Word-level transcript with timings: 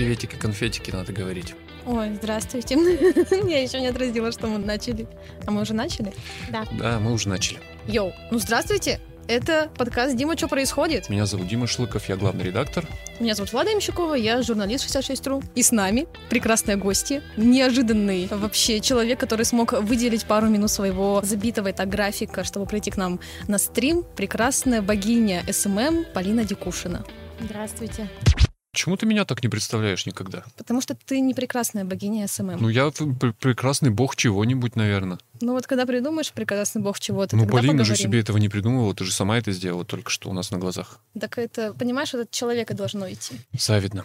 Приветики, 0.00 0.34
конфетики 0.34 0.90
надо 0.90 1.12
говорить. 1.12 1.54
Ой, 1.84 2.14
здравствуйте. 2.14 2.74
Я 3.46 3.62
еще 3.62 3.82
не 3.82 3.88
отразила, 3.88 4.32
что 4.32 4.46
мы 4.46 4.56
начали. 4.56 5.06
А 5.46 5.50
мы 5.50 5.60
уже 5.60 5.74
начали? 5.74 6.14
Да. 6.48 6.64
Да, 6.72 6.98
мы 6.98 7.12
уже 7.12 7.28
начали. 7.28 7.58
Йоу, 7.86 8.10
ну 8.30 8.38
здравствуйте. 8.38 8.98
Это 9.28 9.70
подкаст 9.76 10.16
«Дима, 10.16 10.38
что 10.38 10.48
происходит?». 10.48 11.10
Меня 11.10 11.26
зовут 11.26 11.48
Дима 11.48 11.66
Шлыков, 11.66 12.08
я 12.08 12.16
главный 12.16 12.44
редактор. 12.44 12.86
Меня 13.20 13.34
зовут 13.34 13.52
Влада 13.52 13.72
Ямщикова, 13.72 14.14
я 14.14 14.40
журналист 14.40 14.86
66.ru. 14.88 15.44
И 15.54 15.62
с 15.62 15.70
нами 15.70 16.06
прекрасные 16.30 16.78
гости, 16.78 17.22
неожиданный 17.36 18.26
вообще 18.30 18.80
человек, 18.80 19.20
который 19.20 19.44
смог 19.44 19.74
выделить 19.74 20.24
пару 20.24 20.46
минут 20.46 20.70
своего 20.70 21.20
забитого 21.22 21.74
так 21.74 21.90
графика, 21.90 22.42
чтобы 22.42 22.64
прийти 22.64 22.90
к 22.90 22.96
нам 22.96 23.20
на 23.48 23.58
стрим. 23.58 24.06
Прекрасная 24.16 24.80
богиня 24.80 25.42
SMM 25.52 26.06
Полина 26.14 26.44
Дикушина. 26.44 27.04
Здравствуйте. 27.38 28.08
Почему 28.72 28.96
ты 28.96 29.04
меня 29.04 29.24
так 29.24 29.42
не 29.42 29.48
представляешь 29.48 30.06
никогда? 30.06 30.44
Потому 30.56 30.80
что 30.80 30.94
ты 30.94 31.20
не 31.20 31.34
прекрасная 31.34 31.84
богиня 31.84 32.28
SMM. 32.28 32.58
Ну, 32.60 32.68
я 32.68 32.90
пр- 32.90 33.34
прекрасный 33.40 33.90
бог 33.90 34.14
чего-нибудь, 34.14 34.76
наверное. 34.76 35.18
Ну 35.40 35.54
вот 35.54 35.66
когда 35.66 35.86
придумаешь 35.86 36.32
прекрасный 36.32 36.80
бог 36.80 37.00
чего-то, 37.00 37.36
ну, 37.36 37.46
Полина 37.48 37.84
же 37.84 37.92
поговорим. 37.92 37.96
себе 37.96 38.20
этого 38.20 38.36
не 38.36 38.48
придумывала, 38.48 38.94
ты 38.94 39.04
же 39.04 39.12
сама 39.12 39.38
это 39.38 39.50
сделала 39.50 39.84
только 39.84 40.10
что 40.10 40.30
у 40.30 40.32
нас 40.32 40.52
на 40.52 40.58
глазах. 40.58 41.00
Так 41.18 41.38
это, 41.38 41.74
понимаешь, 41.74 42.12
вот 42.12 42.22
от 42.22 42.30
человека 42.30 42.74
должно 42.74 43.10
идти. 43.10 43.40
Завидно. 43.52 44.04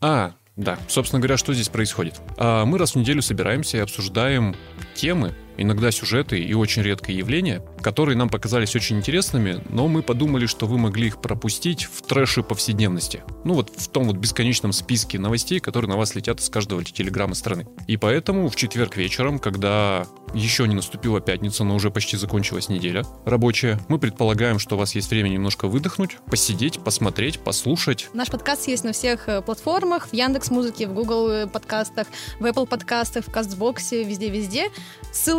А, 0.00 0.32
да, 0.56 0.76
собственно 0.88 1.20
говоря, 1.20 1.36
что 1.36 1.54
здесь 1.54 1.68
происходит? 1.68 2.20
А, 2.36 2.64
мы 2.64 2.78
раз 2.78 2.92
в 2.92 2.96
неделю 2.96 3.22
собираемся 3.22 3.76
и 3.76 3.80
обсуждаем 3.80 4.56
темы, 4.94 5.34
иногда 5.56 5.90
сюжеты 5.90 6.38
и 6.38 6.54
очень 6.54 6.82
редкие 6.82 7.18
явления, 7.18 7.62
которые 7.82 8.16
нам 8.16 8.28
показались 8.28 8.74
очень 8.74 8.96
интересными, 8.96 9.62
но 9.68 9.88
мы 9.88 10.02
подумали, 10.02 10.46
что 10.46 10.66
вы 10.66 10.78
могли 10.78 11.08
их 11.08 11.20
пропустить 11.20 11.84
в 11.84 12.02
трэше 12.02 12.42
повседневности. 12.42 13.22
Ну 13.44 13.54
вот 13.54 13.70
в 13.76 13.88
том 13.88 14.04
вот 14.04 14.16
бесконечном 14.16 14.72
списке 14.72 15.18
новостей, 15.18 15.60
которые 15.60 15.88
на 15.88 15.96
вас 15.96 16.14
летят 16.14 16.40
из 16.40 16.48
каждого 16.48 16.82
телеграмма 16.84 17.34
страны. 17.34 17.66
И 17.86 17.96
поэтому 17.96 18.48
в 18.48 18.56
четверг 18.56 18.96
вечером, 18.96 19.38
когда 19.38 20.06
еще 20.32 20.66
не 20.66 20.74
наступила 20.74 21.20
пятница, 21.20 21.64
но 21.64 21.76
уже 21.76 21.90
почти 21.90 22.16
закончилась 22.16 22.68
неделя 22.68 23.04
рабочая, 23.24 23.78
мы 23.88 23.98
предполагаем, 23.98 24.58
что 24.58 24.76
у 24.76 24.78
вас 24.78 24.94
есть 24.94 25.10
время 25.10 25.28
немножко 25.28 25.68
выдохнуть, 25.68 26.16
посидеть, 26.26 26.80
посмотреть, 26.80 27.38
послушать, 27.38 28.08
Наш 28.14 28.30
подкаст 28.30 28.68
есть 28.68 28.84
на 28.84 28.92
всех 28.92 29.28
э, 29.28 29.42
платформах, 29.42 30.08
в 30.08 30.12
Яндекс 30.12 30.50
Музыке, 30.50 30.86
в 30.86 30.94
Google 30.94 31.30
э, 31.30 31.46
подкастах, 31.46 32.06
в 32.38 32.44
Apple 32.44 32.66
подкастах, 32.66 33.24
в 33.24 33.30
Кастбоксе, 33.30 34.04
везде-везде. 34.04 34.70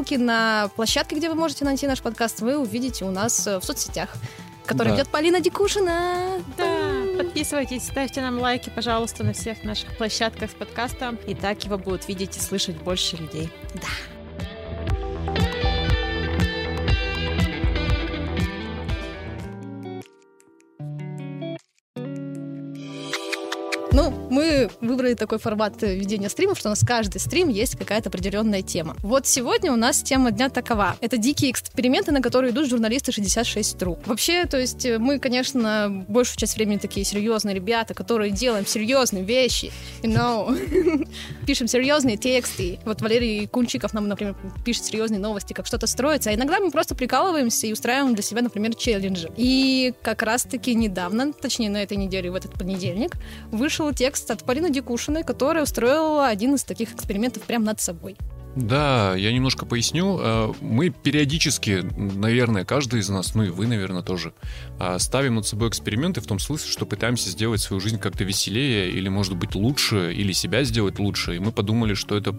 Ссылки 0.05 0.21
на 0.21 0.69
площадки, 0.75 1.15
где 1.15 1.29
вы 1.29 1.35
можете 1.35 1.65
найти 1.65 1.87
наш 1.87 1.99
подкаст, 1.99 2.41
вы 2.41 2.59
увидите 2.59 3.05
у 3.05 3.09
нас 3.09 3.47
э, 3.47 3.59
в 3.59 3.65
соцсетях, 3.65 4.09
который 4.67 4.89
Да. 4.89 4.93
ведет 4.93 5.07
Полина 5.07 5.39
Дикушина. 5.39 6.39
Да, 6.57 6.91
подписывайтесь, 7.17 7.85
ставьте 7.87 8.21
нам 8.21 8.37
лайки, 8.39 8.69
пожалуйста, 8.69 9.23
на 9.23 9.33
всех 9.33 9.63
наших 9.63 9.97
площадках 9.97 10.51
с 10.51 10.53
подкастом. 10.53 11.17
И 11.25 11.33
так 11.33 11.63
его 11.63 11.79
будут 11.79 12.07
видеть 12.07 12.37
и 12.37 12.39
слышать 12.39 12.75
больше 12.75 13.17
людей. 13.17 13.49
Ну, 23.95 24.11
мы 24.29 24.69
выбрали 24.81 25.13
такой 25.13 25.39
формат 25.39 25.81
э, 25.81 25.95
ведения 25.95 26.27
стримов, 26.27 26.59
что 26.59 26.67
у 26.67 26.71
нас 26.71 26.83
каждый 26.85 27.19
стрим 27.19 27.47
есть 27.47 27.77
какая-то 27.77 28.09
определенная 28.09 28.61
тема. 28.61 28.97
Вот 28.99 29.25
сегодня 29.25 29.71
у 29.71 29.77
нас 29.77 30.03
тема 30.03 30.31
дня 30.31 30.49
такова. 30.49 30.97
Это 30.99 31.15
дикие 31.15 31.51
эксперименты, 31.51 32.11
на 32.11 32.21
которые 32.21 32.51
идут 32.51 32.67
журналисты 32.67 33.11
66.ru. 33.11 33.97
Вообще, 34.05 34.47
то 34.47 34.59
есть 34.59 34.85
э, 34.85 34.99
мы, 34.99 35.17
конечно, 35.17 36.03
большую 36.09 36.37
часть 36.37 36.57
времени 36.57 36.77
такие 36.77 37.05
серьезные 37.05 37.55
ребята, 37.55 37.93
которые 37.93 38.31
делаем 38.31 38.65
серьезные 38.65 39.23
вещи, 39.23 39.71
you 40.01 40.13
know, 40.13 41.07
пишем 41.47 41.69
серьезные 41.69 42.17
тексты. 42.17 42.79
Вот 42.83 43.01
Валерий 43.01 43.47
Кунчиков 43.47 43.93
нам, 43.93 44.09
например, 44.09 44.35
пишет 44.65 44.83
серьезные 44.83 45.21
новости, 45.21 45.53
как 45.53 45.67
что-то 45.67 45.87
строится. 45.87 46.31
А 46.31 46.33
иногда 46.33 46.59
мы 46.59 46.69
просто 46.69 46.95
прикалываемся 46.95 47.65
и 47.67 47.71
устраиваем 47.71 48.13
для 48.13 48.23
себя, 48.23 48.41
например, 48.41 48.75
челленджи. 48.75 49.31
И 49.37 49.93
как 50.01 50.21
раз-таки 50.21 50.75
недавно, 50.75 51.31
точнее, 51.31 51.69
на 51.69 51.81
этой 51.81 51.95
неделе, 51.95 52.29
в 52.29 52.35
этот 52.35 52.51
понедельник, 52.59 53.13
вышел 53.51 53.84
текст 53.93 54.31
от 54.31 54.43
Полины 54.43 54.69
Дикушиной, 54.71 55.23
которая 55.23 55.63
устроила 55.63 56.27
один 56.27 56.55
из 56.55 56.63
таких 56.63 56.93
экспериментов 56.93 57.43
прямо 57.43 57.65
над 57.65 57.81
собой. 57.81 58.15
Да, 58.55 59.15
я 59.15 59.33
немножко 59.33 59.65
поясню. 59.65 60.17
Э, 60.21 60.53
Мы 60.61 60.89
периодически, 60.89 61.81
наверное, 61.97 62.63
каждый 62.63 63.01
из 63.01 63.09
нас, 63.09 63.35
ну 63.35 63.43
и 63.43 63.49
вы, 63.49 63.67
наверное, 63.67 64.01
тоже, 64.01 64.33
э, 64.79 64.97
ставим 64.97 65.35
над 65.35 65.45
собой 65.45 65.67
эксперименты 65.67 66.21
в 66.21 66.25
том 66.25 66.39
смысле, 66.39 66.71
что 66.71 66.85
пытаемся 66.85 67.29
сделать 67.29 67.59
свою 67.59 67.81
жизнь 67.81 67.99
как-то 67.99 68.23
веселее 68.23 68.91
или, 68.91 69.09
может 69.09 69.35
быть, 69.35 69.55
лучше, 69.55 70.13
или 70.13 70.31
себя 70.31 70.63
сделать 70.63 70.99
лучше. 70.99 71.35
И 71.35 71.39
мы 71.39 71.51
подумали, 71.51 71.95
что 71.95 72.15
это 72.15 72.33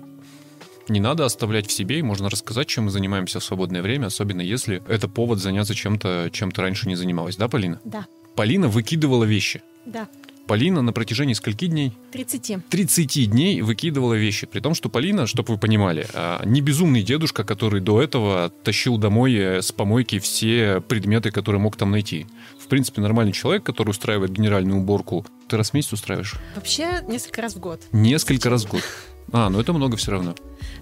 не 0.89 1.01
надо 1.01 1.27
оставлять 1.27 1.67
в 1.67 1.73
себе, 1.73 1.99
и 1.99 2.03
можно 2.03 2.31
рассказать, 2.31 2.67
чем 2.69 2.85
мы 2.85 2.91
занимаемся 2.91 3.41
в 3.41 3.45
свободное 3.45 3.83
время, 3.83 4.07
особенно 4.07 4.41
если 4.41 4.83
это 4.89 5.09
повод 5.09 5.39
заняться 5.39 5.75
чем-то, 5.75 6.31
чем 6.33 6.51
ты 6.51 6.63
раньше 6.63 6.89
не 6.89 6.95
занималась. 6.95 7.37
Да, 7.37 7.49
Полина? 7.49 7.81
Да. 7.85 8.07
Полина 8.37 8.69
выкидывала 8.69 9.25
вещи. 9.25 9.63
Да. 9.85 10.09
Полина 10.47 10.83
на 10.83 10.93
протяжении 10.93 11.35
скольки 11.35 11.67
дней? 11.67 11.93
30. 12.13 12.69
30 12.69 13.31
дней 13.31 13.63
выкидывала 13.63 14.15
вещи. 14.15 14.47
При 14.47 14.61
том, 14.61 14.75
что 14.75 14.89
Полина, 14.89 15.27
чтобы 15.27 15.55
вы 15.55 15.59
понимали, 15.59 16.07
а, 16.15 16.45
не 16.45 16.61
безумный 16.61 17.03
дедушка, 17.03 17.45
который 17.45 17.81
до 17.81 18.01
этого 18.01 18.51
тащил 18.63 18.97
домой 18.97 19.35
э, 19.35 19.63
с 19.63 19.73
помойки 19.73 20.19
все 20.19 20.81
предметы, 20.81 21.31
которые 21.31 21.61
мог 21.61 21.77
там 21.77 21.91
найти. 21.91 22.27
В 22.61 22.69
принципе, 22.69 23.01
нормальный 23.01 23.33
человек, 23.33 23.65
который 23.65 23.91
устраивает 23.91 24.33
генеральную 24.33 24.79
уборку. 24.79 25.27
Ты 25.49 25.57
раз 25.57 25.71
в 25.71 25.75
месяц 25.75 25.93
устраиваешь? 25.93 26.37
Вообще 26.55 27.03
несколько 27.09 27.43
раз 27.43 27.55
в 27.55 27.61
год. 27.61 27.83
Несколько 27.93 28.49
раз 28.51 28.65
в 28.65 28.71
год. 28.71 28.83
А, 29.33 29.51
ну 29.51 29.61
это 29.61 29.73
много 29.73 29.97
все 29.97 30.13
равно. 30.13 30.35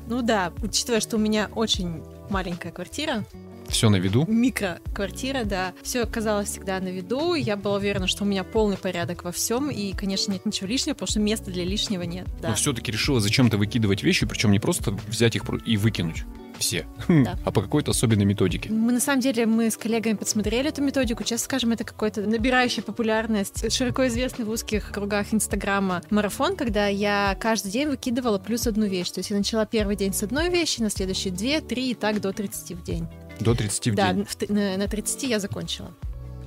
Ну 0.07 0.23
да, 0.23 0.53
учитывая, 0.63 1.01
что 1.01 1.17
у 1.17 1.19
меня 1.19 1.51
очень 1.55 2.03
маленькая 2.29 2.73
квартира, 2.73 3.25
Все 3.75 3.89
на 3.91 3.97
виду. 3.97 4.25
микроквартира, 4.29 5.43
да, 5.43 5.75
все 5.83 6.03
оказалось 6.03 6.49
всегда 6.49 6.79
на 6.79 6.91
виду. 6.91 7.35
Я 7.35 7.57
была 7.57 7.79
уверена, 7.79 8.07
что 8.07 8.23
у 8.23 8.27
меня 8.27 8.45
полный 8.45 8.77
порядок 8.77 9.25
во 9.25 9.33
всем, 9.33 9.69
и, 9.69 9.93
конечно, 9.95 10.31
нет 10.31 10.47
ничего 10.47 10.69
лишнего, 10.69 10.95
потому 10.95 11.09
что 11.09 11.19
места 11.19 11.51
для 11.51 11.65
лишнего 11.65 12.03
нет. 12.03 12.29
Да. 12.41 12.51
Но 12.51 12.55
все-таки 12.55 12.93
решила 12.93 13.19
зачем-то 13.19 13.59
выкидывать 13.59 14.05
вещи, 14.05 14.27
причем 14.27 14.53
не 14.53 14.61
просто 14.61 14.97
взять 15.09 15.35
их 15.35 15.43
и 15.67 15.77
выкинуть 15.77 16.25
все, 16.59 16.87
Да. 17.09 17.37
а 17.45 17.51
по 17.51 17.63
какой-то 17.63 17.91
особенной 17.91 18.25
методике. 18.25 18.71
Мы 18.71 18.93
на 18.93 19.01
самом 19.01 19.21
деле 19.21 19.45
мы 19.45 19.71
с 19.71 19.77
коллегами 19.77 20.15
подсмотрели 20.15 20.69
эту 20.69 20.83
методику. 20.83 21.25
Честно 21.25 21.45
скажем, 21.45 21.73
это 21.73 21.83
какой-то 21.83 22.23
набирающий 22.23 22.83
популярность, 22.83 23.73
широко 23.73 24.07
известный 24.07 24.45
в 24.45 24.51
узких 24.51 24.93
кругах 24.93 25.35
Инстаграма 25.35 26.03
марафон, 26.11 26.55
когда 26.55 26.87
я 26.87 27.37
каждый 27.41 27.73
день 27.73 27.89
выкидывала 27.89 28.39
плюс 28.39 28.69
одну 28.69 28.87
вещь. 28.87 29.11
То 29.11 29.19
есть 29.19 29.31
я 29.31 29.37
начала 29.37 29.67
первый 29.67 29.97
день 29.97 30.15
с 30.15 30.23
одной 30.23 30.49
вещи, 30.49 30.81
на 30.81 30.91
следующий 30.91 31.31
две, 31.31 31.61
три 31.61 31.91
и 31.91 31.95
так 31.95 32.21
до 32.21 32.33
30 32.33 32.77
в 32.77 32.85
день. 32.85 33.09
До 33.41 33.55
30 33.55 33.89
в 33.89 33.95
да, 33.95 34.13
день. 34.13 34.27
т- 34.39 34.53
на, 34.53 34.77
на 34.77 34.89
30 34.89 35.23
я 35.25 35.39
закончила. 35.41 35.91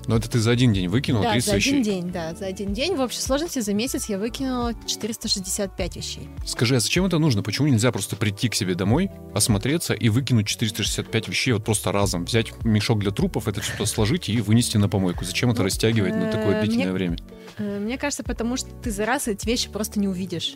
Но 0.08 0.16
это 0.16 0.30
ты 0.30 0.40
за 0.40 0.52
один 0.52 0.72
день 0.72 0.88
выкинул 0.88 1.22
да, 1.22 1.34
30 1.34 1.50
за 1.50 1.56
один 1.58 1.80
вещей. 1.80 1.84
день, 1.84 2.12
да, 2.14 2.34
за 2.34 2.46
один 2.46 2.74
день. 2.74 2.96
В 2.96 3.02
общей 3.02 3.20
сложности 3.20 3.60
за 3.60 3.74
месяц 3.74 4.06
я 4.08 4.18
выкинула 4.18 4.74
465 4.86 5.98
вещей. 5.98 6.30
Скажи, 6.46 6.78
а 6.78 6.80
зачем 6.80 7.06
это 7.06 7.20
нужно? 7.20 7.44
Почему 7.44 7.68
нельзя 7.68 7.92
просто 7.92 8.16
прийти 8.16 8.48
к 8.48 8.56
себе 8.56 8.74
домой, 8.76 9.12
осмотреться 9.36 9.94
и 9.94 10.08
выкинуть 10.08 10.48
465 10.48 11.28
вещей 11.28 11.52
вот 11.52 11.66
просто 11.66 11.92
разом? 11.92 12.24
Взять 12.24 12.54
мешок 12.64 13.00
для 13.00 13.12
трупов, 13.12 13.50
это 13.50 13.62
что-то 13.62 13.86
сложить 13.86 14.30
и 14.30 14.40
вынести 14.40 14.78
на 14.78 14.88
помойку. 14.88 15.26
Зачем 15.26 15.50
это 15.52 15.60
Ну, 15.60 15.66
растягивать 15.66 16.16
на 16.16 16.32
такое 16.32 16.62
э, 16.62 16.62
длительное 16.62 16.94
время? 16.94 17.18
Э, 17.58 17.78
Мне 17.80 17.98
кажется, 17.98 18.24
потому 18.24 18.56
что 18.56 18.70
ты 18.76 18.92
за 18.92 19.06
раз 19.06 19.28
эти 19.28 19.46
вещи 19.46 19.68
просто 19.70 20.00
не 20.00 20.08
увидишь. 20.08 20.56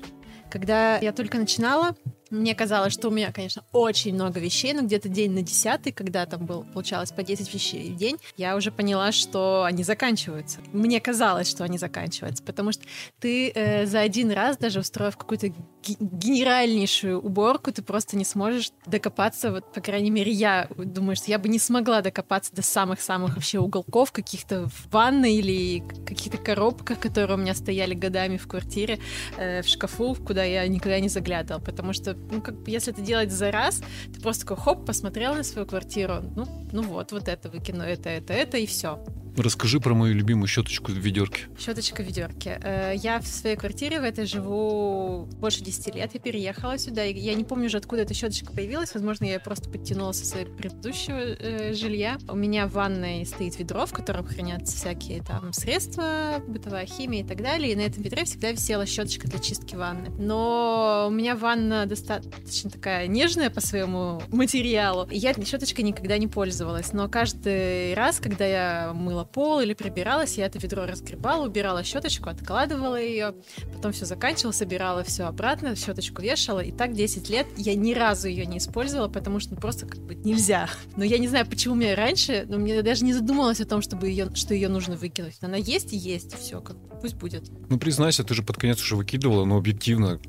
Когда 0.50 0.98
я 1.00 1.12
только 1.12 1.38
начинала, 1.38 1.96
мне 2.32 2.56
казалось, 2.56 2.94
что 2.94 3.10
у 3.10 3.12
меня, 3.12 3.32
конечно, 3.32 3.64
очень 3.72 4.14
много 4.14 4.40
вещей, 4.40 4.74
но 4.74 4.82
где-то 4.82 5.10
день 5.10 5.32
на 5.32 5.42
десятый, 5.42 5.92
когда 5.92 6.26
там 6.26 6.46
был, 6.46 6.64
получалось 6.64 7.12
по 7.12 7.24
10 7.24 7.54
вещей 7.54 7.92
в 7.92 7.98
день, 7.98 8.18
я 8.38 8.56
уже 8.56 8.72
поняла, 8.72 9.12
что 9.12 9.64
они 9.66 9.84
заканчиваются. 9.84 10.60
Мне 10.72 11.00
казалось, 11.02 11.50
что 11.50 11.64
они 11.64 11.78
заканчиваются, 11.78 12.42
потому 12.44 12.72
что 12.72 12.84
ты 13.20 13.52
э, 13.52 13.86
за 13.86 14.00
один 14.00 14.32
раз, 14.32 14.58
даже 14.58 14.80
устроив 14.80 15.18
какую-то 15.18 15.54
генеральнейшую 15.84 17.20
уборку, 17.20 17.72
ты 17.72 17.82
просто 17.82 18.18
не 18.18 18.26
сможешь 18.26 18.72
докопаться, 18.86 19.52
вот, 19.52 19.72
по 19.74 19.82
крайней 19.82 20.12
мере, 20.12 20.32
я 20.32 20.68
думаю, 20.78 21.16
что 21.16 21.32
я 21.32 21.40
бы 21.40 21.50
не 21.50 21.60
смогла 21.60 22.02
докопаться 22.02 22.54
до 22.56 22.62
самых-самых 22.62 23.36
вообще 23.36 23.60
уголков 23.60 24.12
каких-то 24.12 24.68
в 24.68 24.92
ванной 24.92 25.36
или 25.36 25.84
каких-то 26.06 26.38
коробках, 26.38 27.00
которые 27.00 27.38
у 27.38 27.42
меня 27.42 27.56
стояли 27.56 27.94
годами 27.94 28.38
в 28.38 28.48
квартире, 28.48 29.00
э, 29.38 29.62
в 29.62 29.68
шкафу, 29.68 30.16
куда 30.16 30.44
я 30.44 30.68
никогда 30.68 31.00
не 31.00 31.10
заглядывала, 31.10 31.62
потому 31.62 31.94
что, 31.94 32.14
ну, 32.14 32.42
как 32.42 32.62
бы, 32.62 32.70
если 32.70 32.94
это 32.94 33.02
делать 33.02 33.32
за 33.32 33.52
раз, 33.52 33.82
ты 34.14 34.22
просто 34.22 34.46
такой, 34.46 34.58
хоп, 34.58 34.86
посмотрел 34.86 35.36
на 35.36 35.44
свою 35.44 35.68
квартиру, 35.68 36.22
ну, 36.36 36.46
ну 36.72 36.84
вот, 36.84 37.12
вот 37.12 37.28
это 37.28 37.50
выкину, 37.50 37.84
это, 37.84 38.10
это, 38.10 38.34
это, 38.34 38.58
и 38.58 38.66
все. 38.66 39.04
Расскажи 39.38 39.80
про 39.80 39.94
мою 39.94 40.14
любимую 40.14 40.48
щеточку 40.48 40.92
в 40.92 40.96
ведерке. 40.96 41.44
Щеточка 41.58 42.04
в 42.04 42.06
ведерке. 42.06 42.60
Э, 42.62 42.94
я 42.96 43.20
в 43.20 43.28
своей 43.28 43.56
квартире 43.56 44.02
в 44.02 44.04
этой 44.04 44.26
живу 44.26 45.26
больше 45.40 45.64
10 45.72 45.96
лет. 45.96 46.12
Я 46.14 46.20
переехала 46.20 46.78
сюда. 46.78 47.04
Я 47.04 47.34
не 47.34 47.44
помню 47.44 47.68
уже, 47.68 47.78
откуда 47.78 48.02
эта 48.02 48.14
щеточка 48.14 48.52
появилась. 48.52 48.94
Возможно, 48.94 49.26
я 49.26 49.40
просто 49.40 49.70
подтянула 49.70 50.12
со 50.12 50.26
своего 50.26 50.54
предыдущего 50.54 51.18
э, 51.18 51.74
жилья. 51.74 52.18
У 52.28 52.36
меня 52.36 52.68
в 52.68 52.74
ванной 52.74 53.26
стоит 53.26 53.58
ведро, 53.58 53.86
в 53.86 53.94
котором 53.94 54.26
хранятся 54.26 54.76
всякие 54.76 55.24
там 55.24 55.54
средства, 55.54 56.44
бытовая 56.46 56.86
химия 56.86 57.24
и 57.24 57.28
так 57.28 57.42
далее. 57.42 57.72
И 57.72 57.76
на 57.76 57.82
этом 57.82 58.04
ведре 58.04 58.26
всегда 58.26 58.52
висела 58.52 58.86
щеточка 58.86 59.28
для 59.28 59.40
чистки 59.40 59.76
ванны. 59.76 60.10
Но 60.18 61.08
у 61.08 61.12
меня 61.12 61.36
ванна 61.36 61.86
достаточно 61.86 62.70
такая 62.70 63.08
нежная 63.08 63.50
по 63.50 63.62
своему 63.62 64.22
материалу. 64.30 65.08
И 65.10 65.18
я 65.18 65.34
щеточкой 65.34 65.86
никогда 65.86 66.18
не 66.18 66.28
пользовалась. 66.28 66.92
Но 66.92 67.08
каждый 67.08 67.94
раз, 67.94 68.20
когда 68.20 68.46
я 68.46 68.92
мыла 68.94 69.24
пол 69.24 69.62
или 69.62 69.74
прибиралась, 69.74 70.38
я 70.38 70.48
это 70.48 70.60
ведро 70.60 70.86
разгребала, 70.86 71.46
убирала 71.46 71.84
щеточку, 71.84 72.30
откладывала 72.30 73.00
ее, 73.00 73.36
потом 73.74 73.94
все 73.94 74.06
заканчивала, 74.06 74.52
собирала 74.52 75.04
все 75.04 75.24
обратно, 75.24 75.61
щеточку 75.76 76.22
вешала. 76.22 76.60
И 76.60 76.72
так 76.72 76.94
10 76.94 77.30
лет 77.30 77.48
я 77.58 77.76
ни 77.76 77.94
разу 77.94 78.28
ее 78.28 78.46
не 78.46 78.58
использовала, 78.58 79.08
потому 79.08 79.40
что 79.40 79.56
ну, 79.56 79.62
просто 79.62 79.86
как 79.86 80.00
бы 80.02 80.16
нельзя. 80.16 80.70
Но 80.96 81.04
я 81.04 81.18
не 81.18 81.28
знаю, 81.28 81.46
почему 81.46 81.76
мне 81.76 81.94
раньше, 81.94 82.46
но 82.48 82.58
мне 82.58 82.82
даже 82.82 83.04
не 83.06 83.14
задумалась 83.14 83.62
о 83.62 83.66
том, 83.66 83.82
чтобы 83.82 84.10
ее, 84.10 84.34
что 84.36 84.54
ее 84.54 84.70
нужно 84.70 84.96
выкинуть. 84.96 85.36
Она 85.42 85.58
есть 85.58 85.94
и 85.94 85.98
есть, 85.98 86.38
все, 86.38 86.62
как 86.62 86.78
пусть 87.02 87.16
будет. 87.16 87.50
Ну, 87.70 87.80
признайся, 87.80 88.24
ты 88.24 88.34
же 88.34 88.44
под 88.44 88.58
конец 88.58 88.82
уже 88.82 88.96
выкидывала, 88.96 89.46
но 89.46 89.58
объективно, 89.58 90.20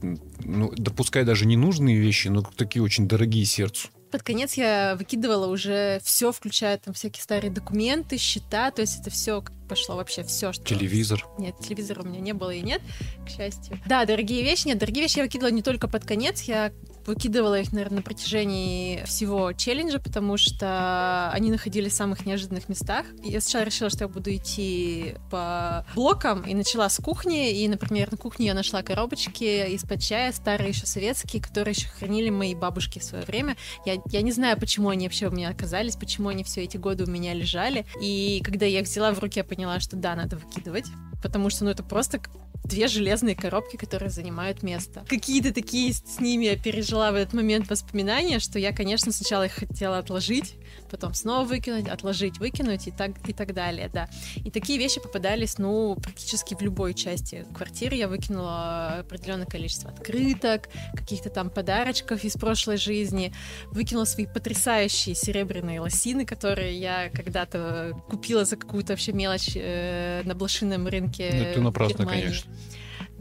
ну, 0.41 0.73
допускай 0.77 1.25
даже 1.25 1.47
ненужные 1.47 1.99
вещи, 1.99 2.29
но 2.29 2.43
такие 2.43 2.83
очень 2.83 3.09
дорогие 3.09 3.45
сердцу 3.45 3.89
под 4.13 4.23
конец 4.23 4.55
я 4.55 4.95
выкидывала 4.97 5.47
уже 5.47 5.99
все, 6.05 6.31
включая 6.33 6.77
там 6.77 6.93
всякие 6.93 7.23
старые 7.23 7.51
документы, 7.51 8.19
счета, 8.19 8.71
то 8.71 8.83
есть 8.83 9.01
это 9.01 9.09
все 9.09 9.43
пошло 9.73 9.97
вообще 9.97 10.23
все, 10.23 10.53
что... 10.53 10.63
Телевизор? 10.65 11.27
Нет, 11.39 11.55
телевизора 11.59 12.03
у 12.03 12.05
меня 12.05 12.21
не 12.21 12.35
было 12.35 12.51
и 12.51 12.61
нет, 12.61 12.83
к 13.25 13.31
счастью. 13.31 13.81
Да, 13.87 14.05
дорогие 14.05 14.43
вещи, 14.43 14.67
нет, 14.67 14.77
дорогие 14.77 15.03
вещи 15.03 15.17
я 15.17 15.25
выкидывала 15.25 15.51
не 15.51 15.63
только 15.63 15.89
под 15.89 16.05
конец, 16.05 16.43
я 16.43 16.73
выкидывала 17.07 17.61
их, 17.61 17.73
наверное, 17.73 17.97
на 17.97 18.03
протяжении 18.03 19.05
всего 19.05 19.53
челленджа, 19.53 19.99
потому 19.99 20.37
что 20.37 21.31
они 21.33 21.51
находились 21.51 21.93
в 21.93 21.97
самых 21.97 22.27
неожиданных 22.27 22.69
местах. 22.69 23.07
Я 23.23 23.41
сначала 23.41 23.65
решила, 23.65 23.91
что 23.91 24.05
я 24.05 24.09
буду 24.09 24.35
идти 24.35 25.15
по 25.31 25.87
блокам, 25.95 26.43
и 26.43 26.55
начала 26.55 26.89
с 26.89 26.99
кухни, 26.99 27.63
и, 27.63 27.69
например, 27.69 28.11
на 28.11 28.17
кухне 28.17 28.47
я 28.47 28.55
нашла 28.55 28.83
коробочки 28.83 29.73
из-под 29.75 30.01
чая, 30.01 30.33
старые 30.33 30.71
еще 30.71 30.87
советские, 30.87 31.43
которые 31.43 31.75
еще 31.75 31.89
хранили 31.89 32.31
мои 32.31 32.55
бабушки 32.55 32.99
в 32.99 33.05
свое 33.05 33.25
время. 33.25 33.57
Я, 33.85 34.01
я 34.07 34.23
не 34.23 34.33
знаю, 34.33 34.59
почему 34.59 34.89
они 34.89 35.07
вообще 35.07 35.29
у 35.29 35.31
меня 35.31 35.51
оказались, 35.51 35.97
почему 35.97 36.29
они 36.29 36.45
все 36.45 36.63
эти 36.63 36.77
годы 36.77 37.05
у 37.05 37.11
меня 37.11 37.35
лежали. 37.35 37.87
И 38.01 38.41
когда 38.45 38.67
я 38.67 38.81
их 38.81 38.87
взяла 38.87 39.13
в 39.13 39.19
руки, 39.19 39.39
я 39.39 39.45
поняла, 39.45 39.81
что 39.81 39.97
да, 39.97 40.15
надо 40.15 40.37
выкидывать, 40.37 40.87
потому 41.23 41.51
что, 41.51 41.65
ну, 41.65 41.71
это 41.71 41.83
просто 41.83 42.21
две 42.65 42.89
железные 42.89 43.35
коробки, 43.35 43.77
которые 43.77 44.11
занимают 44.11 44.63
место. 44.63 45.05
Какие-то 45.09 45.53
такие 45.53 45.93
с 45.93 46.21
ними 46.21 46.47
я 46.47 46.57
пережила 46.93 47.11
в 47.11 47.15
этот 47.15 47.33
момент 47.33 47.71
воспоминания, 47.71 48.39
что 48.39 48.59
я, 48.59 48.73
конечно, 48.73 49.13
сначала 49.13 49.45
их 49.45 49.53
хотела 49.53 49.99
отложить, 49.99 50.57
потом 50.91 51.15
снова 51.15 51.47
выкинуть, 51.47 51.89
отложить, 51.89 52.39
выкинуть 52.39 52.87
и 52.87 52.91
так, 52.91 53.13
и 53.27 53.33
так 53.33 53.55
далее, 53.55 53.89
да. 53.93 54.09
И 54.45 54.51
такие 54.51 54.79
вещи 54.79 55.01
попадались, 55.01 55.57
ну, 55.59 55.97
практически 55.97 56.55
в 56.55 56.61
любой 56.61 56.93
части 56.93 57.47
квартиры. 57.55 57.97
Я 57.97 58.09
выкинула 58.09 58.99
определенное 59.01 59.47
количество 59.47 59.91
открыток, 59.91 60.69
каких-то 60.95 61.31
там 61.31 61.49
подарочков 61.49 62.25
из 62.25 62.35
прошлой 62.35 62.77
жизни, 62.77 63.33
выкинула 63.71 64.05
свои 64.05 64.27
потрясающие 64.27 65.15
серебряные 65.15 65.81
лосины, 65.81 66.27
которые 66.27 66.79
я 66.79 67.09
когда-то 67.09 67.97
купила 68.11 68.45
за 68.45 68.57
какую-то 68.57 68.93
вообще 68.93 69.13
мелочь 69.13 69.53
э, 69.55 70.23
на 70.25 70.35
блошином 70.35 70.87
рынке. 70.89 71.31
Ну, 71.33 71.55
ты 71.55 71.61
напрасно, 71.61 72.05
конечно. 72.05 72.53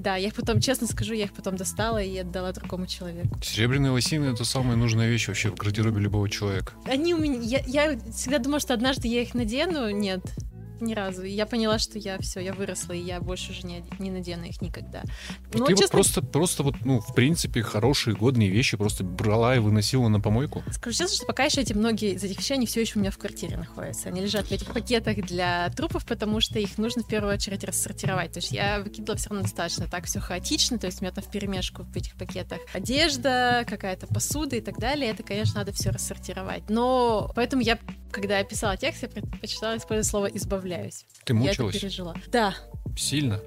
Да, 0.01 0.15
я 0.15 0.29
их 0.29 0.33
потом, 0.33 0.59
честно 0.59 0.87
скажу, 0.87 1.13
я 1.13 1.25
их 1.25 1.33
потом 1.33 1.55
достала 1.57 2.01
и 2.01 2.17
отдала 2.17 2.51
другому 2.53 2.87
человеку. 2.87 3.39
Серебряные 3.43 3.91
лосины— 3.91 4.25
это 4.33 4.43
самая 4.45 4.75
нужная 4.75 5.07
вещь 5.07 5.27
вообще 5.27 5.51
в 5.51 5.55
гардеробе 5.55 6.01
любого 6.01 6.27
человека. 6.27 6.73
Они 6.85 7.13
у 7.13 7.19
меня... 7.19 7.39
Я, 7.39 7.59
я 7.67 7.99
всегда 8.11 8.39
думала, 8.39 8.59
что 8.59 8.73
однажды 8.73 9.07
я 9.07 9.21
их 9.21 9.35
надену. 9.35 9.91
Нет 9.91 10.21
ни 10.81 10.93
разу. 10.93 11.23
И 11.23 11.31
я 11.31 11.45
поняла, 11.45 11.79
что 11.79 11.97
я 11.97 12.17
все, 12.19 12.39
я 12.39 12.53
выросла, 12.53 12.93
и 12.93 12.99
я 12.99 13.21
больше 13.21 13.51
уже 13.51 13.65
не, 13.65 13.83
не 13.99 14.11
надену 14.11 14.45
их 14.45 14.61
никогда. 14.61 15.03
Но, 15.53 15.59
ну, 15.59 15.65
ты 15.65 15.73
честно... 15.73 15.85
вот 15.85 15.91
просто, 15.91 16.21
просто 16.21 16.63
вот, 16.63 16.75
ну, 16.83 16.99
в 16.99 17.13
принципе, 17.13 17.61
хорошие, 17.61 18.15
годные 18.15 18.49
вещи 18.49 18.77
просто 18.77 19.03
брала 19.03 19.55
и 19.55 19.59
выносила 19.59 20.07
на 20.07 20.19
помойку? 20.19 20.63
Скажу 20.71 20.97
честно, 20.97 21.15
что 21.15 21.25
пока 21.25 21.43
еще 21.43 21.61
эти 21.61 21.73
многие 21.73 22.13
из 22.13 22.23
этих 22.23 22.39
вещей, 22.39 22.55
они 22.55 22.65
все 22.65 22.81
еще 22.81 22.99
у 22.99 23.01
меня 23.01 23.11
в 23.11 23.17
квартире 23.17 23.57
находятся. 23.57 24.09
Они 24.09 24.21
лежат 24.21 24.47
в 24.47 24.51
этих 24.51 24.67
пакетах 24.67 25.17
для 25.25 25.69
трупов, 25.75 26.05
потому 26.05 26.41
что 26.41 26.59
их 26.59 26.77
нужно 26.77 27.03
в 27.03 27.07
первую 27.07 27.33
очередь 27.33 27.63
рассортировать. 27.63 28.31
То 28.33 28.39
есть 28.39 28.51
я 28.51 28.79
выкидывала 28.79 29.17
все 29.17 29.29
равно 29.29 29.43
достаточно 29.43 29.87
так 29.87 30.05
все 30.05 30.19
хаотично, 30.19 30.77
то 30.77 30.87
есть 30.87 31.01
у 31.01 31.05
меня 31.05 31.13
там 31.13 31.23
в 31.23 31.31
перемешку 31.31 31.83
в 31.83 31.95
этих 31.95 32.15
пакетах 32.15 32.59
одежда, 32.73 33.65
какая-то 33.67 34.07
посуда 34.07 34.55
и 34.55 34.61
так 34.61 34.79
далее. 34.79 35.11
Это, 35.11 35.23
конечно, 35.23 35.59
надо 35.59 35.71
все 35.71 35.89
рассортировать. 35.89 36.69
Но 36.69 37.31
поэтому 37.35 37.61
я, 37.61 37.79
когда 38.11 38.37
я 38.37 38.43
писала 38.43 38.77
текст, 38.77 39.03
я 39.03 39.09
предпочитала 39.09 39.77
использовать 39.77 40.07
слово 40.07 40.25
избавлять 40.27 40.61
справляюсь. 40.61 41.05
Ты 41.25 41.33
мучилась? 41.33 41.75
Я 41.75 41.79
это 41.79 41.79
пережила. 41.79 42.15
Да. 42.27 42.55
Сильно? 42.95 43.39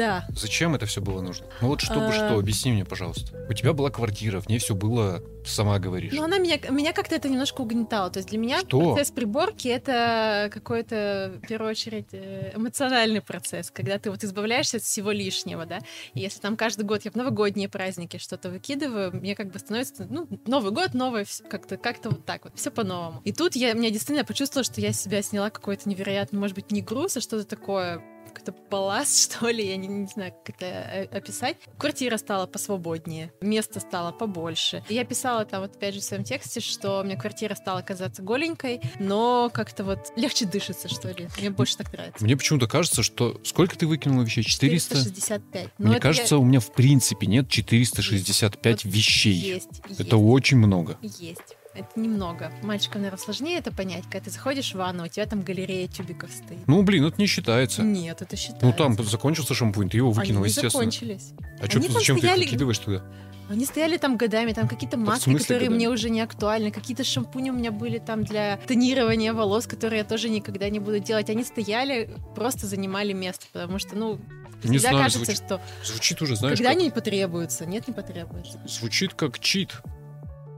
Да. 0.00 0.24
Зачем 0.34 0.74
это 0.74 0.86
все 0.86 1.02
было 1.02 1.20
нужно? 1.20 1.46
Ну 1.60 1.68
вот 1.68 1.82
чтобы 1.82 2.06
а... 2.06 2.12
что, 2.12 2.38
объясни 2.38 2.72
мне, 2.72 2.86
пожалуйста. 2.86 3.36
У 3.50 3.52
тебя 3.52 3.74
была 3.74 3.90
квартира, 3.90 4.40
в 4.40 4.48
ней 4.48 4.58
все 4.58 4.74
было, 4.74 5.22
сама 5.44 5.78
говоришь. 5.78 6.14
Ну 6.14 6.22
она 6.24 6.38
меня, 6.38 6.56
меня 6.70 6.94
как-то 6.94 7.16
это 7.16 7.28
немножко 7.28 7.60
угнетало. 7.60 8.10
То 8.10 8.20
есть 8.20 8.30
для 8.30 8.38
меня 8.38 8.60
что? 8.60 8.94
процесс 8.94 9.10
приборки 9.10 9.68
это 9.68 10.48
какой-то, 10.54 11.34
в 11.36 11.46
первую 11.46 11.72
очередь, 11.72 12.06
э, 12.12 12.52
эмоциональный 12.56 13.20
процесс, 13.20 13.70
когда 13.70 13.98
ты 13.98 14.10
вот 14.10 14.24
избавляешься 14.24 14.78
от 14.78 14.84
всего 14.84 15.10
лишнего, 15.10 15.66
да. 15.66 15.80
И 16.14 16.20
если 16.20 16.40
там 16.40 16.56
каждый 16.56 16.84
год 16.84 17.04
я 17.04 17.10
в 17.10 17.14
новогодние 17.14 17.68
праздники 17.68 18.16
что-то 18.16 18.48
выкидываю, 18.48 19.14
мне 19.14 19.36
как 19.36 19.52
бы 19.52 19.58
становится, 19.58 20.06
ну, 20.08 20.26
Новый 20.46 20.72
год, 20.72 20.94
новое, 20.94 21.26
как-то 21.50 21.76
как-то 21.76 22.08
вот 22.08 22.24
так 22.24 22.44
вот, 22.44 22.54
все 22.56 22.70
по-новому. 22.70 23.20
И 23.24 23.34
тут 23.34 23.54
я, 23.54 23.74
меня 23.74 23.90
действительно 23.90 24.24
почувствовала, 24.24 24.64
что 24.64 24.80
я 24.80 24.94
себя 24.94 25.20
сняла 25.20 25.50
какой-то 25.50 25.90
невероятный, 25.90 26.38
может 26.38 26.56
быть, 26.56 26.72
не 26.72 26.80
груз, 26.80 27.18
а 27.18 27.20
что-то 27.20 27.44
такое 27.44 28.02
какой-то 28.30 28.54
балласт, 28.70 29.32
что 29.36 29.48
ли, 29.48 29.66
я 29.66 29.76
не, 29.76 29.88
не 29.88 30.06
знаю, 30.06 30.32
как 30.44 30.56
это 30.56 30.66
э, 30.66 31.04
описать. 31.06 31.56
Квартира 31.78 32.16
стала 32.16 32.46
посвободнее, 32.46 33.32
место 33.40 33.80
стало 33.80 34.12
побольше. 34.12 34.82
Я 34.88 35.04
писала 35.04 35.44
там 35.44 35.62
вот 35.62 35.76
опять 35.76 35.94
же 35.94 36.00
в 36.00 36.04
своем 36.04 36.24
тексте, 36.24 36.60
что 36.60 37.02
мне 37.04 37.16
квартира 37.16 37.54
стала 37.54 37.82
казаться 37.82 38.22
голенькой, 38.22 38.80
но 38.98 39.50
как-то 39.52 39.84
вот 39.84 40.12
легче 40.16 40.46
дышится, 40.46 40.88
что 40.88 41.10
ли. 41.10 41.28
Мне 41.38 41.50
больше 41.50 41.76
так 41.76 41.92
нравится. 41.92 42.24
Мне 42.24 42.36
почему-то 42.36 42.66
кажется, 42.66 43.02
что... 43.02 43.40
Сколько 43.44 43.76
ты 43.78 43.86
выкинула 43.86 44.22
вещей? 44.22 44.42
400? 44.42 44.94
465. 44.96 45.68
Но 45.78 45.88
Мне 45.90 46.00
кажется, 46.00 46.34
я... 46.36 46.38
у 46.38 46.44
меня 46.44 46.60
в 46.60 46.72
принципе 46.72 47.26
нет 47.26 47.48
465 47.48 48.84
есть. 48.84 48.96
вещей. 48.96 49.34
Есть. 49.34 49.80
Это 49.98 50.02
есть. 50.02 50.12
очень 50.14 50.58
много. 50.58 50.98
Есть. 51.02 51.56
Это 51.72 52.00
немного. 52.00 52.52
Мальчикам, 52.62 53.02
наверное, 53.02 53.22
сложнее 53.22 53.58
это 53.58 53.72
понять, 53.72 54.02
когда 54.04 54.20
ты 54.20 54.30
заходишь 54.30 54.72
в 54.72 54.74
ванну, 54.74 55.04
у 55.04 55.08
тебя 55.08 55.24
там 55.26 55.42
галерея 55.42 55.86
тюбиков 55.86 56.30
стоит. 56.32 56.66
Ну, 56.66 56.82
блин, 56.82 57.04
это 57.04 57.20
не 57.20 57.26
считается. 57.26 57.82
Нет, 57.82 58.22
это 58.22 58.36
считается. 58.36 58.66
Ну, 58.66 58.72
там 58.72 59.02
закончился 59.04 59.54
шампунь, 59.54 59.88
ты 59.88 59.98
его 59.98 60.10
выкинул, 60.10 60.42
Они 60.42 60.48
естественно. 60.48 60.70
закончились. 60.70 61.32
А 61.60 61.66
что 61.66 61.80
ты, 61.80 61.92
зачем 61.92 62.18
стояли... 62.18 62.38
ты 62.38 62.42
их 62.42 62.46
выкидываешь 62.48 62.78
туда? 62.78 63.04
Они 63.48 63.64
стояли 63.64 63.96
там 63.96 64.16
годами, 64.16 64.52
там 64.52 64.68
какие-то 64.68 64.96
маски, 64.96 65.24
смысле, 65.24 65.40
которые 65.42 65.68
годами? 65.68 65.76
мне 65.76 65.88
уже 65.88 66.08
не 66.10 66.20
актуальны, 66.20 66.70
какие-то 66.70 67.02
шампуни 67.02 67.50
у 67.50 67.54
меня 67.54 67.72
были 67.72 67.98
там 67.98 68.24
для 68.24 68.58
тонирования 68.68 69.32
волос, 69.32 69.66
которые 69.66 69.98
я 69.98 70.04
тоже 70.04 70.28
никогда 70.28 70.68
не 70.70 70.78
буду 70.78 71.00
делать. 71.00 71.30
Они 71.30 71.42
стояли, 71.42 72.10
просто 72.36 72.66
занимали 72.66 73.12
место, 73.12 73.46
потому 73.52 73.80
что, 73.80 73.96
ну, 73.96 74.20
не 74.62 74.78
всегда 74.78 74.90
знаю, 74.90 74.96
кажется, 74.98 75.24
звучит, 75.24 75.44
что... 75.44 75.60
Звучит 75.84 76.22
уже, 76.22 76.36
знаешь, 76.36 76.58
Когда 76.58 76.70
как... 76.70 76.78
они 76.78 76.90
потребуются, 76.90 77.66
нет, 77.66 77.88
не 77.88 77.94
потребуются. 77.94 78.60
Звучит 78.66 79.14
как 79.14 79.38
чит. 79.40 79.80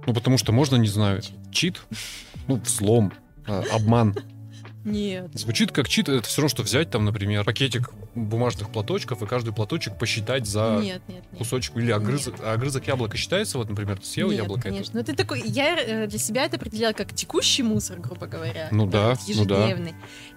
Ну, 0.07 0.15
потому 0.15 0.39
что 0.39 0.53
можно, 0.53 0.77
не 0.77 0.89
знаю, 0.89 1.23
чит, 1.51 1.83
ну, 2.49 2.57
взлом, 2.57 3.13
а, 3.47 3.63
обман. 3.73 4.17
Нет. 4.85 5.31
Звучит 5.35 5.71
как 5.71 5.89
чит, 5.89 6.09
это 6.09 6.27
все 6.27 6.43
равно, 6.43 6.49
что 6.49 6.63
взять 6.63 6.91
там, 6.91 7.05
например, 7.05 7.45
пакетик 7.45 7.93
бумажных 8.15 8.71
платочков 8.71 9.23
и 9.23 9.27
каждый 9.27 9.55
платочек 9.55 9.97
посчитать 9.97 10.47
за 10.47 10.81
нет, 10.83 11.03
нет, 11.07 11.25
нет. 11.31 11.39
кусочек. 11.39 11.77
Или 11.77 11.93
огрызок, 11.93 12.35
огрызок 12.45 12.87
яблока 12.89 13.17
считается, 13.17 13.59
вот, 13.59 13.69
например, 13.71 13.99
ты 14.01 14.07
съел 14.07 14.31
нет, 14.31 14.39
яблоко. 14.39 14.63
конечно. 14.63 14.99
Это... 14.99 14.99
Ну, 14.99 15.05
ты 15.05 15.15
такой, 15.15 15.43
я 15.45 15.79
э, 15.79 16.07
для 16.09 16.19
себя 16.19 16.45
это 16.45 16.57
определяла 16.57 16.95
как 16.95 17.15
текущий 17.15 17.63
мусор, 17.63 18.01
грубо 18.01 18.27
говоря. 18.27 18.69
Ну 18.73 18.87
да, 18.87 19.17
ну 19.29 19.45
да. 19.45 19.71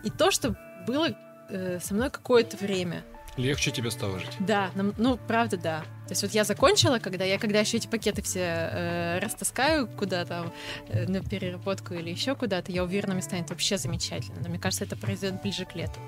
И 0.03 0.09
то, 0.11 0.29
что 0.29 0.55
было 0.85 1.09
э, 1.49 1.79
со 1.81 1.93
мной 1.95 2.11
какое-то 2.11 2.57
время. 2.57 3.03
Легче 3.37 3.71
тебе 3.71 3.91
стало 3.91 4.19
жить. 4.19 4.29
Да, 4.39 4.69
ну, 4.75 5.17
правда, 5.27 5.57
да. 5.57 5.83
То 6.07 6.11
есть 6.11 6.21
вот 6.21 6.31
я 6.31 6.43
закончила, 6.43 6.99
когда 6.99 7.25
я 7.25 7.39
когда 7.39 7.59
еще 7.59 7.77
эти 7.77 7.87
пакеты 7.87 8.21
все 8.21 8.39
э, 8.39 9.19
растаскаю 9.19 9.87
куда-то 9.87 10.51
э, 10.87 11.07
на 11.07 11.23
переработку 11.23 11.93
или 11.95 12.09
еще 12.09 12.35
куда-то, 12.35 12.71
я 12.71 12.83
уверена, 12.83 13.13
мне 13.13 13.23
станет 13.23 13.49
вообще 13.49 13.77
замечательно. 13.77 14.39
Но 14.41 14.49
мне 14.49 14.59
кажется, 14.59 14.85
это 14.85 14.95
произойдет 14.95 15.41
ближе 15.41 15.65
к 15.65 15.75
лету. 15.75 15.99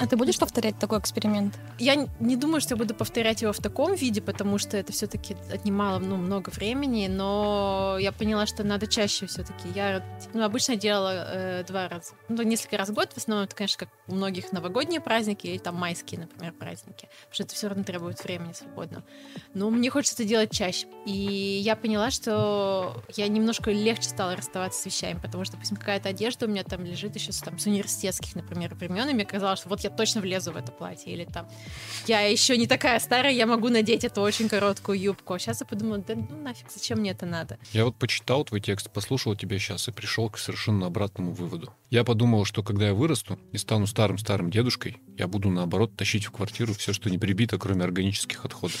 А 0.00 0.06
ты 0.06 0.16
будешь 0.16 0.38
повторять 0.38 0.78
такой 0.78 0.98
эксперимент? 0.98 1.58
Я 1.78 2.08
не 2.20 2.36
думаю, 2.36 2.60
что 2.60 2.74
я 2.74 2.76
буду 2.76 2.94
повторять 2.94 3.42
его 3.42 3.52
в 3.52 3.58
таком 3.58 3.94
виде, 3.94 4.20
потому 4.20 4.58
что 4.58 4.76
это 4.76 4.92
все-таки 4.92 5.36
отнимало 5.52 5.98
ну, 5.98 6.16
много 6.16 6.50
времени, 6.50 7.08
но 7.08 7.96
я 8.00 8.12
поняла, 8.12 8.46
что 8.46 8.64
надо 8.64 8.86
чаще 8.86 9.26
все-таки. 9.26 9.68
Я 9.74 10.04
ну, 10.32 10.44
обычно 10.44 10.76
делала 10.76 11.12
э, 11.28 11.64
два 11.64 11.88
раза, 11.88 12.12
ну, 12.28 12.42
несколько 12.42 12.76
раз 12.76 12.88
в 12.88 12.94
год, 12.94 13.12
в 13.12 13.16
основном 13.16 13.44
это, 13.44 13.54
конечно, 13.54 13.86
как 13.86 13.88
у 14.08 14.14
многих 14.14 14.52
новогодние 14.52 15.00
праздники 15.00 15.46
или 15.46 15.58
там 15.58 15.76
майские, 15.76 16.20
например, 16.20 16.52
праздники, 16.52 17.08
потому 17.22 17.34
что 17.34 17.42
это 17.44 17.54
все 17.54 17.68
равно 17.68 17.84
требует 17.84 18.22
времени 18.22 18.52
свободно. 18.52 19.04
Но 19.54 19.70
мне 19.70 19.90
хочется 19.90 20.14
это 20.14 20.24
делать 20.24 20.50
чаще. 20.52 20.86
И 21.06 21.12
я 21.12 21.76
поняла, 21.76 22.10
что 22.10 23.02
я 23.16 23.28
немножко 23.28 23.70
легче 23.70 24.08
стала 24.08 24.36
расставаться 24.36 24.82
с 24.82 24.86
вещами, 24.86 25.18
потому 25.20 25.44
что, 25.44 25.54
допустим, 25.54 25.76
какая-то 25.76 26.08
одежда 26.08 26.46
у 26.46 26.48
меня 26.48 26.64
там 26.64 26.84
лежит 26.84 27.14
еще 27.14 27.32
с, 27.32 27.38
там, 27.38 27.58
с 27.58 27.66
университетских, 27.66 28.34
например, 28.34 28.74
времен, 28.74 29.08
и 29.08 29.14
мне 29.14 29.24
казалось, 29.24 29.59
что 29.60 29.68
вот 29.68 29.80
я 29.80 29.90
точно 29.90 30.20
влезу 30.20 30.52
в 30.52 30.56
это 30.56 30.72
платье, 30.72 31.12
или 31.12 31.24
там 31.24 31.46
я 32.06 32.20
еще 32.22 32.56
не 32.56 32.66
такая 32.66 32.98
старая, 32.98 33.32
я 33.32 33.46
могу 33.46 33.68
надеть 33.68 34.04
эту 34.04 34.22
очень 34.22 34.48
короткую 34.48 34.98
юбку. 34.98 35.34
А 35.34 35.38
сейчас 35.38 35.60
я 35.60 35.66
подумала, 35.66 35.98
да 35.98 36.14
ну 36.14 36.42
нафиг, 36.42 36.66
зачем 36.74 37.00
мне 37.00 37.10
это 37.10 37.26
надо? 37.26 37.58
Я 37.72 37.84
вот 37.84 37.96
почитал 37.96 38.44
твой 38.44 38.60
текст, 38.60 38.90
послушал 38.90 39.36
тебя 39.36 39.58
сейчас 39.58 39.88
и 39.88 39.92
пришел 39.92 40.30
к 40.30 40.38
совершенно 40.38 40.86
обратному 40.86 41.32
выводу. 41.32 41.72
Я 41.90 42.04
подумал, 42.04 42.44
что 42.44 42.62
когда 42.62 42.88
я 42.88 42.94
вырасту 42.94 43.38
и 43.52 43.58
стану 43.58 43.86
старым-старым 43.86 44.50
дедушкой, 44.50 44.98
я 45.18 45.28
буду, 45.28 45.50
наоборот, 45.50 45.96
тащить 45.96 46.24
в 46.24 46.30
квартиру 46.30 46.74
все, 46.74 46.92
что 46.92 47.10
не 47.10 47.18
прибито, 47.18 47.58
кроме 47.58 47.84
органических 47.84 48.44
отходов. 48.44 48.80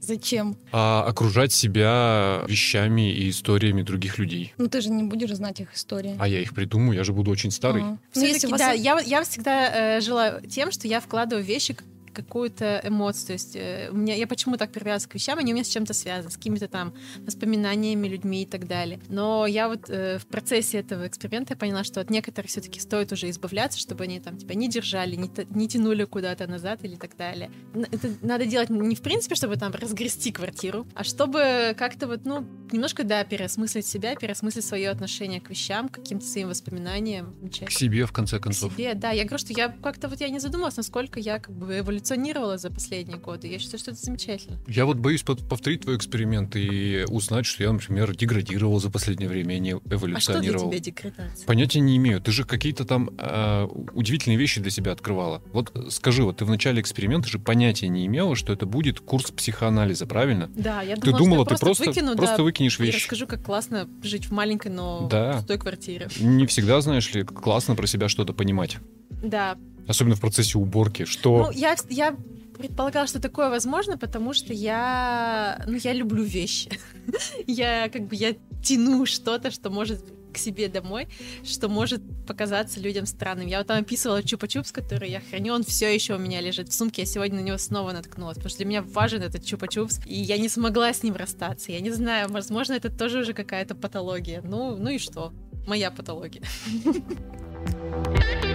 Зачем? 0.00 0.56
А 0.72 1.04
окружать 1.06 1.52
себя 1.52 2.42
вещами 2.48 3.12
и 3.12 3.30
историями 3.30 3.82
других 3.82 4.18
людей. 4.18 4.54
Ну 4.58 4.68
ты 4.68 4.80
же 4.80 4.90
не 4.90 5.02
будешь 5.02 5.34
знать 5.34 5.60
их 5.60 5.74
истории. 5.74 6.16
А 6.18 6.28
я 6.28 6.40
их 6.40 6.54
придумаю, 6.54 6.96
я 6.96 7.04
же 7.04 7.12
буду 7.12 7.30
очень 7.30 7.50
старый. 7.50 7.82
Ага. 7.82 7.98
Ну, 8.14 8.22
если 8.24 8.46
вас- 8.46 8.60
да, 8.60 8.72
я, 8.72 9.00
я 9.00 9.22
всегда 9.24 9.96
э, 9.96 10.00
жила 10.00 10.40
тем, 10.42 10.70
что 10.72 10.86
я 10.88 11.00
вкладываю 11.00 11.44
вещи 11.44 11.76
какую-то 12.22 12.80
эмоцию. 12.84 13.26
То 13.26 13.32
есть 13.34 13.56
э, 13.56 13.88
у 13.90 13.96
меня, 13.96 14.14
я 14.14 14.26
почему 14.26 14.56
так 14.56 14.72
привязана 14.72 15.10
к 15.10 15.14
вещам, 15.14 15.38
они 15.38 15.52
у 15.52 15.54
меня 15.54 15.64
с 15.64 15.68
чем-то 15.68 15.94
связаны, 15.94 16.30
с 16.30 16.36
какими-то 16.36 16.68
там 16.68 16.94
воспоминаниями, 17.18 18.08
людьми 18.08 18.42
и 18.42 18.46
так 18.46 18.66
далее. 18.66 19.00
Но 19.08 19.46
я 19.46 19.68
вот 19.68 19.88
э, 19.88 20.18
в 20.18 20.26
процессе 20.26 20.78
этого 20.78 21.06
эксперимента 21.06 21.56
поняла, 21.56 21.84
что 21.84 22.00
от 22.00 22.10
некоторых 22.10 22.50
все-таки 22.50 22.80
стоит 22.80 23.12
уже 23.12 23.30
избавляться, 23.30 23.78
чтобы 23.78 24.04
они 24.04 24.20
там 24.20 24.36
тебя 24.38 24.54
не 24.54 24.68
держали, 24.68 25.16
не, 25.16 25.30
не 25.50 25.68
тянули 25.68 26.04
куда-то 26.04 26.46
назад 26.46 26.84
или 26.84 26.96
так 26.96 27.16
далее. 27.16 27.50
Это 27.74 28.10
надо 28.22 28.46
делать 28.46 28.70
не 28.70 28.94
в 28.94 29.02
принципе, 29.02 29.34
чтобы 29.34 29.56
там 29.56 29.72
разгрести 29.72 30.32
квартиру, 30.32 30.86
а 30.94 31.04
чтобы 31.04 31.74
как-то 31.76 32.06
вот, 32.06 32.24
ну, 32.24 32.46
немножко, 32.72 33.04
да, 33.04 33.24
переосмыслить 33.24 33.86
себя, 33.86 34.14
переосмыслить 34.14 34.64
свое 34.64 34.90
отношение 34.90 35.40
к 35.40 35.50
вещам, 35.50 35.88
к 35.88 35.96
каким-то 35.96 36.26
своим 36.26 36.48
воспоминаниям. 36.48 37.34
К 37.66 37.70
себе, 37.70 38.06
в 38.06 38.12
конце 38.12 38.38
К 38.38 38.44
концов. 38.44 38.72
себе, 38.72 38.94
да. 38.94 39.10
Я 39.10 39.24
говорю, 39.24 39.38
что 39.38 39.52
я 39.52 39.68
как-то 39.68 40.08
вот 40.08 40.20
я 40.20 40.28
не 40.28 40.38
задумалась, 40.38 40.76
насколько 40.76 41.20
я 41.20 41.38
как 41.38 41.54
бы 41.54 41.82
эволюционировала 42.12 42.58
за 42.58 42.70
последние 42.70 43.18
годы. 43.18 43.48
Я 43.48 43.58
считаю, 43.58 43.78
что 43.78 43.90
это 43.90 44.00
замечательно. 44.00 44.58
Я 44.66 44.86
вот 44.86 44.96
боюсь 44.98 45.22
пов- 45.22 45.46
повторить 45.46 45.82
твой 45.82 45.96
эксперимент 45.96 46.56
и 46.56 47.04
узнать, 47.08 47.46
что 47.46 47.62
я, 47.62 47.72
например, 47.72 48.16
деградировал 48.16 48.80
за 48.80 48.90
последнее 48.90 49.28
время, 49.28 49.54
а 49.54 49.58
не 49.58 49.72
А 49.74 49.78
что 49.78 49.88
для 49.88 49.96
эволюционировал. 49.98 50.70
тебя 50.70 50.78
деградация? 50.80 51.46
Понятия 51.46 51.80
не 51.80 51.96
имею. 51.96 52.20
Ты 52.20 52.32
же 52.32 52.44
какие-то 52.44 52.84
там 52.84 53.10
э, 53.18 53.64
удивительные 53.92 54.38
вещи 54.38 54.60
для 54.60 54.70
себя 54.70 54.92
открывала. 54.92 55.42
Вот 55.52 55.72
скажи, 55.90 56.22
вот 56.22 56.38
ты 56.38 56.44
в 56.44 56.50
начале 56.50 56.80
эксперимента 56.80 57.28
же 57.28 57.38
понятия 57.38 57.88
не 57.88 58.06
имела, 58.06 58.34
что 58.36 58.52
это 58.52 58.66
будет 58.66 59.00
курс 59.00 59.30
психоанализа, 59.30 60.06
правильно? 60.06 60.50
Да, 60.56 60.82
я 60.82 60.96
Ты 60.96 61.02
думала, 61.12 61.18
думала, 61.18 61.44
что 61.44 61.48
ты 61.48 61.54
я 61.54 61.58
просто, 61.58 61.84
выкину, 61.86 62.16
просто 62.16 62.36
да, 62.38 62.42
выкинешь 62.42 62.80
и 62.80 62.82
вещь. 62.84 62.96
расскажу, 62.96 63.26
как 63.26 63.42
классно 63.44 63.88
жить 64.02 64.26
в 64.26 64.32
маленькой, 64.32 64.68
но 64.72 65.08
Да. 65.10 65.34
пустой 65.34 65.58
квартире. 65.58 66.08
Не 66.20 66.46
всегда, 66.46 66.80
знаешь 66.80 67.12
ли, 67.14 67.22
классно 67.22 67.74
про 67.74 67.86
себя 67.86 68.08
что-то 68.08 68.32
понимать. 68.32 68.78
Да. 69.22 69.56
Особенно 69.88 70.16
в 70.16 70.20
процессе 70.20 70.58
уборки. 70.58 71.04
Что 71.04 71.46
Ну, 71.46 71.50
я, 71.50 71.74
я 71.88 72.14
предполагала, 72.58 73.06
что 73.06 73.20
такое 73.20 73.48
возможно, 73.48 73.96
потому 73.96 74.34
что 74.34 74.52
я, 74.52 75.64
ну, 75.66 75.76
я 75.76 75.92
люблю 75.92 76.22
вещи. 76.22 76.70
я 77.46 77.88
как 77.88 78.06
бы, 78.06 78.16
я 78.16 78.34
тяну 78.62 79.06
что-то, 79.06 79.50
что 79.50 79.70
может 79.70 80.04
к 80.32 80.36
себе 80.36 80.68
домой, 80.68 81.08
что 81.42 81.68
может 81.68 82.02
показаться 82.26 82.80
людям 82.80 83.06
странным. 83.06 83.46
Я 83.46 83.58
вот 83.58 83.66
там 83.66 83.80
описывала 83.80 84.20
чупа-чупс, 84.20 84.72
который 84.72 85.10
я 85.10 85.20
храню, 85.20 85.54
он 85.54 85.64
все 85.64 85.92
еще 85.92 86.16
у 86.16 86.18
меня 86.18 86.40
лежит 86.40 86.68
в 86.68 86.74
сумке, 86.74 87.02
я 87.02 87.06
сегодня 87.06 87.40
на 87.40 87.44
него 87.44 87.58
снова 87.58 87.92
наткнулась, 87.92 88.36
потому 88.36 88.50
что 88.50 88.58
для 88.58 88.66
меня 88.66 88.82
важен 88.82 89.22
этот 89.22 89.42
чупа-чупс, 89.42 90.06
и 90.06 90.14
я 90.14 90.36
не 90.36 90.48
смогла 90.48 90.92
с 90.92 91.02
ним 91.02 91.16
расстаться. 91.16 91.72
Я 91.72 91.80
не 91.80 91.90
знаю, 91.90 92.28
возможно, 92.28 92.74
это 92.74 92.90
тоже 92.90 93.20
уже 93.20 93.32
какая-то 93.32 93.74
патология. 93.74 94.42
Ну, 94.42 94.76
ну 94.76 94.90
и 94.90 94.98
что? 94.98 95.32
Моя 95.66 95.90
патология. 95.90 96.42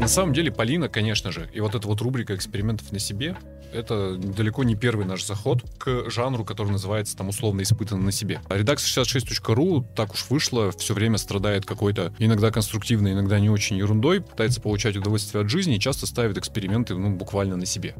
на 0.00 0.08
самом 0.08 0.32
деле 0.32 0.50
Полина, 0.50 0.88
конечно 0.88 1.30
же, 1.30 1.48
и 1.52 1.60
вот 1.60 1.74
эта 1.74 1.86
вот 1.86 2.00
рубрика 2.00 2.34
экспериментов 2.34 2.90
на 2.90 2.98
себе, 2.98 3.36
это 3.72 4.16
далеко 4.16 4.64
не 4.64 4.74
первый 4.74 5.04
наш 5.04 5.24
заход 5.24 5.62
к 5.78 6.10
жанру, 6.10 6.44
который 6.44 6.72
называется 6.72 7.16
там 7.16 7.28
условно 7.28 7.60
испытан 7.60 8.02
на 8.02 8.10
себе. 8.10 8.40
А 8.48 8.56
Редакция 8.56 9.04
66.ru 9.04 9.84
так 9.94 10.14
уж 10.14 10.26
вышло, 10.30 10.72
все 10.72 10.94
время 10.94 11.18
страдает 11.18 11.66
какой-то 11.66 12.14
иногда 12.18 12.50
конструктивной, 12.50 13.12
иногда 13.12 13.38
не 13.38 13.50
очень 13.50 13.76
ерундой, 13.76 14.22
пытается 14.22 14.60
получать 14.60 14.96
удовольствие 14.96 15.42
от 15.42 15.50
жизни 15.50 15.76
и 15.76 15.80
часто 15.80 16.06
ставит 16.06 16.38
эксперименты 16.38 16.94
ну, 16.96 17.14
буквально 17.14 17.56
на 17.56 17.66
себе. 17.66 17.94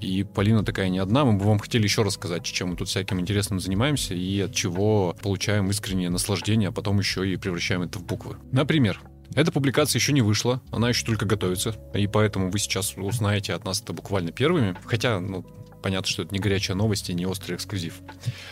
И 0.00 0.24
Полина 0.24 0.64
такая 0.64 0.88
не 0.88 0.98
одна. 0.98 1.24
Мы 1.24 1.38
бы 1.38 1.44
вам 1.44 1.58
хотели 1.58 1.82
еще 1.82 2.02
рассказать, 2.02 2.42
чем 2.42 2.70
мы 2.70 2.76
тут 2.76 2.88
всяким 2.88 3.20
интересным 3.20 3.60
занимаемся 3.60 4.14
и 4.14 4.40
от 4.40 4.54
чего 4.54 5.14
получаем 5.22 5.68
искреннее 5.70 6.10
наслаждение, 6.10 6.70
а 6.70 6.72
потом 6.72 6.98
еще 6.98 7.28
и 7.28 7.36
превращаем 7.36 7.82
это 7.82 7.98
в 7.98 8.04
буквы. 8.04 8.36
Например, 8.50 9.00
эта 9.34 9.52
публикация 9.52 9.98
еще 9.98 10.12
не 10.12 10.22
вышла, 10.22 10.60
она 10.72 10.88
еще 10.88 11.04
только 11.06 11.26
готовится, 11.26 11.74
и 11.94 12.06
поэтому 12.06 12.50
вы 12.50 12.58
сейчас 12.58 12.94
узнаете 12.96 13.54
от 13.54 13.64
нас 13.64 13.80
это 13.80 13.92
буквально 13.92 14.32
первыми. 14.32 14.76
Хотя, 14.84 15.20
ну, 15.20 15.44
понятно, 15.82 16.08
что 16.08 16.22
это 16.22 16.34
не 16.34 16.40
горячая 16.40 16.76
новость 16.76 17.10
и 17.10 17.14
не 17.14 17.26
острый 17.26 17.54
эксклюзив. 17.54 18.00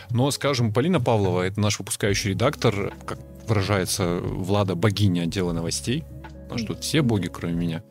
Но, 0.09 0.29
скажем, 0.31 0.73
Полина 0.73 0.99
Павлова, 0.99 1.43
это 1.43 1.59
наш 1.59 1.79
выпускающий 1.79 2.31
редактор, 2.31 2.93
как 3.05 3.19
выражается 3.47 4.19
Влада, 4.21 4.75
богиня 4.75 5.23
отдела 5.23 5.53
новостей. 5.53 6.03
А 6.49 6.57
что, 6.57 6.75
все 6.75 7.01
боги, 7.01 7.27
кроме 7.27 7.53
меня. 7.53 7.83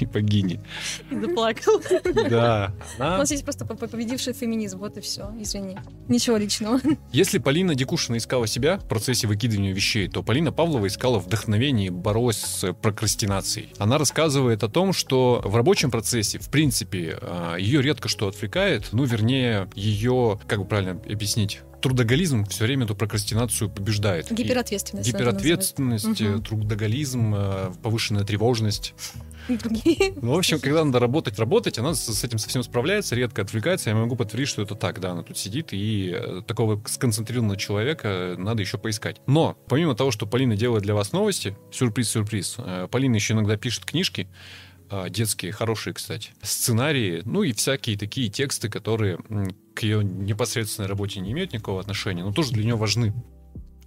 И 0.00 0.06
богини. 0.06 0.60
Заплакал. 1.10 1.80
Да. 2.28 2.72
У 2.98 3.02
Она 3.02 3.18
нас 3.18 3.30
есть 3.30 3.44
просто 3.44 3.64
по- 3.64 3.74
победивший 3.74 4.32
феминизм, 4.32 4.78
вот 4.78 4.96
и 4.96 5.00
все, 5.00 5.32
извини. 5.40 5.76
Ничего 6.08 6.36
личного. 6.36 6.80
Если 7.12 7.38
Полина 7.38 7.74
Дикушина 7.74 8.16
искала 8.16 8.46
себя 8.46 8.78
в 8.78 8.88
процессе 8.88 9.26
выкидывания 9.26 9.72
вещей, 9.72 10.08
то 10.08 10.22
Полина 10.22 10.52
Павлова 10.52 10.86
искала 10.86 11.18
вдохновение 11.18 11.86
и 11.88 11.90
боролась 11.90 12.38
с 12.38 12.72
прокрастинацией. 12.72 13.72
Она 13.78 13.98
рассказывает 13.98 14.62
о 14.62 14.68
том, 14.68 14.92
что 14.92 15.40
в 15.44 15.56
рабочем 15.56 15.90
процессе, 15.90 16.38
в 16.38 16.48
принципе, 16.50 17.18
а, 17.20 17.56
ее 17.56 17.82
редко 17.82 18.08
что 18.08 18.28
отвлекает, 18.28 18.88
ну, 18.92 19.04
вернее, 19.04 19.68
ее, 19.74 20.38
как 20.46 20.60
бы 20.60 20.64
правильно 20.64 21.00
объяснить, 21.10 21.60
трудоголизм 21.80 22.44
все 22.46 22.64
время 22.64 22.84
эту 22.84 22.94
прокрастинацию 22.96 23.70
побеждает. 23.70 24.30
И 24.30 24.34
Гиперответственность. 24.34 25.08
это 25.08 25.18
Гиперответственность, 25.18 26.20
э, 26.20 26.38
трудоголизм, 26.40 27.34
э, 27.36 27.72
повышенная 27.82 28.24
тревожность. 28.24 28.94
Ну, 30.20 30.34
в 30.34 30.38
общем, 30.38 30.60
когда 30.60 30.84
надо 30.84 30.98
работать, 30.98 31.38
работать, 31.38 31.78
она 31.78 31.94
с 31.94 32.24
этим 32.24 32.38
совсем 32.38 32.62
справляется, 32.62 33.14
редко 33.14 33.42
отвлекается. 33.42 33.90
Я 33.90 33.96
могу 33.96 34.16
подтвердить, 34.16 34.48
что 34.48 34.62
это 34.62 34.74
так, 34.74 35.00
да, 35.00 35.12
она 35.12 35.22
тут 35.22 35.38
сидит, 35.38 35.72
и 35.72 36.14
э, 36.14 36.42
такого 36.46 36.82
сконцентрированного 36.86 37.56
человека 37.56 38.34
надо 38.36 38.62
еще 38.62 38.78
поискать. 38.78 39.20
Но, 39.26 39.56
помимо 39.68 39.94
того, 39.94 40.10
что 40.10 40.26
Полина 40.26 40.56
делает 40.56 40.82
для 40.82 40.94
вас 40.94 41.12
новости, 41.12 41.56
сюрприз-сюрприз, 41.72 42.56
э, 42.58 42.88
Полина 42.90 43.14
еще 43.14 43.34
иногда 43.34 43.56
пишет 43.56 43.84
книжки, 43.84 44.28
э, 44.90 45.08
детские, 45.08 45.52
хорошие, 45.52 45.94
кстати, 45.94 46.30
сценарии, 46.42 47.22
ну 47.24 47.42
и 47.42 47.52
всякие 47.52 47.96
такие 47.96 48.28
тексты, 48.28 48.68
которые 48.68 49.18
к 49.74 49.82
ее 49.82 50.04
непосредственной 50.04 50.88
работе 50.88 51.20
не 51.20 51.32
имеют 51.32 51.52
никакого 51.52 51.80
отношения, 51.80 52.24
но 52.24 52.32
тоже 52.32 52.52
для 52.52 52.64
нее 52.64 52.76
важны. 52.76 53.14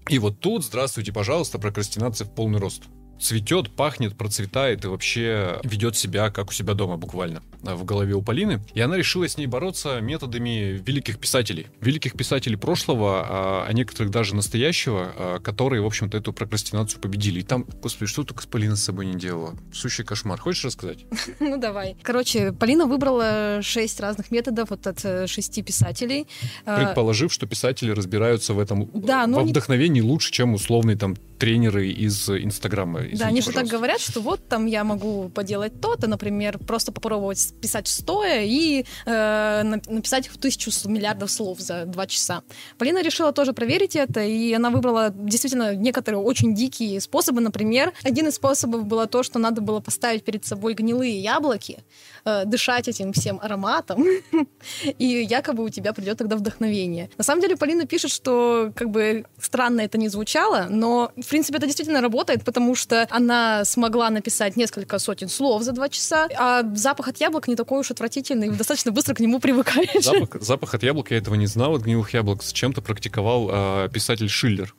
И 0.09 0.19
вот 0.19 0.39
тут, 0.39 0.65
здравствуйте, 0.65 1.13
пожалуйста, 1.13 1.59
прокрастинация 1.59 2.25
в 2.25 2.33
полный 2.33 2.59
рост. 2.59 2.83
Цветет, 3.21 3.69
пахнет, 3.69 4.15
процветает 4.17 4.83
и 4.83 4.87
вообще 4.87 5.59
ведет 5.63 5.95
себя, 5.95 6.31
как 6.31 6.49
у 6.49 6.53
себя 6.53 6.73
дома 6.73 6.97
буквально, 6.97 7.43
а, 7.63 7.75
в 7.75 7.85
голове 7.85 8.15
у 8.15 8.23
Полины. 8.23 8.61
И 8.73 8.81
она 8.81 8.97
решила 8.97 9.27
с 9.27 9.37
ней 9.37 9.45
бороться 9.45 10.01
методами 10.01 10.81
великих 10.83 11.19
писателей. 11.19 11.67
Великих 11.81 12.13
писателей 12.13 12.57
прошлого, 12.57 13.25
а, 13.29 13.65
а 13.67 13.73
некоторых 13.73 14.11
даже 14.11 14.35
настоящего, 14.35 15.13
а, 15.15 15.39
которые, 15.39 15.83
в 15.83 15.85
общем-то, 15.85 16.17
эту 16.17 16.33
прокрастинацию 16.33 16.99
победили. 16.99 17.41
И 17.41 17.43
там, 17.43 17.65
господи, 17.81 18.09
что 18.09 18.23
только 18.23 18.47
Полина 18.47 18.75
с 18.75 18.83
собой 18.83 19.05
не 19.05 19.19
делала? 19.19 19.55
Сущий 19.71 20.03
кошмар. 20.03 20.39
Хочешь 20.39 20.65
рассказать? 20.65 21.05
Ну, 21.39 21.57
давай. 21.57 21.97
Короче, 22.01 22.53
Полина 22.53 22.85
выбрала 22.85 23.59
шесть 23.61 23.99
разных 23.99 24.31
методов 24.31 24.69
вот 24.69 24.87
от 24.87 25.03
э, 25.03 25.27
шести 25.27 25.61
писателей. 25.61 26.27
Предположив, 26.65 27.33
что 27.33 27.45
писатели 27.45 27.91
разбираются 27.91 28.53
в 28.53 28.59
этом 28.59 28.89
Да, 28.93 29.27
ну 29.27 29.37
во 29.37 29.43
вдохновении 29.43 30.01
лучше, 30.01 30.31
чем 30.31 30.53
условный 30.53 30.95
там 30.95 31.15
тренеры 31.41 31.87
из 31.87 32.29
Инстаграма. 32.29 33.01
Да, 33.13 33.25
они 33.25 33.41
же 33.41 33.51
так 33.51 33.65
говорят, 33.65 33.99
что 33.99 34.21
вот 34.21 34.47
там 34.47 34.67
я 34.67 34.83
могу 34.83 35.27
поделать 35.29 35.81
то-то, 35.81 36.05
например, 36.07 36.59
просто 36.59 36.91
попробовать 36.91 37.53
писать 37.59 37.87
стоя 37.87 38.43
и 38.43 38.85
э, 39.07 39.63
написать 39.63 40.27
в 40.27 40.37
тысячу 40.37 40.69
миллиардов 40.87 41.31
слов 41.31 41.59
за 41.59 41.85
два 41.85 42.05
часа. 42.05 42.43
Полина 42.77 43.01
решила 43.01 43.31
тоже 43.31 43.53
проверить 43.53 43.95
это, 43.95 44.21
и 44.21 44.53
она 44.53 44.69
выбрала 44.69 45.09
действительно 45.09 45.73
некоторые 45.73 46.21
очень 46.21 46.53
дикие 46.53 47.01
способы. 47.01 47.41
Например, 47.41 47.91
один 48.03 48.27
из 48.27 48.35
способов 48.35 48.85
было 48.85 49.07
то, 49.07 49.23
что 49.23 49.39
надо 49.39 49.61
было 49.61 49.79
поставить 49.79 50.23
перед 50.23 50.45
собой 50.45 50.75
гнилые 50.75 51.19
яблоки, 51.19 51.79
э, 52.23 52.45
дышать 52.45 52.87
этим 52.87 53.13
всем 53.13 53.39
ароматом, 53.41 54.05
и 54.99 55.25
якобы 55.27 55.63
у 55.63 55.69
тебя 55.69 55.91
придет 55.93 56.19
тогда 56.19 56.35
вдохновение. 56.35 57.09
На 57.17 57.23
самом 57.23 57.41
деле 57.41 57.57
Полина 57.57 57.87
пишет, 57.87 58.11
что 58.11 58.71
как 58.75 58.91
бы 58.91 59.25
странно 59.39 59.81
это 59.81 59.97
не 59.97 60.07
звучало, 60.07 60.67
но 60.69 61.11
принципе 61.31 61.57
это 61.57 61.65
действительно 61.65 62.01
работает, 62.01 62.43
потому 62.43 62.75
что 62.75 63.07
она 63.09 63.63
смогла 63.63 64.09
написать 64.09 64.57
несколько 64.57 64.99
сотен 64.99 65.29
слов 65.29 65.63
за 65.63 65.71
два 65.71 65.87
часа, 65.87 66.27
а 66.37 66.63
запах 66.75 67.07
от 67.07 67.21
яблок 67.21 67.47
не 67.47 67.55
такой 67.55 67.79
уж 67.79 67.89
отвратительный, 67.89 68.49
достаточно 68.49 68.91
быстро 68.91 69.15
к 69.15 69.19
нему 69.21 69.39
привыкаешь. 69.39 70.03
Запах, 70.03 70.41
запах 70.41 70.73
от 70.75 70.83
яблок 70.83 71.11
я 71.11 71.17
этого 71.17 71.35
не 71.35 71.47
знал, 71.47 71.75
от 71.75 71.83
гнилых 71.83 72.13
яблок 72.13 72.43
с 72.43 72.51
чем-то 72.51 72.81
практиковал 72.81 73.49
э, 73.49 73.89
писатель 73.93 74.27
Шиллер. 74.27 74.75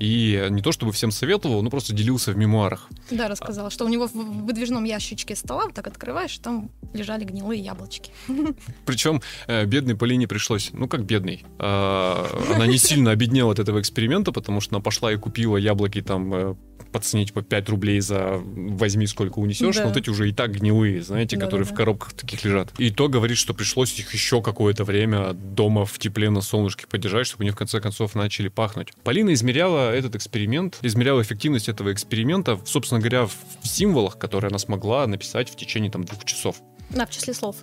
И 0.00 0.46
не 0.50 0.60
то 0.60 0.72
чтобы 0.72 0.92
всем 0.92 1.10
советовал, 1.10 1.62
но 1.62 1.70
просто 1.70 1.94
делился 1.94 2.32
в 2.32 2.36
мемуарах. 2.36 2.88
Да, 3.10 3.28
рассказал, 3.28 3.70
что 3.70 3.84
у 3.84 3.88
него 3.88 4.06
в 4.06 4.44
выдвижном 4.44 4.84
ящичке 4.84 5.36
стола 5.36 5.64
вот 5.64 5.74
так 5.74 5.86
открываешь, 5.86 6.36
там 6.38 6.70
лежали 6.92 7.24
гнилые 7.24 7.60
яблочки. 7.60 8.12
Причем 8.86 9.22
э, 9.46 9.64
бедной 9.66 9.96
Полине 9.96 10.26
пришлось, 10.26 10.70
ну 10.72 10.88
как 10.88 11.04
бедный, 11.04 11.44
э, 11.58 12.26
она 12.54 12.66
не 12.66 12.78
сильно 12.78 13.12
обеднела 13.12 13.52
от 13.52 13.58
этого 13.58 13.80
эксперимента, 13.80 14.32
потому 14.32 14.60
что 14.60 14.76
она 14.76 14.82
пошла 14.82 15.12
и 15.12 15.16
купила 15.16 15.56
яблоки 15.56 16.02
там 16.02 16.34
э, 16.34 16.54
по 16.94 17.00
цене 17.00 17.26
типа 17.26 17.42
5 17.42 17.68
рублей 17.70 17.98
за 17.98 18.40
возьми 18.40 19.08
сколько 19.08 19.40
унесешь, 19.40 19.74
да. 19.74 19.82
но 19.82 19.88
вот 19.88 19.96
эти 19.96 20.10
уже 20.10 20.28
и 20.28 20.32
так 20.32 20.52
гнилые, 20.52 21.02
знаете, 21.02 21.36
да, 21.36 21.44
которые 21.44 21.66
да, 21.66 21.72
в 21.72 21.76
коробках 21.76 22.12
таких 22.12 22.44
лежат. 22.44 22.72
И 22.78 22.90
то 22.90 23.08
говорит, 23.08 23.36
что 23.36 23.52
пришлось 23.52 23.98
их 23.98 24.14
еще 24.14 24.40
какое-то 24.40 24.84
время 24.84 25.32
дома 25.32 25.86
в 25.86 25.98
тепле 25.98 26.30
на 26.30 26.40
солнышке 26.40 26.86
подержать, 26.86 27.26
чтобы 27.26 27.42
они 27.42 27.50
в 27.50 27.56
конце 27.56 27.80
концов 27.80 28.14
начали 28.14 28.46
пахнуть. 28.46 28.92
Полина 29.02 29.34
измеряла 29.34 29.92
этот 29.92 30.14
эксперимент, 30.14 30.78
измеряла 30.82 31.20
эффективность 31.20 31.68
этого 31.68 31.92
эксперимента, 31.92 32.60
собственно 32.64 33.00
говоря, 33.00 33.26
в 33.26 33.66
символах, 33.66 34.16
которые 34.16 34.50
она 34.50 34.58
смогла 34.58 35.04
написать 35.08 35.50
в 35.50 35.56
течение 35.56 35.90
там 35.90 36.04
двух 36.04 36.24
часов. 36.24 36.62
Да, 36.90 37.06
в 37.06 37.10
числе 37.10 37.34
слов 37.34 37.56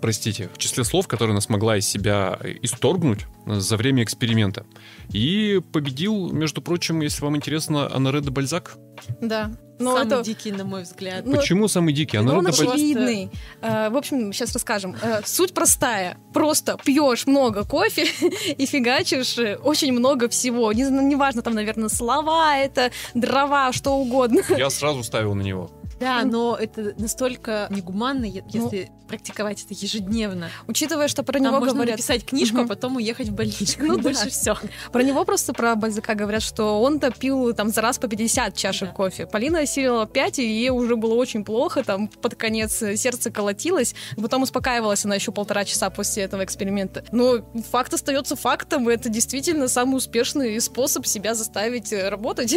простите, 0.00 0.48
в 0.54 0.58
числе 0.58 0.84
слов, 0.84 1.08
которые 1.08 1.32
она 1.32 1.40
смогла 1.40 1.76
из 1.76 1.88
себя 1.88 2.38
исторгнуть 2.62 3.26
за 3.46 3.76
время 3.76 4.02
эксперимента. 4.02 4.64
И 5.10 5.60
победил, 5.72 6.30
между 6.30 6.62
прочим, 6.62 7.00
если 7.00 7.22
вам 7.22 7.36
интересно, 7.36 7.86
Анаре 7.94 8.20
де 8.20 8.30
Бальзак. 8.30 8.76
Да. 9.20 9.50
Но 9.78 9.96
самый 9.96 10.06
это... 10.06 10.22
дикий, 10.24 10.50
на 10.50 10.64
мой 10.64 10.82
взгляд. 10.82 11.24
Ну, 11.24 11.36
Почему 11.36 11.68
самый 11.68 11.92
дикий? 11.92 12.16
Она 12.16 12.32
ну, 12.32 12.38
он 12.38 12.46
очевидный. 12.48 13.30
Просто... 13.60 13.90
В 13.90 13.96
общем, 13.96 14.32
сейчас 14.32 14.52
расскажем. 14.52 14.96
Э, 15.00 15.20
суть 15.24 15.54
простая. 15.54 16.18
Просто 16.34 16.76
пьешь 16.84 17.26
много 17.26 17.64
кофе 17.64 18.06
и 18.58 18.66
фигачишь 18.66 19.38
э, 19.38 19.56
очень 19.56 19.92
много 19.92 20.28
всего. 20.28 20.72
Неважно, 20.72 21.42
там, 21.42 21.54
наверное, 21.54 21.88
слова, 21.88 22.56
это 22.56 22.90
дрова, 23.14 23.72
что 23.72 23.92
угодно. 23.92 24.42
Я 24.56 24.68
сразу 24.70 25.04
ставил 25.04 25.34
на 25.34 25.42
него. 25.42 25.70
Да, 26.00 26.24
но 26.24 26.56
это 26.56 26.94
настолько 26.98 27.66
негуманно, 27.70 28.26
ну, 28.26 28.42
если 28.48 28.88
ну, 28.90 29.06
практиковать 29.08 29.64
это 29.64 29.74
ежедневно. 29.74 30.50
Учитывая, 30.66 31.08
что 31.08 31.22
про 31.22 31.38
него 31.38 31.58
можно 31.58 31.74
говорят... 31.74 31.94
написать 31.94 32.24
книжку, 32.24 32.58
угу. 32.58 32.64
а 32.64 32.68
потом 32.68 32.96
уехать 32.96 33.28
в 33.28 33.34
больничку. 33.34 33.82
Ну, 33.84 33.98
больше 33.98 34.24
да. 34.24 34.30
все. 34.30 34.56
Про 34.92 35.02
него 35.02 35.24
просто, 35.24 35.52
про 35.52 35.74
Бальзака 35.74 36.14
говорят, 36.14 36.42
что 36.42 36.80
он-то 36.80 37.10
пил 37.10 37.52
там 37.54 37.70
за 37.70 37.80
раз 37.80 37.98
по 37.98 38.06
50 38.06 38.54
чашек 38.54 38.88
да. 38.88 38.94
кофе. 38.94 39.26
Полина 39.26 39.60
осилила 39.60 40.06
5, 40.06 40.38
и 40.38 40.42
ей 40.46 40.70
уже 40.70 40.96
было 40.96 41.14
очень 41.14 41.44
плохо, 41.44 41.82
там 41.82 42.08
под 42.08 42.34
конец 42.36 42.82
сердце 42.96 43.30
колотилось, 43.30 43.94
потом 44.16 44.42
успокаивалась 44.42 45.04
она 45.04 45.14
еще 45.14 45.32
полтора 45.32 45.64
часа 45.64 45.90
после 45.90 46.24
этого 46.24 46.44
эксперимента. 46.44 47.04
Но 47.10 47.38
факт 47.70 47.94
остается 47.94 48.36
фактом, 48.36 48.88
и 48.88 48.92
это 48.92 49.08
действительно 49.08 49.68
самый 49.68 49.96
успешный 49.96 50.60
способ 50.60 51.06
себя 51.06 51.34
заставить 51.34 51.92
работать. 51.92 52.54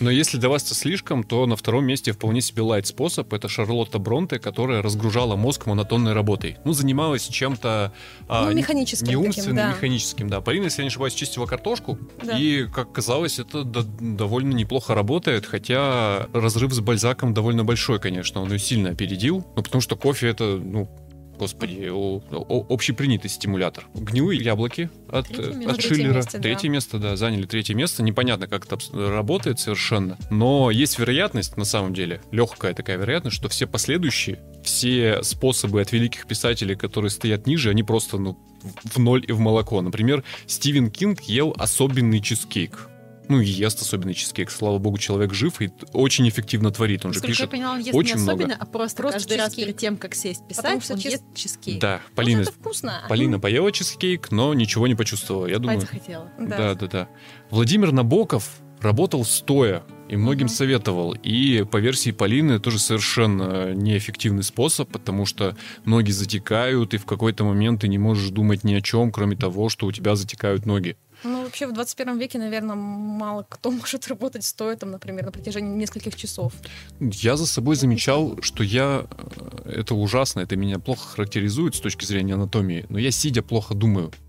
Но 0.00 0.10
если 0.10 0.36
для 0.36 0.48
вас 0.48 0.64
это 0.64 0.74
слишком, 0.74 1.24
то 1.24 1.46
на 1.46 1.56
втором 1.56 1.86
месте 1.86 2.12
вполне 2.12 2.40
себе 2.40 2.62
лайт 2.62 2.83
способ. 2.86 3.32
Это 3.32 3.48
Шарлотта 3.48 3.98
Бронте, 3.98 4.38
которая 4.38 4.82
разгружала 4.82 5.36
мозг 5.36 5.66
монотонной 5.66 6.12
работой. 6.12 6.58
Ну, 6.64 6.72
занималась 6.72 7.26
чем-то... 7.26 7.92
А, 8.28 8.46
ну, 8.46 8.54
механическим 8.54 9.08
Не 9.08 9.16
умственным, 9.16 9.56
да. 9.56 9.68
механическим, 9.70 10.28
да. 10.28 10.40
Полина, 10.40 10.64
если 10.64 10.82
я 10.82 10.84
не 10.84 10.88
ошибаюсь, 10.88 11.14
чистила 11.14 11.46
картошку. 11.46 11.98
Да. 12.22 12.38
И, 12.38 12.66
как 12.66 12.92
казалось, 12.92 13.38
это 13.38 13.64
довольно 13.64 14.54
неплохо 14.54 14.94
работает, 14.94 15.46
хотя 15.46 16.28
разрыв 16.32 16.72
с 16.72 16.80
Бальзаком 16.80 17.34
довольно 17.34 17.64
большой, 17.64 17.98
конечно. 18.00 18.40
Он 18.40 18.52
ее 18.52 18.58
сильно 18.58 18.90
опередил. 18.90 19.46
Ну, 19.56 19.62
потому 19.62 19.80
что 19.80 19.96
кофе 19.96 20.28
это, 20.28 20.60
ну, 20.62 20.88
господи, 21.38 21.88
о, 21.90 22.22
о, 22.30 22.66
общепринятый 22.68 23.30
стимулятор. 23.30 23.86
Гнилые 23.94 24.40
яблоки 24.40 24.90
от, 25.08 25.28
третье 25.28 25.68
от 25.68 25.82
Шиллера. 25.82 26.14
Место, 26.14 26.40
третье 26.40 26.68
да. 26.68 26.72
место, 26.72 26.98
да, 26.98 27.16
заняли 27.16 27.46
третье 27.46 27.74
место. 27.74 28.02
Непонятно, 28.02 28.46
как 28.46 28.66
это 28.66 28.78
работает 28.92 29.60
совершенно. 29.60 30.18
Но 30.30 30.70
есть 30.70 30.98
вероятность, 30.98 31.56
на 31.56 31.64
самом 31.64 31.94
деле, 31.94 32.20
легкая 32.30 32.74
такая 32.74 32.96
вероятность, 32.96 33.36
что 33.36 33.48
все 33.48 33.66
последующие, 33.66 34.40
все 34.62 35.22
способы 35.22 35.80
от 35.80 35.92
великих 35.92 36.26
писателей, 36.26 36.76
которые 36.76 37.10
стоят 37.10 37.46
ниже, 37.46 37.70
они 37.70 37.82
просто, 37.82 38.18
ну, 38.18 38.38
в 38.84 38.98
ноль 38.98 39.24
и 39.26 39.32
в 39.32 39.40
молоко. 39.40 39.80
Например, 39.82 40.24
Стивен 40.46 40.90
Кинг 40.90 41.22
ел 41.22 41.54
особенный 41.58 42.20
чизкейк 42.20 42.88
ну, 43.28 43.40
ест 43.40 43.80
особенный 43.80 44.14
чизкейк. 44.14 44.50
Слава 44.50 44.78
богу, 44.78 44.98
человек 44.98 45.32
жив 45.32 45.60
и 45.60 45.70
очень 45.92 46.28
эффективно 46.28 46.70
творит. 46.70 47.04
Он 47.04 47.10
Насколько 47.10 47.28
же 47.28 47.32
пишет 47.32 47.42
я 47.42 47.48
поняла, 47.48 47.72
он 47.72 47.80
ест 47.80 47.94
очень 47.94 48.16
не 48.16 48.22
особенно, 48.22 48.46
много. 48.46 48.56
а 48.60 48.66
просто, 48.66 49.02
просто 49.02 49.18
каждый 49.18 49.36
чизкейк. 49.36 49.46
раз 49.46 49.54
перед 49.54 49.76
тем, 49.76 49.96
как 49.96 50.14
сесть 50.14 50.46
писать, 50.46 50.64
Потому 50.64 50.80
что 50.80 50.94
он 50.94 50.98
чиз... 51.00 51.12
ест 51.12 51.24
чизкейк. 51.34 51.80
Да, 51.80 52.00
Полина, 52.14 52.40
это 52.42 52.52
вкусно. 52.52 53.02
Полина 53.08 53.38
поела 53.38 53.72
чизкейк, 53.72 54.30
но 54.30 54.54
ничего 54.54 54.86
не 54.86 54.94
почувствовала. 54.94 55.46
Я 55.46 55.58
думаю, 55.58 55.80
захотела. 55.80 56.30
Да. 56.38 56.56
да, 56.56 56.74
да, 56.74 56.86
да. 56.86 57.08
Владимир 57.50 57.92
Набоков 57.92 58.60
работал 58.80 59.24
стоя 59.24 59.82
и 60.08 60.16
многим 60.16 60.46
mm-hmm. 60.46 60.50
советовал. 60.50 61.16
И 61.22 61.64
по 61.64 61.78
версии 61.78 62.10
Полины 62.10 62.60
тоже 62.60 62.78
совершенно 62.78 63.72
неэффективный 63.72 64.42
способ, 64.42 64.90
потому 64.90 65.26
что 65.26 65.56
ноги 65.84 66.10
затекают, 66.10 66.94
и 66.94 66.98
в 66.98 67.06
какой-то 67.06 67.44
момент 67.44 67.80
ты 67.80 67.88
не 67.88 67.98
можешь 67.98 68.30
думать 68.30 68.64
ни 68.64 68.74
о 68.74 68.80
чем, 68.80 69.10
кроме 69.10 69.36
того, 69.36 69.68
что 69.68 69.86
у 69.86 69.92
тебя 69.92 70.14
затекают 70.14 70.66
ноги. 70.66 70.96
Ну, 71.24 71.42
вообще 71.42 71.66
в 71.66 71.72
21 71.72 72.18
веке, 72.18 72.38
наверное, 72.38 72.76
мало 72.76 73.46
кто 73.48 73.70
может 73.72 74.06
работать 74.08 74.44
стоя, 74.44 74.76
там, 74.76 74.90
например, 74.90 75.24
на 75.24 75.32
протяжении 75.32 75.74
нескольких 75.74 76.14
часов. 76.14 76.52
Я 77.00 77.36
за 77.36 77.46
собой 77.46 77.76
замечал, 77.76 78.38
что 78.42 78.62
я... 78.62 79.06
Э, 79.64 79.80
это 79.80 79.94
ужасно, 79.94 80.40
это 80.40 80.56
меня 80.56 80.78
плохо 80.78 81.08
характеризует 81.08 81.74
с 81.74 81.80
точки 81.80 82.04
зрения 82.04 82.34
анатомии, 82.34 82.86
но 82.88 82.98
я 82.98 83.10
сидя 83.10 83.42
плохо 83.42 83.74
думаю. 83.74 84.12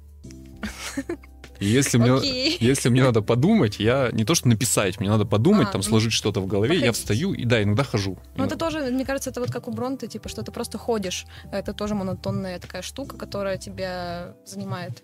И 1.59 1.67
если 1.67 1.97
мне, 1.97 2.09
okay. 2.09 2.57
если 2.59 2.89
мне 2.89 3.03
надо 3.03 3.21
подумать, 3.21 3.79
я 3.79 4.09
не 4.11 4.25
то 4.25 4.35
что 4.35 4.49
написать, 4.49 4.99
мне 4.99 5.09
надо 5.09 5.25
подумать, 5.25 5.69
а, 5.69 5.71
там, 5.71 5.81
ну, 5.81 5.87
сложить 5.87 6.11
что-то 6.11 6.41
в 6.41 6.47
голове, 6.47 6.69
походить. 6.69 6.85
я 6.85 6.91
встаю 6.91 7.33
и, 7.33 7.45
да, 7.45 7.63
иногда 7.63 7.83
хожу. 7.83 8.17
Ну, 8.35 8.43
это 8.43 8.57
тоже, 8.57 8.91
мне 8.91 9.05
кажется, 9.05 9.29
это 9.29 9.39
вот 9.39 9.51
как 9.51 9.67
у 9.67 9.71
Бронты, 9.71 10.07
типа, 10.07 10.27
что 10.27 10.41
ты 10.43 10.51
просто 10.51 10.77
ходишь. 10.77 11.25
Это 11.51 11.73
тоже 11.73 11.95
монотонная 11.95 12.59
такая 12.59 12.81
штука, 12.81 13.15
которая 13.17 13.57
тебя 13.57 14.35
занимает. 14.45 15.01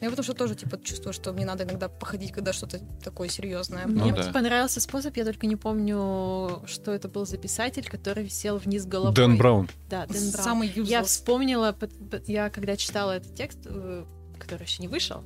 Я 0.00 0.08
потому 0.08 0.24
что 0.24 0.34
тоже, 0.34 0.54
типа, 0.54 0.80
чувствую, 0.82 1.12
что 1.12 1.32
мне 1.32 1.44
надо 1.44 1.64
иногда 1.64 1.88
походить, 1.88 2.32
когда 2.32 2.52
что-то 2.52 2.80
такое 3.04 3.28
серьезное. 3.28 3.86
Ну, 3.86 4.04
мне 4.04 4.14
да. 4.14 4.32
понравился 4.32 4.80
способ, 4.80 5.16
я 5.16 5.24
только 5.24 5.46
не 5.46 5.56
помню, 5.56 6.62
что 6.66 6.92
это 6.92 7.08
был 7.08 7.26
за 7.26 7.36
писатель, 7.36 7.86
который 7.86 8.24
висел 8.24 8.56
вниз 8.56 8.86
головой. 8.86 9.14
Дэн 9.14 9.36
Браун. 9.36 9.68
Да, 9.90 10.06
Дэн 10.06 10.30
Браун. 10.30 10.44
Самый 10.44 10.68
useless. 10.68 10.86
Я 10.86 11.02
вспомнила, 11.02 11.76
я 12.26 12.48
когда 12.48 12.76
читала 12.76 13.12
этот 13.12 13.34
текст, 13.34 13.58
э, 13.66 14.04
который 14.38 14.62
еще 14.62 14.82
не 14.82 14.88
вышел, 14.88 15.22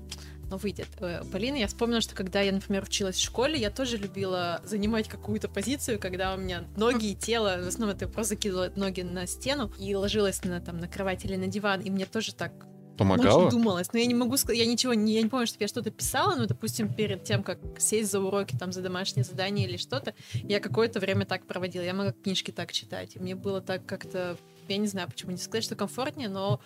но 0.50 0.56
выйдет. 0.56 0.88
Э, 0.98 1.22
Полина, 1.30 1.56
я 1.56 1.68
вспомнила, 1.68 2.00
что 2.00 2.16
когда 2.16 2.40
я, 2.40 2.50
например, 2.50 2.82
училась 2.82 3.16
в 3.16 3.22
школе, 3.22 3.56
я 3.56 3.70
тоже 3.70 3.96
любила 3.96 4.60
занимать 4.64 5.08
какую-то 5.08 5.48
позицию, 5.48 6.00
когда 6.00 6.34
у 6.34 6.37
меня 6.37 6.64
ноги 6.76 7.12
и 7.12 7.14
тело, 7.14 7.60
в 7.62 7.68
основном 7.68 7.96
это 7.96 8.08
просто 8.08 8.34
закидывала 8.34 8.72
ноги 8.74 9.02
на 9.02 9.26
стену 9.28 9.72
и 9.78 9.94
ложилась 9.94 10.42
на, 10.42 10.60
там, 10.60 10.78
на 10.78 10.88
кровать 10.88 11.24
или 11.24 11.37
на 11.37 11.46
диван, 11.46 11.80
и 11.80 11.90
мне 11.90 12.06
тоже 12.06 12.34
так 12.34 12.52
Помогало? 12.96 13.46
Очень 13.46 13.59
думалось, 13.59 13.92
но 13.92 13.98
я 13.98 14.07
не 14.07 14.14
могу 14.14 14.37
сказать, 14.37 14.59
я 14.59 14.66
ничего 14.66 14.94
не, 14.94 15.14
я 15.14 15.22
не 15.22 15.28
помню, 15.28 15.46
что 15.46 15.57
я 15.61 15.68
что-то 15.68 15.90
писала, 15.90 16.37
но, 16.37 16.46
допустим, 16.46 16.92
перед 16.92 17.24
тем, 17.24 17.42
как 17.42 17.59
сесть 17.78 18.11
за 18.11 18.20
уроки, 18.20 18.57
там, 18.57 18.72
за 18.72 18.83
домашнее 18.83 19.24
задание 19.24 19.66
или 19.66 19.76
что-то, 19.76 20.14
я 20.33 20.61
какое-то 20.61 21.00
время 21.00 21.26
так 21.26 21.46
проводила, 21.46 21.83
я 21.83 21.94
могла 21.94 22.12
книжки 22.12 22.50
так 22.50 22.72
читать, 22.72 23.16
и 23.16 23.18
мне 23.18 23.35
было 23.35 23.61
так 23.61 23.85
как-то, 23.85 24.37
я 24.68 24.76
не 24.76 24.87
знаю, 24.87 25.09
почему 25.09 25.33
не 25.33 25.38
сказать, 25.38 25.64
что 25.64 25.74
комфортнее, 25.74 26.28
но 26.28 26.61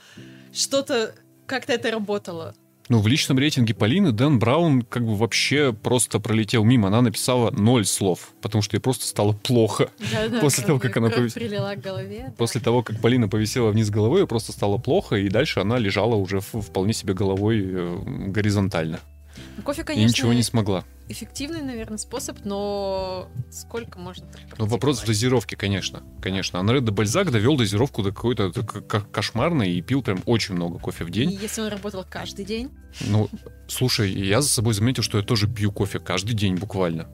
что-то, 0.53 1.15
как-то 1.47 1.73
это 1.73 1.91
работало. 1.91 2.55
Ну, 2.89 3.01
в 3.01 3.07
личном 3.07 3.39
рейтинге 3.39 3.75
Полины 3.75 4.13
Дэн 4.13 4.39
Браун 4.39 4.83
как 4.83 5.05
бы 5.05 5.15
вообще 5.15 5.75
просто 5.75 6.21
пролетел 6.21 6.65
мимо. 6.65 6.89
Она 6.89 7.03
написала 7.03 7.51
ноль 7.51 7.85
слов, 7.85 8.33
потому 8.41 8.63
что 8.63 8.77
ей 8.77 8.81
просто 8.81 9.07
стало 9.07 9.33
плохо. 9.33 9.91
Да-да, 10.13 10.41
После 10.41 10.65
того, 10.65 10.79
как 10.79 10.97
она 10.97 11.11
повис... 11.11 11.35
прилила 11.35 11.75
к 11.75 11.81
голове. 11.81 12.33
После 12.39 12.61
да. 12.61 12.67
того, 12.67 12.83
как 12.83 13.01
Полина 13.01 13.29
повисела 13.29 13.71
вниз 13.71 13.91
головой, 13.91 14.21
ей 14.21 14.27
просто 14.27 14.53
стало 14.53 14.79
плохо, 14.79 15.17
и 15.17 15.29
дальше 15.29 15.61
она 15.61 15.79
лежала 15.79 16.15
уже 16.15 16.41
вполне 16.41 16.95
себе 16.95 17.13
головой 17.13 17.63
э, 17.63 17.99
горизонтально. 18.29 19.01
Кофе, 19.65 19.83
и 19.83 19.85
конечно, 19.85 20.09
ничего 20.09 20.33
не 20.33 20.43
смогла. 20.43 20.85
эффективный, 21.09 21.63
наверное, 21.63 21.99
способ, 21.99 22.39
но 22.45 23.29
сколько 23.51 23.99
можно 23.99 24.27
Ну, 24.59 24.67
вопрос 24.67 25.03
в 25.03 25.07
дозировке, 25.07 25.57
конечно. 25.57 26.03
Конечно. 26.21 26.59
Анре 26.61 26.81
де 26.81 26.91
Бальзак 26.91 27.31
довел 27.31 27.57
дозировку 27.57 28.03
до 28.03 28.13
какой-то 28.13 28.53
кошмарной 28.53 29.71
и 29.73 29.81
пил 29.83 30.03
прям 30.03 30.21
очень 30.27 30.55
много 30.55 30.79
кофе 30.79 31.05
в 31.05 31.09
И 31.09 31.13
день. 31.13 31.31
если 31.41 31.61
он 31.63 31.69
работал 31.69 32.05
каждый 32.09 32.45
день, 32.45 32.71
Ну, 33.07 33.29
слушай, 33.69 34.11
я 34.11 34.41
за 34.43 34.49
собой 34.49 34.75
заметил, 34.75 35.03
что 35.03 35.19
я 35.19 35.25
тоже 35.25 35.49
пью 35.49 35.73
кофе 35.73 35.99
каждый 35.99 36.35
день 36.35 36.57
буквально. 36.57 37.09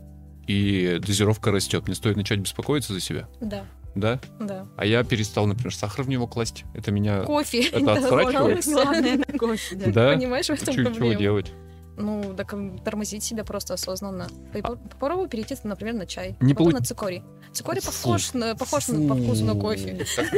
И 0.47 0.99
дозировка 1.01 1.51
растет. 1.53 1.87
Мне 1.87 1.95
стоит 1.95 2.17
начать 2.17 2.39
беспокоиться 2.41 2.93
за 2.93 3.01
себя, 3.01 3.29
Да, 3.41 3.65
да? 3.95 4.21
да. 4.41 4.67
А 4.77 4.85
я 4.85 5.03
перестал, 5.05 5.47
например, 5.47 5.75
сахар 5.75 6.05
в 6.05 6.09
него 6.09 6.27
класть. 6.27 6.65
Это 6.75 6.91
меня... 6.91 7.21
Кофе. 7.23 7.69
Это 7.69 7.93
отсрачивает? 7.95 8.65
главное 8.67 9.15
это 9.15 9.39
кофе, 9.39 9.77
да. 9.77 10.13
Понимаешь, 10.15 10.47
в 10.47 10.51
этом 10.51 10.67
Чё- 10.75 10.83
чего 10.83 10.91
проблема? 10.95 11.15
делать? 11.15 11.53
Ну, 11.97 12.35
так 12.37 12.55
тормозить 12.85 13.23
себя 13.23 13.45
просто 13.45 13.75
осознанно. 13.75 14.27
Попро- 14.53 14.79
Попробуй 14.89 15.29
перейти, 15.29 15.57
например, 15.65 15.95
на 15.95 16.07
чай. 16.07 16.37
Не 16.41 16.55
потом 16.55 16.73
полу- 16.73 16.79
на 16.79 16.85
цикорий. 16.85 17.23
Цикорий 17.53 17.81
Фу. 17.81 17.87
похож, 17.87 18.35
на, 18.35 18.55
похож 18.57 18.89
на- 18.89 19.09
по 19.09 19.15
вкусу 19.15 19.45
на 19.45 19.55
кофе. 19.55 20.05
Так 20.17 20.31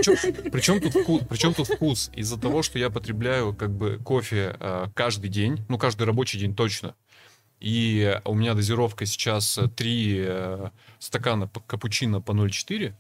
причем, 0.53 0.81
тут 0.81 0.95
вкус, 0.95 1.23
причем 1.29 1.55
тут 1.55 1.69
вкус? 1.69 2.11
Из-за 2.15 2.39
того, 2.39 2.63
что 2.63 2.79
я 2.79 2.91
потребляю 2.91 3.55
как 3.55 3.71
бы 3.71 3.99
кофе 4.05 4.57
э, 4.61 4.87
каждый 4.95 5.31
день, 5.31 5.65
ну 5.69 5.79
каждый 5.79 6.03
рабочий 6.07 6.39
день 6.39 6.55
точно. 6.55 6.95
И 7.59 8.21
у 8.27 8.35
меня 8.35 8.53
дозировка 8.53 9.07
сейчас 9.07 9.59
3 9.77 10.29
стакана 10.99 11.49
п- 11.49 11.61
капучино 11.67 12.21
по 12.21 12.33
0,4. 12.33 12.93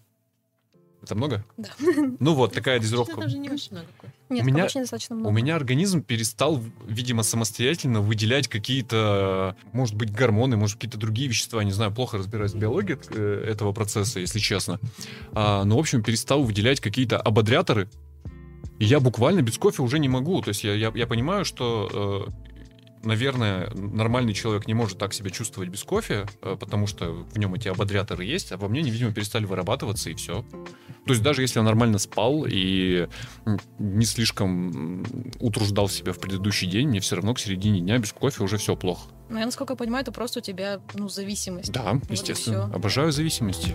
Это 1.02 1.14
много? 1.14 1.44
Да. 1.56 1.68
Ну 1.78 2.34
вот, 2.34 2.52
такая 2.52 2.80
дозировка. 2.80 3.20
Там 3.20 3.28
же 3.28 3.38
не 3.38 3.48
очень 3.50 3.72
много 3.72 3.86
кофе. 3.98 4.12
Нет, 4.28 4.42
У 4.42 4.46
меня- 4.46 4.64
очень 4.64 4.80
достаточно 4.80 5.14
много. 5.14 5.28
У 5.28 5.32
меня 5.32 5.54
организм 5.54 6.02
перестал, 6.02 6.60
видимо, 6.86 7.22
самостоятельно 7.22 8.00
выделять 8.00 8.48
какие-то, 8.48 9.56
может 9.72 9.94
быть, 9.94 10.10
гормоны, 10.12 10.56
может, 10.56 10.76
какие-то 10.76 10.98
другие 10.98 11.28
вещества. 11.28 11.62
Не 11.62 11.70
знаю, 11.72 11.92
плохо 11.92 12.18
разбираюсь 12.18 12.52
в 12.52 12.58
биологии 12.58 12.98
э, 13.10 13.44
этого 13.48 13.72
процесса, 13.72 14.18
если 14.20 14.38
честно. 14.40 14.80
А, 15.32 15.64
но, 15.64 15.76
в 15.76 15.80
общем, 15.80 16.02
перестал 16.02 16.42
выделять 16.42 16.80
какие-то 16.80 17.20
ободряторы. 17.20 17.88
И 18.78 18.84
я 18.84 19.00
буквально 19.00 19.42
без 19.42 19.56
кофе 19.58 19.82
уже 19.82 19.98
не 19.98 20.08
могу. 20.08 20.42
То 20.42 20.48
есть 20.48 20.64
я, 20.64 20.74
я, 20.74 20.92
я 20.94 21.06
понимаю, 21.06 21.44
что, 21.44 22.28
э, 22.28 22.45
наверное, 23.06 23.70
нормальный 23.74 24.34
человек 24.34 24.66
не 24.66 24.74
может 24.74 24.98
так 24.98 25.14
себя 25.14 25.30
чувствовать 25.30 25.70
без 25.70 25.82
кофе, 25.82 26.26
э, 26.42 26.56
потому 26.58 26.86
что 26.86 27.12
в 27.12 27.38
нем 27.38 27.54
эти 27.54 27.68
ободряторы 27.68 28.24
есть, 28.24 28.52
а 28.52 28.56
во 28.56 28.68
мне, 28.68 28.82
видимо, 28.82 29.12
перестали 29.12 29.44
вырабатываться, 29.44 30.10
и 30.10 30.14
все. 30.14 30.44
То 31.06 31.12
есть 31.12 31.22
даже 31.22 31.42
если 31.42 31.60
я 31.60 31.62
нормально 31.62 31.98
спал 31.98 32.44
и 32.48 33.08
не 33.78 34.04
слишком 34.04 35.04
утруждал 35.38 35.88
себя 35.88 36.12
в 36.12 36.18
предыдущий 36.18 36.68
день, 36.68 36.88
мне 36.88 37.00
все 37.00 37.16
равно 37.16 37.32
к 37.34 37.38
середине 37.38 37.80
дня 37.80 37.98
без 37.98 38.12
кофе 38.12 38.42
уже 38.42 38.56
все 38.58 38.74
плохо. 38.76 39.08
Ну, 39.28 39.38
я, 39.38 39.44
насколько 39.44 39.74
понимаю, 39.76 40.02
это 40.02 40.12
просто 40.12 40.40
у 40.40 40.42
тебя, 40.42 40.80
ну, 40.94 41.08
зависимость. 41.08 41.72
Да, 41.72 41.92
Вот 41.92 42.10
естественно. 42.10 42.64
Обожаю 42.72 43.12
зависимости. 43.12 43.74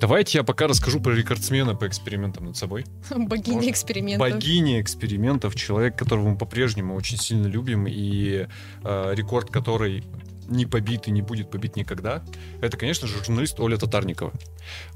Давайте 0.00 0.38
я 0.38 0.44
пока 0.44 0.66
расскажу 0.66 0.98
про 0.98 1.12
рекордсмена 1.12 1.74
по 1.74 1.86
экспериментам 1.86 2.46
над 2.46 2.56
собой. 2.56 2.86
Богиня 3.10 3.56
Может, 3.56 3.70
экспериментов. 3.70 4.30
Богиня 4.30 4.80
экспериментов, 4.80 5.54
человек, 5.54 5.96
которого 5.96 6.30
мы 6.30 6.38
по-прежнему 6.38 6.94
очень 6.94 7.18
сильно 7.18 7.46
любим, 7.46 7.86
и 7.86 8.46
э, 8.82 9.14
рекорд 9.14 9.50
который 9.50 10.02
не 10.50 10.66
побит 10.66 11.08
и 11.08 11.10
не 11.10 11.22
будет 11.22 11.50
побит 11.50 11.76
никогда, 11.76 12.22
это, 12.60 12.76
конечно 12.76 13.06
же, 13.06 13.22
журналист 13.24 13.60
Оля 13.60 13.76
Татарникова. 13.76 14.32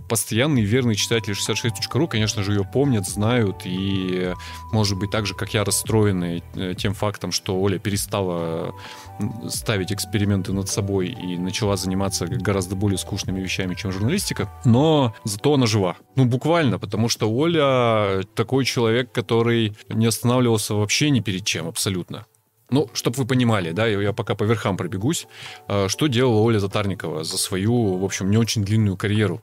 Постоянный 0.09 0.62
верный 0.62 0.95
читатель 0.95 1.33
66.ru, 1.33 2.09
конечно 2.09 2.43
же, 2.43 2.53
ее 2.53 2.64
помнят, 2.64 3.07
знают, 3.09 3.62
и, 3.64 4.35
может 4.73 4.99
быть, 4.99 5.11
так 5.11 5.27
же, 5.27 5.35
как 5.35 5.55
я, 5.55 5.64
расстроены 5.64 6.43
э, 6.55 6.75
тем 6.77 6.95
фактом, 6.95 7.33
что 7.33 7.59
Оля 7.61 7.79
перестала 7.79 8.75
ставить 9.49 9.93
эксперименты 9.93 10.53
над 10.53 10.69
собой 10.69 11.09
и 11.09 11.38
начала 11.38 11.77
заниматься 11.77 12.27
гораздо 12.27 12.75
более 12.75 12.99
скучными 12.99 13.40
вещами, 13.40 13.75
чем 13.75 13.93
журналистика. 13.93 14.51
Но 14.64 15.14
зато 15.25 15.55
она 15.55 15.67
жива. 15.67 15.97
Ну, 16.17 16.25
буквально, 16.25 16.79
потому 16.79 17.09
что 17.09 17.31
Оля 17.31 18.23
такой 18.35 18.64
человек, 18.64 19.12
который 19.12 19.77
не 19.88 20.07
останавливался 20.07 20.75
вообще 20.75 21.11
ни 21.11 21.21
перед 21.21 21.45
чем 21.45 21.69
абсолютно. 21.69 22.27
Ну, 22.70 22.88
чтобы 22.92 23.16
вы 23.18 23.27
понимали, 23.27 23.72
да, 23.72 23.87
я 23.87 24.12
пока 24.12 24.35
по 24.35 24.44
верхам 24.44 24.77
пробегусь, 24.77 25.27
э, 25.68 25.88
что 25.88 26.07
делала 26.07 26.40
Оля 26.40 26.61
Татарникова 26.61 27.24
за 27.24 27.38
свою, 27.38 27.98
в 27.98 28.05
общем, 28.05 28.31
не 28.31 28.38
очень 28.38 28.64
длинную 28.64 28.96
карьеру. 28.96 29.42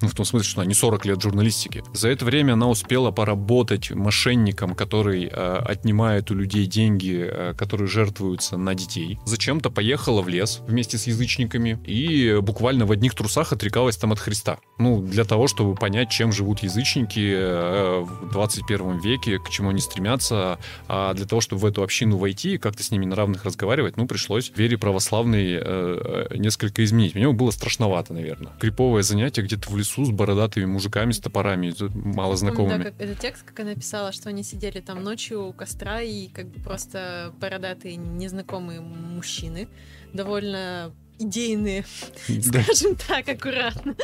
Ну, 0.00 0.08
в 0.08 0.14
том 0.14 0.24
смысле, 0.24 0.48
что 0.48 0.64
не 0.64 0.74
40 0.74 1.06
лет 1.06 1.22
журналистики. 1.22 1.82
За 1.92 2.08
это 2.08 2.24
время 2.24 2.54
она 2.54 2.68
успела 2.68 3.10
поработать 3.10 3.90
мошенником, 3.90 4.74
который 4.74 5.26
э, 5.26 5.30
отнимает 5.30 6.30
у 6.30 6.34
людей 6.34 6.66
деньги, 6.66 7.26
э, 7.30 7.54
которые 7.56 7.86
жертвуются 7.86 8.56
на 8.56 8.74
детей. 8.74 9.18
Зачем-то 9.24 9.70
поехала 9.70 10.22
в 10.22 10.28
лес 10.28 10.60
вместе 10.66 10.98
с 10.98 11.06
язычниками 11.06 11.78
и 11.86 12.38
буквально 12.40 12.86
в 12.86 12.92
одних 12.92 13.14
трусах 13.14 13.52
отрекалась 13.52 13.96
там 13.96 14.12
от 14.12 14.18
Христа. 14.18 14.58
Ну, 14.78 15.00
для 15.00 15.24
того, 15.24 15.46
чтобы 15.46 15.74
понять, 15.74 16.10
чем 16.10 16.32
живут 16.32 16.60
язычники 16.60 17.32
э, 17.34 18.00
в 18.00 18.32
21 18.32 18.98
веке, 18.98 19.38
к 19.38 19.48
чему 19.50 19.70
они 19.70 19.80
стремятся. 19.80 20.58
А 20.88 21.14
для 21.14 21.26
того, 21.26 21.40
чтобы 21.40 21.62
в 21.62 21.66
эту 21.66 21.82
общину 21.82 22.16
войти 22.16 22.54
и 22.54 22.58
как-то 22.58 22.82
с 22.82 22.90
ними 22.90 23.06
на 23.06 23.16
равных 23.16 23.44
разговаривать, 23.44 23.96
ну, 23.96 24.06
пришлось 24.06 24.52
вере 24.56 24.76
православной 24.78 25.52
э, 25.52 25.58
э, 26.30 26.36
несколько 26.36 26.84
изменить. 26.84 27.14
Мне 27.14 27.30
было 27.32 27.50
страшновато, 27.50 28.12
наверное. 28.12 28.52
Криповое 28.58 29.02
занятие 29.02 29.42
где-то 29.42 29.70
в 29.70 29.76
лесу 29.84 30.04
с 30.04 30.10
бородатыми 30.10 30.64
мужиками, 30.64 31.12
с 31.12 31.20
топорами, 31.20 31.70
тут 31.70 31.94
мало 31.94 32.14
Помню, 32.30 32.36
знакомыми. 32.36 32.78
да, 32.84 32.90
как 32.90 33.00
этот 33.00 33.18
текст, 33.20 33.42
как 33.44 33.60
она 33.60 33.74
писала, 33.74 34.12
что 34.12 34.30
они 34.30 34.42
сидели 34.42 34.80
там 34.80 35.02
ночью 35.04 35.44
у 35.46 35.52
костра, 35.52 36.00
и 36.00 36.28
как 36.28 36.48
бы 36.48 36.60
просто 36.60 37.32
бородатые 37.40 37.96
незнакомые 37.96 38.80
мужчины, 38.80 39.68
довольно 40.12 40.92
идейные, 41.18 41.84
Да. 42.28 42.62
скажем 42.62 42.96
так, 42.96 43.28
аккуратно. 43.28 43.94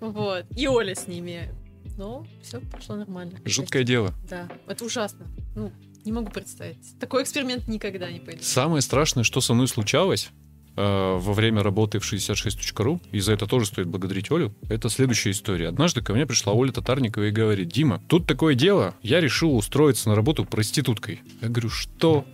Вот. 0.00 0.44
И 0.56 0.66
Оля 0.68 0.94
с 0.94 1.06
ними. 1.06 1.52
Но 1.98 2.26
все 2.42 2.60
прошло 2.60 2.96
нормально. 2.96 3.38
Жуткое 3.46 3.82
дело. 3.82 4.12
Да, 4.28 4.48
это 4.66 4.84
ужасно. 4.84 5.26
Ну, 5.54 5.72
не 6.04 6.12
могу 6.12 6.30
представить. 6.30 6.98
Такой 7.00 7.22
эксперимент 7.22 7.66
никогда 7.68 8.10
не 8.12 8.20
пойду. 8.20 8.42
Самое 8.42 8.82
страшное, 8.82 9.24
что 9.24 9.40
со 9.40 9.54
мной 9.54 9.66
случалось 9.66 10.28
во 10.76 11.32
время 11.32 11.62
работы 11.62 11.98
в 11.98 12.12
66.ru, 12.12 13.00
и 13.10 13.20
за 13.20 13.32
это 13.32 13.46
тоже 13.46 13.66
стоит 13.66 13.88
благодарить 13.88 14.30
Олю, 14.30 14.54
это 14.68 14.88
следующая 14.88 15.30
история. 15.30 15.68
Однажды 15.68 16.02
ко 16.02 16.12
мне 16.12 16.26
пришла 16.26 16.52
Оля 16.52 16.70
Татарникова 16.70 17.24
и 17.24 17.30
говорит, 17.30 17.68
Дима, 17.68 18.02
тут 18.08 18.26
такое 18.26 18.54
дело, 18.54 18.94
я 19.02 19.20
решил 19.20 19.56
устроиться 19.56 20.08
на 20.10 20.14
работу 20.14 20.44
проституткой. 20.44 21.20
Я 21.40 21.48
говорю, 21.48 21.70
что? 21.70 22.26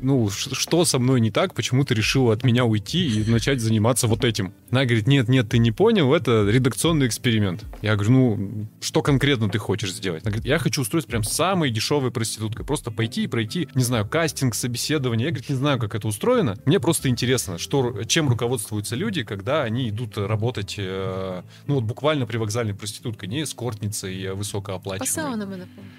Ну, 0.00 0.30
что 0.30 0.84
со 0.84 0.98
мной 0.98 1.20
не 1.20 1.30
так? 1.30 1.54
Почему 1.54 1.84
ты 1.84 1.94
решила 1.94 2.32
от 2.32 2.44
меня 2.44 2.64
уйти 2.64 3.20
и 3.20 3.30
начать 3.30 3.60
заниматься 3.60 4.06
вот 4.06 4.24
этим? 4.24 4.52
Она 4.70 4.84
говорит, 4.84 5.06
нет, 5.06 5.28
нет, 5.28 5.48
ты 5.48 5.58
не 5.58 5.70
понял, 5.70 6.12
это 6.12 6.48
редакционный 6.48 7.06
эксперимент. 7.06 7.64
Я 7.82 7.94
говорю, 7.94 8.10
ну, 8.10 8.66
что 8.80 9.02
конкретно 9.02 9.48
ты 9.48 9.58
хочешь 9.58 9.92
сделать? 9.92 10.24
Она 10.24 10.32
говорит, 10.32 10.46
я 10.46 10.58
хочу 10.58 10.82
устроиться 10.82 11.08
прям 11.08 11.22
самой 11.22 11.70
дешевой 11.70 12.10
проституткой. 12.10 12.66
Просто 12.66 12.90
пойти 12.90 13.24
и 13.24 13.26
пройти, 13.26 13.68
не 13.74 13.84
знаю, 13.84 14.08
кастинг, 14.08 14.54
собеседование. 14.54 15.26
Я, 15.26 15.30
говорит, 15.30 15.48
не 15.48 15.56
знаю, 15.56 15.78
как 15.78 15.94
это 15.94 16.08
устроено. 16.08 16.56
Мне 16.64 16.80
просто 16.80 17.08
интересно, 17.08 17.58
что, 17.58 18.04
чем 18.04 18.28
руководствуются 18.28 18.96
люди, 18.96 19.22
когда 19.22 19.62
они 19.62 19.88
идут 19.88 20.18
работать, 20.18 20.74
э, 20.78 21.42
ну, 21.66 21.74
вот 21.76 21.84
буквально 21.84 22.26
при 22.26 22.36
вокзальной 22.36 22.74
проституткой, 22.74 23.28
не 23.28 23.42
эскортницей 23.44 24.28
По 24.28 24.34
высокооплачиваемой. 24.34 25.06
саунам 25.08 25.52
она 25.52 25.66
помню. 25.74 25.90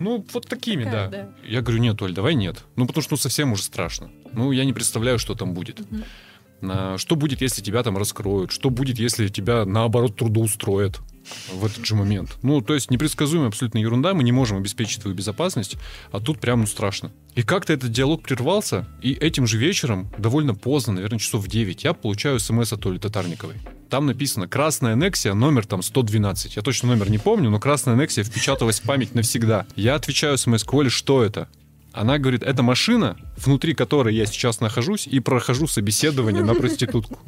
Ну, 0.00 0.24
вот 0.32 0.48
такими, 0.48 0.84
Такая, 0.84 1.08
да. 1.08 1.22
да. 1.24 1.28
Я 1.46 1.60
говорю, 1.60 1.80
нет, 1.80 2.00
Оль, 2.02 2.14
давай 2.14 2.34
нет. 2.34 2.64
Ну, 2.74 2.86
потому 2.86 3.02
что 3.02 3.12
ну, 3.12 3.16
совсем 3.18 3.52
уже 3.52 3.62
страшно. 3.62 4.10
Ну, 4.32 4.50
я 4.50 4.64
не 4.64 4.72
представляю, 4.72 5.18
что 5.18 5.34
там 5.34 5.52
будет. 5.52 5.80
А, 6.62 6.96
Что 6.98 7.16
будет, 7.16 7.40
если 7.42 7.62
тебя 7.62 7.82
там 7.82 7.96
раскроют? 7.98 8.50
Что 8.50 8.70
будет, 8.70 8.98
если 8.98 9.28
тебя, 9.28 9.64
наоборот, 9.64 10.16
трудоустроят 10.16 11.00
в 11.52 11.64
этот 11.64 11.84
же 11.84 11.94
момент? 11.94 12.36
Ну, 12.42 12.60
то 12.60 12.74
есть 12.74 12.90
непредсказуемая 12.90 13.48
абсолютно 13.48 13.78
ерунда, 13.78 14.14
мы 14.14 14.22
не 14.22 14.32
можем 14.32 14.58
обеспечить 14.58 15.02
твою 15.02 15.16
безопасность, 15.16 15.76
а 16.12 16.20
тут 16.20 16.40
прям 16.40 16.60
ну, 16.60 16.66
страшно. 16.66 17.10
И 17.34 17.42
как-то 17.42 17.72
этот 17.72 17.92
диалог 17.92 18.22
прервался, 18.22 18.86
и 19.02 19.12
этим 19.12 19.46
же 19.46 19.58
вечером, 19.58 20.10
довольно 20.18 20.54
поздно, 20.54 20.94
наверное, 20.94 21.18
часов 21.18 21.44
в 21.44 21.48
9, 21.48 21.84
я 21.84 21.92
получаю 21.92 22.38
смс 22.40 22.72
от 22.72 22.84
Оли 22.86 22.98
Татарниковой. 22.98 23.56
Там 23.88 24.06
написано 24.06 24.46
«Красная 24.46 24.94
Нексия, 24.94 25.34
номер 25.34 25.66
там 25.66 25.80
112». 25.80 26.52
Я 26.54 26.62
точно 26.62 26.90
номер 26.90 27.10
не 27.10 27.18
помню, 27.18 27.50
но 27.50 27.58
«Красная 27.58 27.96
Нексия» 27.96 28.22
впечаталась 28.22 28.80
в 28.80 28.84
память 28.84 29.14
навсегда. 29.14 29.66
Я 29.74 29.96
отвечаю 29.96 30.38
смс 30.38 30.64
Оле, 30.70 30.90
что 30.90 31.24
это? 31.24 31.48
Она 31.92 32.18
говорит, 32.18 32.44
это 32.44 32.62
машина, 32.62 33.16
внутри 33.36 33.74
которой 33.74 34.14
я 34.14 34.26
сейчас 34.26 34.60
нахожусь 34.60 35.08
и 35.08 35.18
прохожу 35.18 35.66
собеседование 35.66 36.44
на 36.44 36.54
проститутку. 36.54 37.18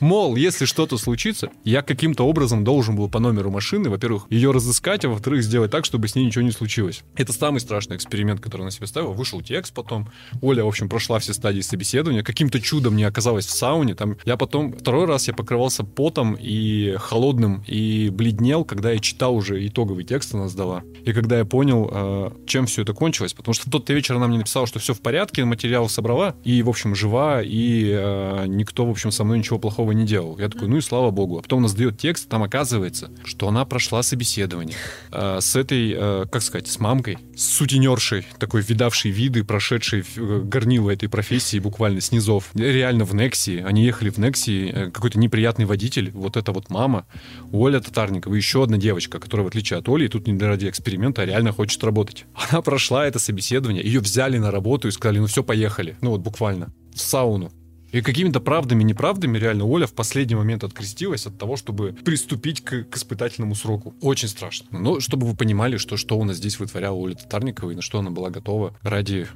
Мол, 0.00 0.36
если 0.36 0.64
что-то 0.64 0.98
случится, 0.98 1.50
я 1.64 1.82
каким-то 1.82 2.24
образом 2.24 2.64
должен 2.64 2.96
был 2.96 3.08
по 3.08 3.18
номеру 3.18 3.50
машины, 3.50 3.90
во-первых, 3.90 4.26
ее 4.30 4.50
разыскать, 4.50 5.04
а 5.04 5.08
во-вторых, 5.08 5.42
сделать 5.42 5.70
так, 5.70 5.84
чтобы 5.84 6.08
с 6.08 6.14
ней 6.14 6.24
ничего 6.24 6.42
не 6.42 6.50
случилось. 6.50 7.02
Это 7.16 7.32
самый 7.32 7.60
страшный 7.60 7.96
эксперимент, 7.96 8.40
который 8.40 8.62
на 8.62 8.70
себе 8.70 8.86
ставил. 8.86 9.12
Вышел 9.12 9.40
текст 9.40 9.74
потом. 9.74 10.08
Оля, 10.40 10.64
в 10.64 10.68
общем, 10.68 10.88
прошла 10.88 11.18
все 11.18 11.32
стадии 11.34 11.60
собеседования. 11.60 12.22
Каким-то 12.22 12.60
чудом 12.60 12.96
не 12.96 13.04
оказалась 13.04 13.46
в 13.46 13.50
сауне. 13.50 13.94
Там 13.94 14.16
я 14.24 14.36
потом 14.36 14.72
второй 14.72 15.06
раз 15.06 15.28
я 15.28 15.34
покрывался 15.34 15.84
потом 15.84 16.36
и 16.38 16.96
холодным, 16.98 17.62
и 17.66 18.10
бледнел, 18.10 18.64
когда 18.64 18.92
я 18.92 18.98
читал 18.98 19.34
уже 19.34 19.66
итоговый 19.66 20.04
текст 20.04 20.34
она 20.34 20.48
сдала. 20.48 20.82
И 21.04 21.12
когда 21.12 21.38
я 21.38 21.44
понял, 21.44 21.90
э, 21.92 22.30
чем 22.46 22.66
все 22.66 22.82
это 22.82 22.92
кончилось. 22.92 23.34
Потому 23.34 23.54
что 23.54 23.68
в 23.68 23.72
тот 23.72 23.88
вечер 23.90 24.16
она 24.16 24.26
мне 24.26 24.38
написала, 24.38 24.66
что 24.66 24.78
все 24.78 24.94
в 24.94 25.00
порядке, 25.00 25.44
материал 25.44 25.88
собрала, 25.88 26.34
и, 26.44 26.62
в 26.62 26.68
общем, 26.68 26.94
жива, 26.94 27.42
и 27.42 27.90
э, 27.92 28.44
никто, 28.46 28.86
в 28.86 28.90
общем, 28.90 29.10
со 29.10 29.24
мной 29.24 29.38
ничего 29.38 29.58
плохого 29.62 29.92
не 29.92 30.04
делал. 30.04 30.38
Я 30.38 30.50
такой, 30.50 30.68
ну 30.68 30.76
и 30.76 30.80
слава 30.82 31.10
богу. 31.10 31.38
А 31.38 31.42
потом 31.42 31.60
она 31.60 31.68
сдает 31.68 31.98
текст, 31.98 32.28
там 32.28 32.42
оказывается, 32.42 33.10
что 33.24 33.48
она 33.48 33.64
прошла 33.64 34.02
собеседование 34.02 34.76
э, 35.10 35.38
с 35.40 35.56
этой, 35.56 35.94
э, 35.96 36.26
как 36.30 36.42
сказать, 36.42 36.66
с 36.68 36.78
мамкой, 36.78 37.16
с 37.34 37.44
сутенершей, 37.44 38.26
такой 38.38 38.60
видавшей 38.60 39.10
виды, 39.10 39.44
прошедшей 39.44 40.04
э, 40.16 40.40
горнило 40.44 40.90
этой 40.90 41.08
профессии 41.08 41.58
буквально 41.58 42.00
снизов. 42.00 42.50
Реально 42.54 43.04
в 43.04 43.14
Некси. 43.14 43.64
Они 43.66 43.84
ехали 43.84 44.10
в 44.10 44.18
Некси, 44.18 44.70
э, 44.74 44.90
какой-то 44.90 45.18
неприятный 45.18 45.64
водитель, 45.64 46.10
вот 46.12 46.36
эта 46.36 46.52
вот 46.52 46.68
мама, 46.68 47.06
Оля 47.52 47.80
Татарникова, 47.80 48.34
еще 48.34 48.64
одна 48.64 48.76
девочка, 48.76 49.18
которая, 49.18 49.44
в 49.44 49.48
отличие 49.48 49.78
от 49.78 49.88
Оли, 49.88 50.08
тут 50.08 50.26
не 50.26 50.38
ради 50.38 50.68
эксперимента, 50.68 51.22
а 51.22 51.24
реально 51.24 51.52
хочет 51.52 51.82
работать. 51.84 52.24
Она 52.50 52.60
прошла 52.62 53.06
это 53.06 53.18
собеседование, 53.18 53.84
ее 53.84 54.00
взяли 54.00 54.38
на 54.38 54.50
работу 54.50 54.88
и 54.88 54.90
сказали, 54.90 55.20
ну 55.20 55.26
все, 55.26 55.44
поехали. 55.44 55.96
Ну 56.00 56.10
вот 56.10 56.20
буквально. 56.20 56.72
В 56.94 57.00
сауну. 57.00 57.52
И 57.92 58.00
какими-то 58.00 58.40
правдами, 58.40 58.82
неправдами 58.82 59.38
реально 59.38 59.64
Оля 59.66 59.86
в 59.86 59.92
последний 59.92 60.34
момент 60.34 60.64
открестилась 60.64 61.26
от 61.26 61.38
того, 61.38 61.56
чтобы 61.56 61.92
приступить 61.92 62.62
к, 62.62 62.84
к 62.84 62.96
испытательному 62.96 63.54
сроку. 63.54 63.94
Очень 64.00 64.28
страшно. 64.28 64.78
Но 64.78 64.98
чтобы 65.00 65.26
вы 65.26 65.36
понимали, 65.36 65.76
что, 65.76 65.98
что 65.98 66.18
у 66.18 66.24
нас 66.24 66.38
здесь 66.38 66.58
вытворяла 66.58 66.96
Оля 66.96 67.14
Татарникова 67.14 67.70
и 67.70 67.74
на 67.74 67.82
что 67.82 67.98
она 67.98 68.10
была 68.10 68.30
готова 68.30 68.74
ради... 68.82 69.28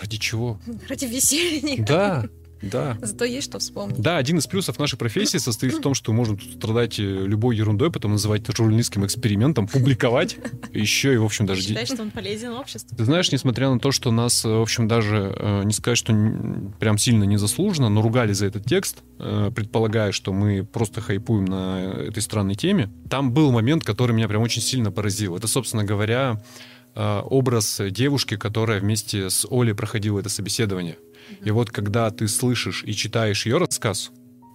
Ради 0.00 0.16
чего? 0.16 0.60
Ради 0.88 1.04
веселья. 1.04 1.84
Да, 1.84 2.28
да. 2.70 2.98
Зато 3.00 3.24
есть 3.24 3.48
что 3.48 3.58
вспомнить. 3.58 4.00
Да, 4.00 4.16
один 4.16 4.38
из 4.38 4.46
плюсов 4.46 4.78
нашей 4.78 4.98
профессии 4.98 5.38
состоит 5.38 5.74
в 5.74 5.80
том, 5.80 5.94
что 5.94 6.12
можно 6.12 6.36
тут 6.36 6.54
страдать 6.54 6.98
э, 6.98 7.02
любой 7.02 7.56
ерундой, 7.56 7.90
потом 7.90 8.12
называть 8.12 8.42
журналистским 8.54 9.04
экспериментом, 9.04 9.66
публиковать, 9.66 10.36
еще 10.72 11.14
и, 11.14 11.16
в 11.16 11.24
общем, 11.24 11.46
даже... 11.46 11.62
Считаешь, 11.62 11.88
что 11.88 12.02
он 12.02 12.10
полезен 12.10 12.52
обществу? 12.52 12.96
Ты 12.96 13.04
знаешь, 13.04 13.30
несмотря 13.32 13.70
на 13.70 13.78
то, 13.78 13.92
что 13.92 14.10
нас, 14.10 14.44
э, 14.44 14.48
в 14.48 14.62
общем, 14.62 14.88
даже, 14.88 15.34
э, 15.36 15.62
не 15.64 15.72
сказать, 15.72 15.98
что 15.98 16.12
прям 16.78 16.98
сильно 16.98 17.24
незаслуженно, 17.24 17.88
но 17.88 18.02
ругали 18.02 18.32
за 18.32 18.46
этот 18.46 18.64
текст, 18.64 19.02
предполагая, 19.16 20.12
что 20.12 20.32
мы 20.32 20.64
просто 20.64 21.00
хайпуем 21.00 21.44
на 21.44 21.92
этой 22.08 22.20
странной 22.20 22.54
теме, 22.56 22.90
там 23.08 23.32
был 23.32 23.52
момент, 23.52 23.84
который 23.84 24.12
меня 24.12 24.28
прям 24.28 24.42
очень 24.42 24.60
сильно 24.60 24.90
поразил. 24.90 25.36
Это, 25.36 25.46
собственно 25.46 25.84
говоря, 25.84 26.42
образ 26.94 27.80
девушки, 27.90 28.36
которая 28.36 28.80
вместе 28.80 29.30
с 29.30 29.46
Олей 29.50 29.74
проходила 29.74 30.20
это 30.20 30.28
собеседование. 30.28 30.98
И 31.42 31.50
вот 31.50 31.70
когда 31.70 32.10
ты 32.10 32.28
слышишь 32.28 32.84
и 32.84 32.94
читаешь 32.94 33.46
ее 33.46 33.58
рассказ, 33.58 34.10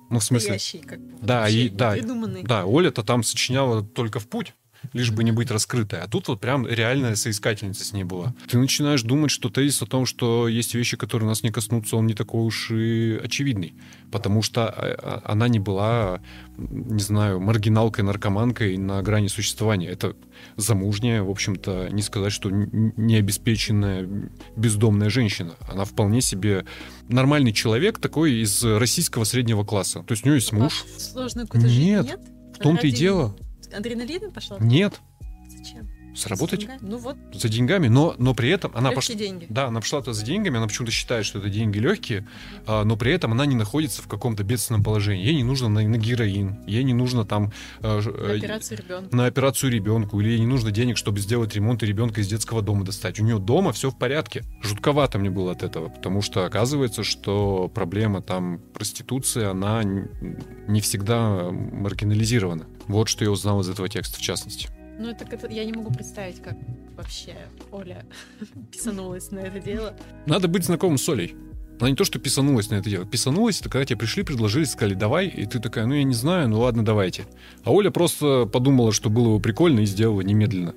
ну, 0.09 0.19
в 0.19 0.23
смысле... 0.23 0.57
Как 0.85 0.99
бы, 0.99 1.13
да, 1.21 1.47
и, 1.49 1.69
да, 1.69 1.95
да, 2.43 2.65
Оля-то 2.65 3.03
там 3.03 3.23
сочиняла 3.23 3.83
только 3.83 4.19
в 4.19 4.27
путь 4.27 4.53
лишь 4.93 5.11
бы 5.11 5.23
не 5.23 5.31
быть 5.31 5.51
раскрытой. 5.51 5.99
А 5.99 6.07
тут 6.07 6.27
вот 6.27 6.39
прям 6.39 6.67
реальная 6.67 7.15
соискательница 7.15 7.83
с 7.83 7.93
ней 7.93 8.03
была. 8.03 8.33
Ты 8.49 8.57
начинаешь 8.57 9.03
думать, 9.03 9.31
что 9.31 9.49
тезис 9.49 9.81
о 9.81 9.85
том, 9.85 10.05
что 10.05 10.47
есть 10.47 10.73
вещи, 10.73 10.97
которые 10.97 11.27
нас 11.27 11.43
не 11.43 11.51
коснутся, 11.51 11.97
он 11.97 12.07
не 12.07 12.13
такой 12.13 12.41
уж 12.41 12.71
и 12.71 13.19
очевидный. 13.23 13.73
Потому 14.11 14.41
что 14.41 14.67
а, 14.67 14.71
а, 14.75 15.31
она 15.31 15.47
не 15.47 15.59
была, 15.59 16.21
не 16.57 17.01
знаю, 17.01 17.39
маргиналкой, 17.39 18.03
наркоманкой 18.03 18.77
на 18.77 19.01
грани 19.01 19.27
существования. 19.27 19.89
Это 19.89 20.15
замужняя, 20.55 21.21
в 21.21 21.29
общем-то, 21.29 21.89
не 21.91 22.01
сказать, 22.01 22.31
что 22.31 22.49
необеспеченная 22.49 24.07
бездомная 24.55 25.09
женщина. 25.09 25.55
Она 25.69 25.85
вполне 25.85 26.21
себе 26.21 26.65
нормальный 27.07 27.53
человек, 27.53 27.99
такой 27.99 28.41
из 28.41 28.63
российского 28.63 29.23
среднего 29.23 29.63
класса. 29.63 30.03
То 30.03 30.13
есть 30.13 30.23
у 30.23 30.29
нее 30.29 30.37
есть 30.37 30.51
муж. 30.51 30.85
Сложно 30.97 31.43
какую-то 31.43 31.67
нет, 31.67 32.05
нет? 32.05 32.19
В 32.55 32.59
том-то 32.59 32.87
и 32.87 32.91
дело. 32.91 33.35
Адреналин 33.73 34.31
пошла? 34.31 34.57
Нет. 34.59 34.99
Зачем? 35.47 35.88
Сработать? 36.15 36.67
Ну 36.81 36.97
вот. 36.97 37.17
За 37.33 37.49
деньгами, 37.49 37.87
но, 37.87 38.15
но 38.17 38.33
при 38.33 38.49
этом 38.49 38.71
она 38.75 38.91
пошла. 38.91 39.15
деньги. 39.15 39.45
Да, 39.49 39.67
она 39.67 39.79
пошла 39.79 39.99
туда 39.99 40.13
за 40.13 40.25
деньгами, 40.25 40.57
она 40.57 40.67
почему-то 40.67 40.91
считает, 40.91 41.25
что 41.25 41.39
это 41.39 41.49
деньги 41.49 41.77
легкие, 41.77 42.27
а, 42.65 42.83
но 42.83 42.97
при 42.97 43.13
этом 43.13 43.31
она 43.31 43.45
не 43.45 43.55
находится 43.55 44.01
в 44.01 44.07
каком-то 44.07 44.43
бедственном 44.43 44.83
положении. 44.83 45.25
Ей 45.25 45.35
не 45.35 45.43
нужно 45.43 45.69
на, 45.69 45.81
на 45.81 45.97
героин, 45.97 46.63
ей 46.65 46.83
не 46.83 46.93
нужно 46.93 47.25
там... 47.25 47.51
А, 47.81 47.99
на 48.01 48.33
операцию 48.33 48.77
ребенка. 48.79 49.15
На 49.15 49.25
операцию 49.25 49.71
ребенку, 49.71 50.19
или 50.19 50.29
ей 50.29 50.39
не 50.39 50.47
нужно 50.47 50.71
денег, 50.71 50.97
чтобы 50.97 51.19
сделать 51.19 51.55
ремонт 51.55 51.83
и 51.83 51.85
ребенка 51.85 52.21
из 52.21 52.27
детского 52.27 52.61
дома 52.61 52.83
достать. 52.83 53.19
У 53.19 53.23
нее 53.23 53.39
дома 53.39 53.71
все 53.71 53.89
в 53.89 53.97
порядке. 53.97 54.43
Жутковато 54.61 55.19
мне 55.19 55.29
было 55.29 55.51
от 55.51 55.63
этого, 55.63 55.89
потому 55.89 56.21
что 56.21 56.45
оказывается, 56.45 57.03
что 57.03 57.69
проблема 57.73 58.21
там 58.21 58.59
проституции, 58.73 59.43
она 59.45 59.83
не 59.83 60.81
всегда 60.81 61.51
маргинализирована. 61.51 62.67
Вот 62.87 63.07
что 63.07 63.23
я 63.23 63.31
узнал 63.31 63.61
из 63.61 63.69
этого 63.69 63.87
текста 63.87 64.17
в 64.17 64.21
частности. 64.21 64.69
Ну, 64.99 65.09
это, 65.09 65.25
это 65.25 65.47
я 65.47 65.63
не 65.63 65.71
могу 65.71 65.91
представить, 65.91 66.41
как 66.41 66.55
вообще 66.97 67.35
Оля 67.71 68.05
писанулась 68.71 69.31
на 69.31 69.39
это 69.39 69.59
дело. 69.59 69.95
Надо 70.25 70.49
быть 70.49 70.65
знакомым 70.65 70.97
с 70.97 71.07
Олей. 71.07 71.35
Она 71.79 71.89
не 71.89 71.95
то, 71.95 72.03
что 72.03 72.19
писанулась 72.19 72.69
на 72.69 72.75
это 72.75 72.89
дело. 72.89 73.05
Писанулась, 73.05 73.61
это 73.61 73.69
когда 73.69 73.85
тебе 73.85 73.97
пришли, 73.97 74.23
предложили, 74.23 74.65
сказали, 74.65 74.95
давай, 74.95 75.27
и 75.27 75.45
ты 75.45 75.59
такая, 75.59 75.85
ну 75.85 75.93
я 75.93 76.03
не 76.03 76.13
знаю, 76.13 76.49
ну 76.49 76.59
ладно, 76.59 76.83
давайте. 76.83 77.25
А 77.63 77.71
Оля 77.71 77.89
просто 77.89 78.45
подумала, 78.45 78.91
что 78.91 79.09
было 79.09 79.37
бы 79.37 79.41
прикольно 79.41 79.79
и 79.79 79.85
сделала 79.85 80.19
немедленно. 80.19 80.75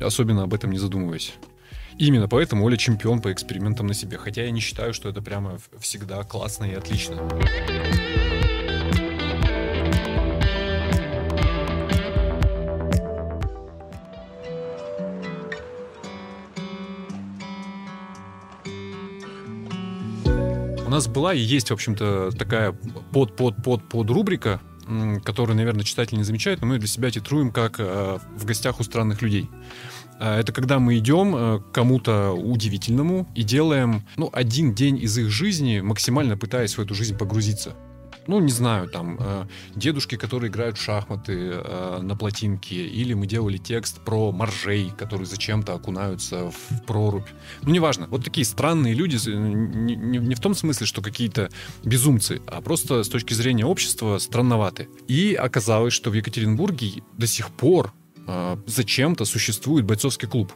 Особенно 0.00 0.44
об 0.44 0.54
этом 0.54 0.70
не 0.70 0.78
задумываясь. 0.78 1.34
Именно 1.98 2.28
поэтому 2.28 2.64
Оля 2.64 2.76
чемпион 2.76 3.20
по 3.20 3.32
экспериментам 3.32 3.88
на 3.88 3.94
себе. 3.94 4.16
Хотя 4.16 4.44
я 4.44 4.52
не 4.52 4.60
считаю, 4.60 4.94
что 4.94 5.08
это 5.08 5.20
прямо 5.20 5.58
всегда 5.80 6.22
классно 6.22 6.66
и 6.66 6.74
отлично. 6.74 7.28
У 20.90 20.92
нас 20.92 21.06
была 21.06 21.32
и 21.34 21.38
есть, 21.38 21.70
в 21.70 21.72
общем-то, 21.72 22.32
такая 22.36 22.72
под-под-под-под 23.12 24.10
рубрика, 24.10 24.60
которую, 25.22 25.54
наверное, 25.54 25.84
читатели 25.84 26.16
не 26.16 26.24
замечают, 26.24 26.62
но 26.62 26.66
мы 26.66 26.78
для 26.78 26.88
себя 26.88 27.12
титруем 27.12 27.52
как 27.52 27.76
э, 27.78 28.18
в 28.36 28.44
гостях 28.44 28.80
у 28.80 28.82
странных 28.82 29.22
людей. 29.22 29.48
Э, 30.18 30.40
это 30.40 30.52
когда 30.52 30.80
мы 30.80 30.98
идем 30.98 31.36
э, 31.36 31.58
к 31.60 31.70
кому-то 31.70 32.32
удивительному 32.32 33.28
и 33.36 33.44
делаем 33.44 34.04
ну, 34.16 34.30
один 34.32 34.74
день 34.74 34.98
из 34.98 35.16
их 35.16 35.30
жизни, 35.30 35.78
максимально 35.78 36.36
пытаясь 36.36 36.76
в 36.76 36.80
эту 36.80 36.92
жизнь 36.96 37.16
погрузиться 37.16 37.76
ну, 38.30 38.40
не 38.40 38.52
знаю, 38.52 38.88
там, 38.88 39.16
э, 39.18 39.46
дедушки, 39.74 40.16
которые 40.16 40.50
играют 40.50 40.78
в 40.78 40.82
шахматы 40.82 41.50
э, 41.52 41.98
на 42.00 42.16
плотинке, 42.16 42.86
или 42.86 43.12
мы 43.14 43.26
делали 43.26 43.58
текст 43.58 44.00
про 44.04 44.30
моржей, 44.30 44.92
которые 44.96 45.26
зачем-то 45.26 45.74
окунаются 45.74 46.50
в 46.50 46.86
прорубь. 46.86 47.26
Ну, 47.62 47.72
неважно. 47.72 48.06
Вот 48.06 48.24
такие 48.24 48.44
странные 48.44 48.94
люди, 48.94 49.18
не, 49.28 49.96
не, 49.96 50.18
не 50.18 50.34
в 50.34 50.40
том 50.40 50.54
смысле, 50.54 50.86
что 50.86 51.02
какие-то 51.02 51.50
безумцы, 51.84 52.40
а 52.46 52.60
просто 52.60 53.02
с 53.02 53.08
точки 53.08 53.34
зрения 53.34 53.66
общества 53.66 54.18
странноваты. 54.18 54.88
И 55.08 55.34
оказалось, 55.34 55.92
что 55.92 56.10
в 56.10 56.14
Екатеринбурге 56.14 57.02
до 57.18 57.26
сих 57.26 57.50
пор 57.50 57.92
э, 58.28 58.56
зачем-то 58.66 59.24
существует 59.24 59.84
бойцовский 59.84 60.28
клуб. 60.28 60.52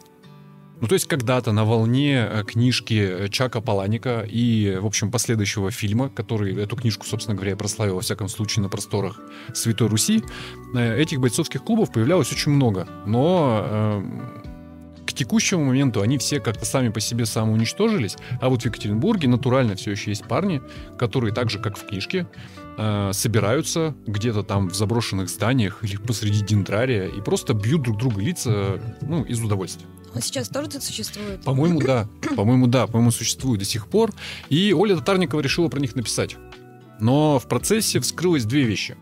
Ну, 0.81 0.87
то 0.87 0.93
есть 0.93 1.07
когда-то 1.07 1.51
на 1.51 1.63
волне 1.63 2.27
э, 2.29 2.43
книжки 2.43 3.29
Чака 3.29 3.61
Паланика 3.61 4.25
и, 4.27 4.77
в 4.79 4.85
общем, 4.85 5.09
последующего 5.09 5.71
фильма, 5.71 6.09
который 6.09 6.55
эту 6.61 6.75
книжку, 6.75 7.05
собственно 7.05 7.35
говоря, 7.35 7.55
прославил, 7.55 7.95
во 7.95 8.01
всяком 8.01 8.27
случае, 8.27 8.63
на 8.63 8.69
просторах 8.69 9.19
Святой 9.53 9.87
Руси, 9.87 10.23
э, 10.75 11.01
этих 11.01 11.19
бойцовских 11.21 11.63
клубов 11.63 11.93
появлялось 11.93 12.31
очень 12.31 12.51
много. 12.51 12.87
Но 13.05 13.63
э, 13.65 14.03
к 15.07 15.13
текущему 15.13 15.63
моменту 15.65 16.01
они 16.01 16.17
все 16.17 16.41
как-то 16.41 16.65
сами 16.65 16.89
по 16.89 16.99
себе 16.99 17.25
самоуничтожились, 17.25 18.17
а 18.41 18.49
вот 18.49 18.63
в 18.63 18.65
Екатеринбурге 18.65 19.29
натурально 19.29 19.75
все 19.75 19.91
еще 19.91 20.11
есть 20.11 20.25
парни, 20.25 20.61
которые 20.97 21.33
так 21.33 21.49
же, 21.49 21.59
как 21.59 21.77
в 21.77 21.85
книжке, 21.85 22.27
э, 22.77 23.11
собираются 23.13 23.95
где-то 24.07 24.43
там 24.43 24.69
в 24.69 24.75
заброшенных 24.75 25.29
зданиях 25.29 25.83
или 25.83 25.95
посреди 25.95 26.43
дендрария 26.43 27.07
и 27.07 27.21
просто 27.21 27.53
бьют 27.53 27.83
друг 27.83 27.97
друга 27.97 28.21
лица 28.21 28.81
ну, 29.01 29.23
из 29.23 29.41
удовольствия. 29.41 29.87
Он 30.15 30.21
сейчас 30.21 30.47
тоже 30.47 30.69
тут 30.69 30.83
существует? 30.83 31.41
По-моему, 31.43 31.81
да. 31.81 32.07
По-моему, 32.35 32.67
да. 32.67 32.87
По-моему, 32.87 33.11
существует 33.11 33.59
до 33.59 33.65
сих 33.65 33.87
пор. 33.87 34.13
И 34.49 34.73
Оля 34.73 34.95
Татарникова 34.95 35.41
решила 35.41 35.67
про 35.67 35.79
них 35.79 35.95
написать. 35.95 36.37
Но 36.99 37.37
в 37.37 37.47
процессе 37.47 37.99
вскрылось 37.99 38.45
две 38.45 38.63
вещи. 38.63 38.95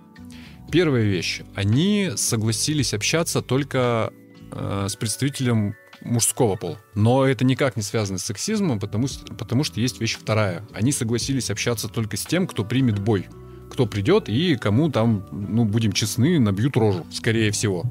Первая 0.71 1.03
вещь. 1.03 1.41
Они 1.53 2.11
согласились 2.15 2.95
общаться 2.95 3.43
только 3.43 4.11
э, 4.51 4.87
с 4.89 4.95
представителем 4.95 5.75
мужского 6.01 6.55
пола. 6.55 6.79
Но 6.95 7.25
это 7.25 7.45
никак 7.45 7.77
не 7.77 7.83
связано 7.83 8.17
с 8.17 8.25
сексизмом, 8.25 8.79
потому, 8.79 9.07
потому 9.37 9.63
что 9.63 9.79
есть 9.79 10.01
вещь 10.01 10.17
вторая. 10.19 10.67
Они 10.73 10.91
согласились 10.91 11.51
общаться 11.51 11.87
только 11.87 12.17
с 12.17 12.25
тем, 12.25 12.47
кто 12.47 12.65
примет 12.65 12.99
бой 12.99 13.27
кто 13.73 13.87
придет 13.87 14.29
и 14.29 14.55
кому 14.55 14.89
там, 14.89 15.25
ну, 15.31 15.65
будем 15.65 15.93
честны, 15.93 16.39
набьют 16.39 16.77
рожу, 16.77 17.07
скорее 17.11 17.49
всего. 17.49 17.83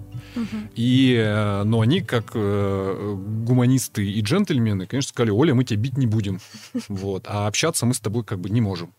И, 0.74 1.14
э, 1.18 1.62
ну, 1.64 1.80
они, 1.80 2.00
как 2.00 2.32
э, 2.34 3.16
гуманисты 3.46 4.10
и 4.10 4.20
джентльмены, 4.20 4.86
конечно, 4.86 5.10
сказали, 5.10 5.30
Оля, 5.30 5.54
мы 5.54 5.64
тебя 5.64 5.80
бить 5.80 5.96
не 5.96 6.06
будем. 6.06 6.40
Вот. 6.88 7.24
А 7.28 7.46
общаться 7.46 7.86
мы 7.86 7.94
с 7.94 8.00
тобой 8.00 8.24
как 8.24 8.40
бы 8.40 8.50
не 8.50 8.60
можем. 8.60 8.94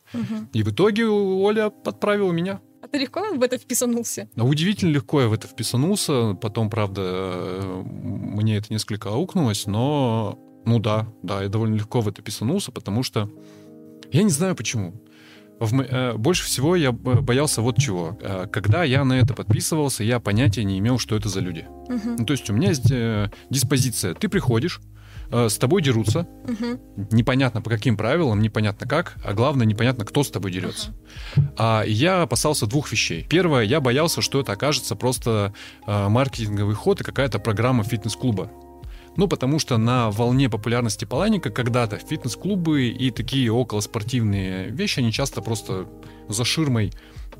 И 0.53 0.63
в 0.63 0.71
итоге 0.71 1.07
Оля 1.07 1.69
подправила 1.69 2.31
меня. 2.31 2.59
А 2.81 2.87
ты 2.87 2.97
легко 2.97 3.21
в 3.33 3.41
это 3.41 3.57
вписанулся? 3.57 4.27
Ну, 4.35 4.45
удивительно 4.45 4.91
легко 4.91 5.21
я 5.21 5.27
в 5.27 5.33
это 5.33 5.47
вписанулся. 5.47 6.33
Потом, 6.33 6.69
правда, 6.69 7.01
э, 7.03 7.83
мне 7.85 8.57
это 8.57 8.73
несколько 8.73 9.09
аукнулось, 9.09 9.67
но, 9.67 10.37
ну 10.65 10.79
да, 10.79 11.07
да, 11.23 11.43
я 11.43 11.49
довольно 11.49 11.75
легко 11.75 12.01
в 12.01 12.09
это 12.09 12.21
вписанулся, 12.21 12.71
потому 12.71 13.03
что 13.03 13.29
я 14.11 14.23
не 14.23 14.29
знаю 14.29 14.55
почему. 14.55 14.93
В, 15.65 15.81
э, 15.81 16.13
больше 16.17 16.45
всего 16.45 16.75
я 16.75 16.91
боялся 16.91 17.61
вот 17.61 17.77
чего. 17.77 18.17
Э, 18.21 18.47
когда 18.51 18.83
я 18.83 19.03
на 19.03 19.13
это 19.13 19.33
подписывался, 19.33 20.03
я 20.03 20.19
понятия 20.19 20.63
не 20.63 20.79
имел, 20.79 20.99
что 20.99 21.15
это 21.15 21.29
за 21.29 21.39
люди. 21.39 21.65
Мгм. 21.87 22.15
Ну, 22.19 22.25
то 22.25 22.33
есть 22.33 22.49
у 22.49 22.53
меня 22.53 22.69
есть 22.69 22.91
э, 22.91 23.29
диспозиция. 23.49 24.13
Ты 24.13 24.29
приходишь, 24.29 24.81
э, 25.31 25.49
с 25.49 25.57
тобой 25.57 25.81
дерутся. 25.81 26.27
Мгм. 26.47 26.79
Непонятно 27.11 27.61
по 27.61 27.69
каким 27.69 27.97
правилам, 27.97 28.41
непонятно 28.41 28.87
как, 28.87 29.15
а 29.23 29.33
главное, 29.33 29.65
непонятно, 29.65 30.05
кто 30.05 30.23
с 30.23 30.29
тобой 30.29 30.51
дерется. 30.51 30.93
А 31.57 31.83
я 31.83 32.23
опасался 32.23 32.67
двух 32.67 32.91
вещей. 32.91 33.25
Первое, 33.29 33.63
я 33.63 33.79
боялся, 33.79 34.21
что 34.21 34.41
это 34.41 34.51
окажется 34.51 34.95
просто 34.95 35.53
э, 35.87 36.07
маркетинговый 36.09 36.75
ход 36.75 37.01
и 37.01 37.03
какая-то 37.03 37.39
программа 37.39 37.83
фитнес-клуба. 37.83 38.51
Ну, 39.15 39.27
потому 39.27 39.59
что 39.59 39.77
на 39.77 40.09
волне 40.09 40.49
популярности 40.49 41.05
Паланика 41.05 41.51
когда-то 41.51 41.97
фитнес-клубы 41.97 42.87
и 42.87 43.11
такие 43.11 43.51
околоспортивные 43.51 44.69
вещи, 44.69 44.99
они 44.99 45.11
часто 45.11 45.41
просто 45.41 45.87
за 46.27 46.43
ширмой 46.45 46.91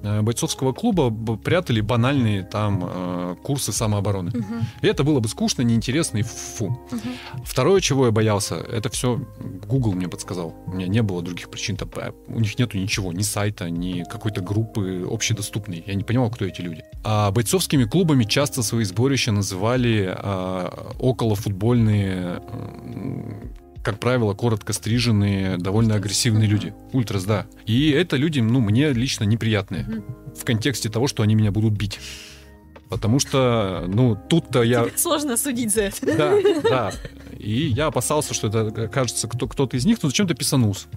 бойцовского 0.02 0.74
клуба 0.74 1.12
прятали 1.38 1.82
банальные 1.82 2.44
там 2.44 2.84
э, 2.86 3.36
курсы 3.44 3.72
самообороны. 3.72 4.32
Мгм. 4.34 4.66
И 4.82 4.88
это 4.88 5.04
было 5.04 5.20
бы 5.20 5.28
скучно, 5.28 5.62
неинтересно 5.62 6.18
и 6.18 6.24
фу. 6.24 6.70
Мгм. 6.92 7.44
Второе, 7.46 7.82
чего 7.82 8.06
я 8.06 8.12
боялся, 8.12 8.56
это 8.56 8.90
все 8.90 9.22
Google 9.68 9.94
мне 9.94 10.08
подсказал. 10.08 10.56
У 10.66 10.74
меня 10.74 10.88
не 10.88 11.02
было 11.02 11.22
других 11.22 11.50
причин. 11.50 11.78
Там, 11.78 11.90
э, 11.96 12.12
У 12.28 12.40
них 12.40 12.58
нету 12.60 12.78
ничего, 12.78 13.12
ни 13.14 13.24
сайта, 13.24 13.70
ни 13.70 14.04
какой-то 14.04 14.42
группы 14.42 15.08
общедоступной. 15.10 15.84
Я 15.86 15.96
не 15.96 16.04
понимал, 16.04 16.30
кто 16.30 16.46
эти 16.46 16.62
люди. 16.62 16.84
А 17.04 17.32
бойцовскими 17.32 17.86
клубами 17.86 18.24
часто 18.24 18.64
свои 18.64 18.84
сборища 18.84 19.32
называли 19.32 20.14
а, 20.16 20.94
околофутбольные, 21.00 22.42
как 23.84 24.00
правило, 24.00 24.34
коротко 24.34 24.74
стриженные, 24.74 25.58
довольно 25.58 25.96
агрессивные 25.96 26.48
люди. 26.48 26.74
Ультрас, 26.94 27.26
да. 27.26 27.46
И 27.66 27.92
это 27.92 28.16
люди, 28.16 28.40
ну, 28.40 28.62
мне 28.62 28.92
лично 28.94 29.26
неприятные. 29.26 30.04
В 30.40 30.46
контексте 30.46 30.90
того, 30.90 31.08
что 31.08 31.22
они 31.22 31.36
меня 31.36 31.52
будут 31.52 31.74
бить. 31.74 32.00
Потому 32.90 33.20
что, 33.20 33.86
ну, 33.88 34.16
тут-то 34.30 34.64
я... 34.64 34.86
Тебе 34.86 34.98
Сложно 34.98 35.36
судить 35.36 35.74
за 35.74 35.82
это. 35.84 36.18
Да, 36.18 36.34
да. 36.64 36.92
И 37.38 37.68
я 37.68 37.88
опасался, 37.88 38.34
что 38.34 38.48
это 38.48 38.88
кажется 38.88 39.28
кто- 39.28 39.48
кто-то 39.48 39.76
из 39.78 39.86
них, 39.86 40.02
но 40.02 40.10
зачем-то 40.10 40.34
писанулся. 40.34 40.88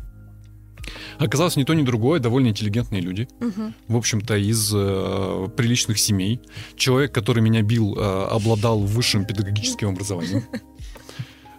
Оказалось, 1.18 1.57
ни 1.57 1.64
то, 1.64 1.75
ни 1.75 1.83
другое 1.83 2.20
довольно 2.20 2.49
интеллигентные 2.49 3.01
люди. 3.01 3.29
Мгм. 3.40 3.75
В 3.88 3.96
общем-то, 3.96 4.37
из 4.37 4.70
э, 4.75 5.49
приличных 5.57 5.99
семей. 5.99 6.40
Человек, 6.77 7.12
который 7.12 7.42
меня 7.42 7.62
бил, 7.62 7.96
э, 7.96 8.27
обладал 8.31 8.81
высшим 8.81 9.25
педагогическим 9.25 9.88
образованием. 9.88 10.44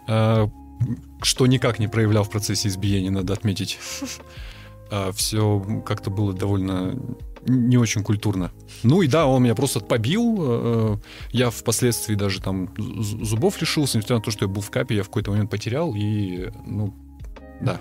Э, 0.07 0.47
что 1.21 1.47
никак 1.47 1.79
не 1.79 1.87
проявлял 1.87 2.23
в 2.23 2.29
процессе 2.29 2.67
избиения, 2.67 3.11
надо 3.11 3.33
отметить. 3.33 3.79
Все 5.13 5.81
как-то 5.85 6.09
было 6.09 6.31
довольно 6.33 6.97
не 7.45 7.77
очень 7.77 8.03
культурно. 8.03 8.51
Ну 8.83 9.01
и 9.01 9.07
да, 9.07 9.25
он 9.25 9.43
меня 9.43 9.55
просто 9.55 9.79
побил. 9.79 10.35
э, 10.39 10.97
Я 11.31 11.49
впоследствии 11.49 12.15
даже 12.15 12.41
там 12.41 12.69
зубов 12.77 13.59
лишился, 13.61 13.97
несмотря 13.97 14.17
на 14.17 14.21
то, 14.21 14.31
что 14.31 14.45
я 14.45 14.49
был 14.49 14.61
в 14.61 14.69
капе, 14.69 14.95
я 14.95 15.03
в 15.03 15.07
какой-то 15.07 15.31
момент 15.31 15.49
потерял. 15.49 15.93
И, 15.95 16.49
ну, 16.65 16.93
да. 17.61 17.79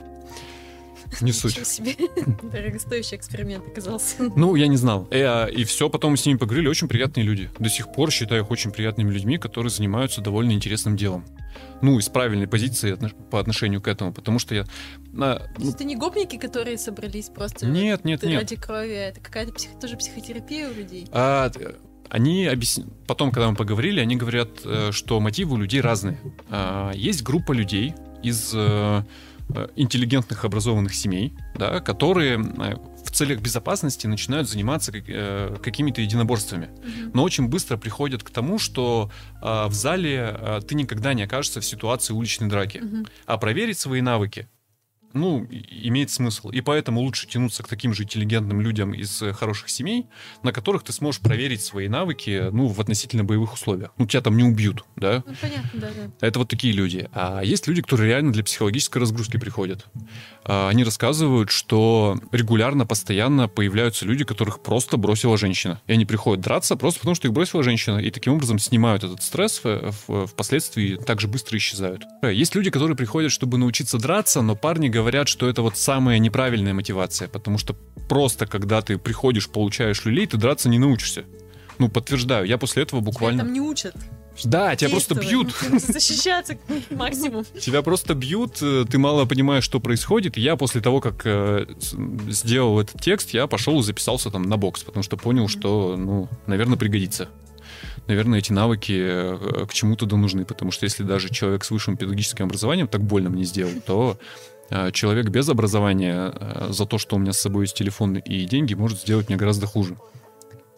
Не 1.21 1.33
суть. 1.33 1.67
Себе. 1.67 1.95
Дорогостоящий 2.53 3.17
эксперимент 3.17 3.67
оказался. 3.67 4.31
Ну, 4.37 4.55
я 4.57 4.67
не 4.67 4.77
знал. 4.77 5.07
Э, 5.11 5.51
и 5.51 5.65
все, 5.65 5.89
потом 5.89 6.13
мы 6.13 6.17
с 6.17 6.27
ними 6.27 6.37
поговорили. 6.39 6.69
Очень 6.69 6.89
приятные 6.89 7.25
люди. 7.25 7.51
До 7.59 7.69
сих 7.69 7.93
пор 7.93 8.11
считаю 8.11 8.43
их 8.43 8.51
очень 8.51 8.71
приятными 8.71 9.11
людьми, 9.11 9.39
которые 9.39 9.71
занимаются 9.71 10.21
довольно 10.21 10.53
интересным 10.53 10.97
делом. 10.97 11.25
Ну, 11.83 11.99
и 11.99 12.03
с 12.03 12.09
правильной 12.09 12.47
позиции 12.47 12.93
отно- 12.95 13.15
по 13.31 13.41
отношению 13.41 13.81
к 13.81 13.89
этому. 13.89 14.13
Потому 14.13 14.39
что 14.39 14.55
я... 14.55 14.65
на- 15.13 15.37
То 15.37 15.51
ну, 15.59 15.65
есть 15.65 15.77
Это 15.77 15.85
не 15.85 15.97
гопники, 15.97 16.37
которые 16.37 16.77
собрались 16.79 17.29
просто 17.29 17.67
нет, 17.67 18.05
нет, 18.05 18.23
нет. 18.23 18.41
ради 18.41 18.57
крови, 18.57 18.93
а 18.95 19.09
это 19.09 19.21
какая-то 19.21 19.53
псих- 19.53 19.79
тоже 19.81 19.97
психотерапия 19.97 20.69
у 20.69 20.75
людей. 20.75 21.07
А, 21.13 21.51
они 22.11 22.47
объясня- 22.47 22.87
Потом, 23.07 23.31
когда 23.31 23.51
мы 23.51 23.57
поговорили, 23.57 24.01
они 24.01 24.17
говорят, 24.17 24.49
э, 24.65 24.91
что 24.93 25.19
мотивы 25.21 25.55
у 25.55 25.59
людей 25.59 25.81
разные. 25.81 26.19
А, 26.51 26.93
Есть 26.95 27.23
группа 27.23 27.53
людей 27.53 27.95
из 28.23 28.53
э, 28.55 29.03
интеллигентных 29.77 30.45
образованных 30.45 30.95
семей, 30.95 31.35
да, 31.55 31.81
которые 31.81 32.39
э, 32.39 32.77
в 33.05 33.11
целях 33.11 33.41
безопасности 33.41 34.07
начинают 34.07 34.49
заниматься 34.49 34.93
э, 34.95 35.57
какими-то 35.63 36.01
единоборствами. 36.01 36.69
но 37.15 37.23
очень 37.23 37.49
быстро 37.49 37.77
приходят 37.77 38.23
к 38.23 38.31
тому, 38.31 38.59
что 38.59 39.11
а, 39.41 39.69
в 39.69 39.73
зале 39.73 40.21
а, 40.21 40.61
ты 40.61 40.75
никогда 40.75 41.15
не 41.15 41.23
окажешься 41.23 41.61
в 41.61 41.65
ситуации 41.65 42.13
уличной 42.13 42.49
драки. 42.49 42.83
А 43.27 43.39
проверить 43.39 43.79
свои 43.79 44.01
навыки, 44.01 44.49
ну, 45.17 45.47
имеет 45.71 46.11
смысл. 46.11 46.51
И 46.51 46.61
поэтому 46.61 47.01
лучше 47.01 47.27
тянуться 47.27 47.63
к 47.63 47.69
таким 47.69 47.95
же 47.95 48.05
интеллигентным 48.05 48.61
людям 48.61 48.93
из 48.95 49.21
э, 49.23 49.33
хороших 49.33 49.69
семей, 49.69 50.07
на 50.43 50.53
которых 50.53 50.83
ты 50.85 50.93
сможешь 50.93 51.21
проверить 51.21 51.63
свои 51.63 51.89
навыки, 51.89 52.49
ну, 52.53 52.67
в 52.69 52.81
относительно 52.81 53.25
боевых 53.25 53.55
условиях. 53.55 53.91
Ну, 53.99 54.07
тебя 54.07 54.21
там 54.23 54.37
не 54.37 54.45
убьют, 54.45 54.85
да? 54.97 55.23
Ну, 55.27 55.35
понятно, 55.41 55.81
да, 55.81 55.89
да. 56.21 56.27
Это 56.27 56.39
вот 56.39 56.49
такие 56.49 56.73
люди. 56.73 57.09
А 57.13 57.41
есть 57.43 57.67
люди, 57.67 57.83
которые 57.83 58.09
реально 58.11 58.33
для 58.33 58.45
психологической 58.45 59.01
разгрузки 59.01 59.37
приходят. 59.39 59.87
А, 60.45 60.69
Они 60.69 60.85
рассказывают, 60.85 61.51
что 61.51 62.19
регулярно, 62.33 62.87
постоянно 62.87 63.49
появляются 63.49 64.05
люди, 64.05 64.25
которых 64.25 64.63
просто 64.63 64.97
бросила 64.97 65.37
женщина. 65.39 65.81
И 65.87 65.93
они 65.93 66.05
приходят 66.05 66.43
драться 66.45 66.77
просто 66.77 67.01
потому, 67.01 67.15
что 67.15 67.29
их 67.29 67.35
бросила 67.35 67.63
женщина. 67.63 67.99
И 67.99 68.11
таким 68.11 68.35
образом 68.35 68.59
снимают 68.59 69.05
этот 69.05 69.23
стресс, 69.23 69.61
в- 69.65 69.93
в- 70.09 70.27
впоследствии 70.27 70.97
также 70.97 71.29
быстро 71.29 71.57
исчезают. 71.59 72.05
Э, 72.23 72.33
Есть 72.33 72.55
люди, 72.55 72.71
которые 72.71 72.97
приходят, 72.97 73.33
чтобы 73.33 73.59
научиться 73.59 73.99
драться, 73.99 74.43
но 74.43 74.55
парни 74.57 74.89
говорят, 74.89 75.06
что 75.29 75.49
это 75.49 75.63
вот 75.63 75.77
самая 75.77 76.19
неправильная 76.19 76.75
мотивация, 76.75 77.29
потому 77.29 77.59
что 77.59 77.77
просто 78.09 78.47
когда 78.47 78.83
ты 78.83 78.99
приходишь, 78.99 79.49
получаешь 79.49 80.05
люлей, 80.05 80.27
ты 80.27 80.37
драться 80.37 80.69
не 80.69 80.79
научишься. 80.79 81.25
Ну, 81.79 81.89
подтверждаю, 81.89 82.47
я 82.47 82.59
после 82.59 82.83
этого 82.83 83.01
Тебя 83.01 83.13
буквально... 83.13 83.39
там 83.45 83.53
не 83.53 83.61
учат. 83.61 83.95
Да, 84.45 84.77
тебя 84.77 84.91
просто 84.91 85.15
бьют. 85.15 85.49
действовать, 85.49 85.83
Защищаться 85.83 86.59
максимум. 86.91 87.45
Тебя 87.59 87.83
просто 87.83 88.15
бьют, 88.15 88.59
э, 88.61 88.85
ты 88.89 88.99
мало 88.99 89.25
понимаешь, 89.25 89.65
что 89.65 89.81
происходит. 89.81 90.37
Я 90.37 90.57
после 90.57 90.81
того, 90.81 91.01
как 91.01 91.23
э, 91.25 91.67
сделал 92.29 92.79
этот 92.81 93.01
текст, 93.01 93.31
я 93.31 93.47
пошел 93.47 93.81
и 93.81 93.83
записался 93.83 94.31
там 94.31 94.43
на 94.43 94.57
бокс, 94.57 94.83
потому 94.83 95.03
что 95.03 95.17
понял, 95.17 95.49
что, 95.49 95.97
ну, 95.97 96.29
наверное, 96.47 96.77
пригодится. 96.77 97.29
Наверное, 98.07 98.39
эти 98.39 98.53
навыки 98.53 98.95
э, 98.97 99.67
к 99.69 99.73
чему-то 99.73 100.07
да 100.07 100.17
нужны, 100.17 100.45
потому 100.45 100.71
что 100.71 100.85
если 100.85 101.03
даже 101.03 101.31
человек 101.31 101.65
с 101.65 101.71
высшим 101.71 101.97
педагогическим 101.97 102.45
образованием 102.45 102.89
так 102.89 103.03
больно 103.03 103.31
мне 103.31 103.45
сделал, 103.45 103.73
то 103.85 104.19
человек 104.93 105.29
без 105.29 105.49
образования 105.49 106.33
э, 106.35 106.69
за 106.71 106.87
то, 106.87 106.99
что 106.99 107.17
у 107.17 107.19
меня 107.19 107.33
с 107.33 107.39
собой 107.41 107.65
есть 107.65 107.77
телефон 107.77 108.17
и 108.17 108.45
деньги, 108.45 108.75
может 108.75 109.01
сделать 109.01 109.29
мне 109.29 109.37
гораздо 109.37 109.67
хуже. 109.67 109.97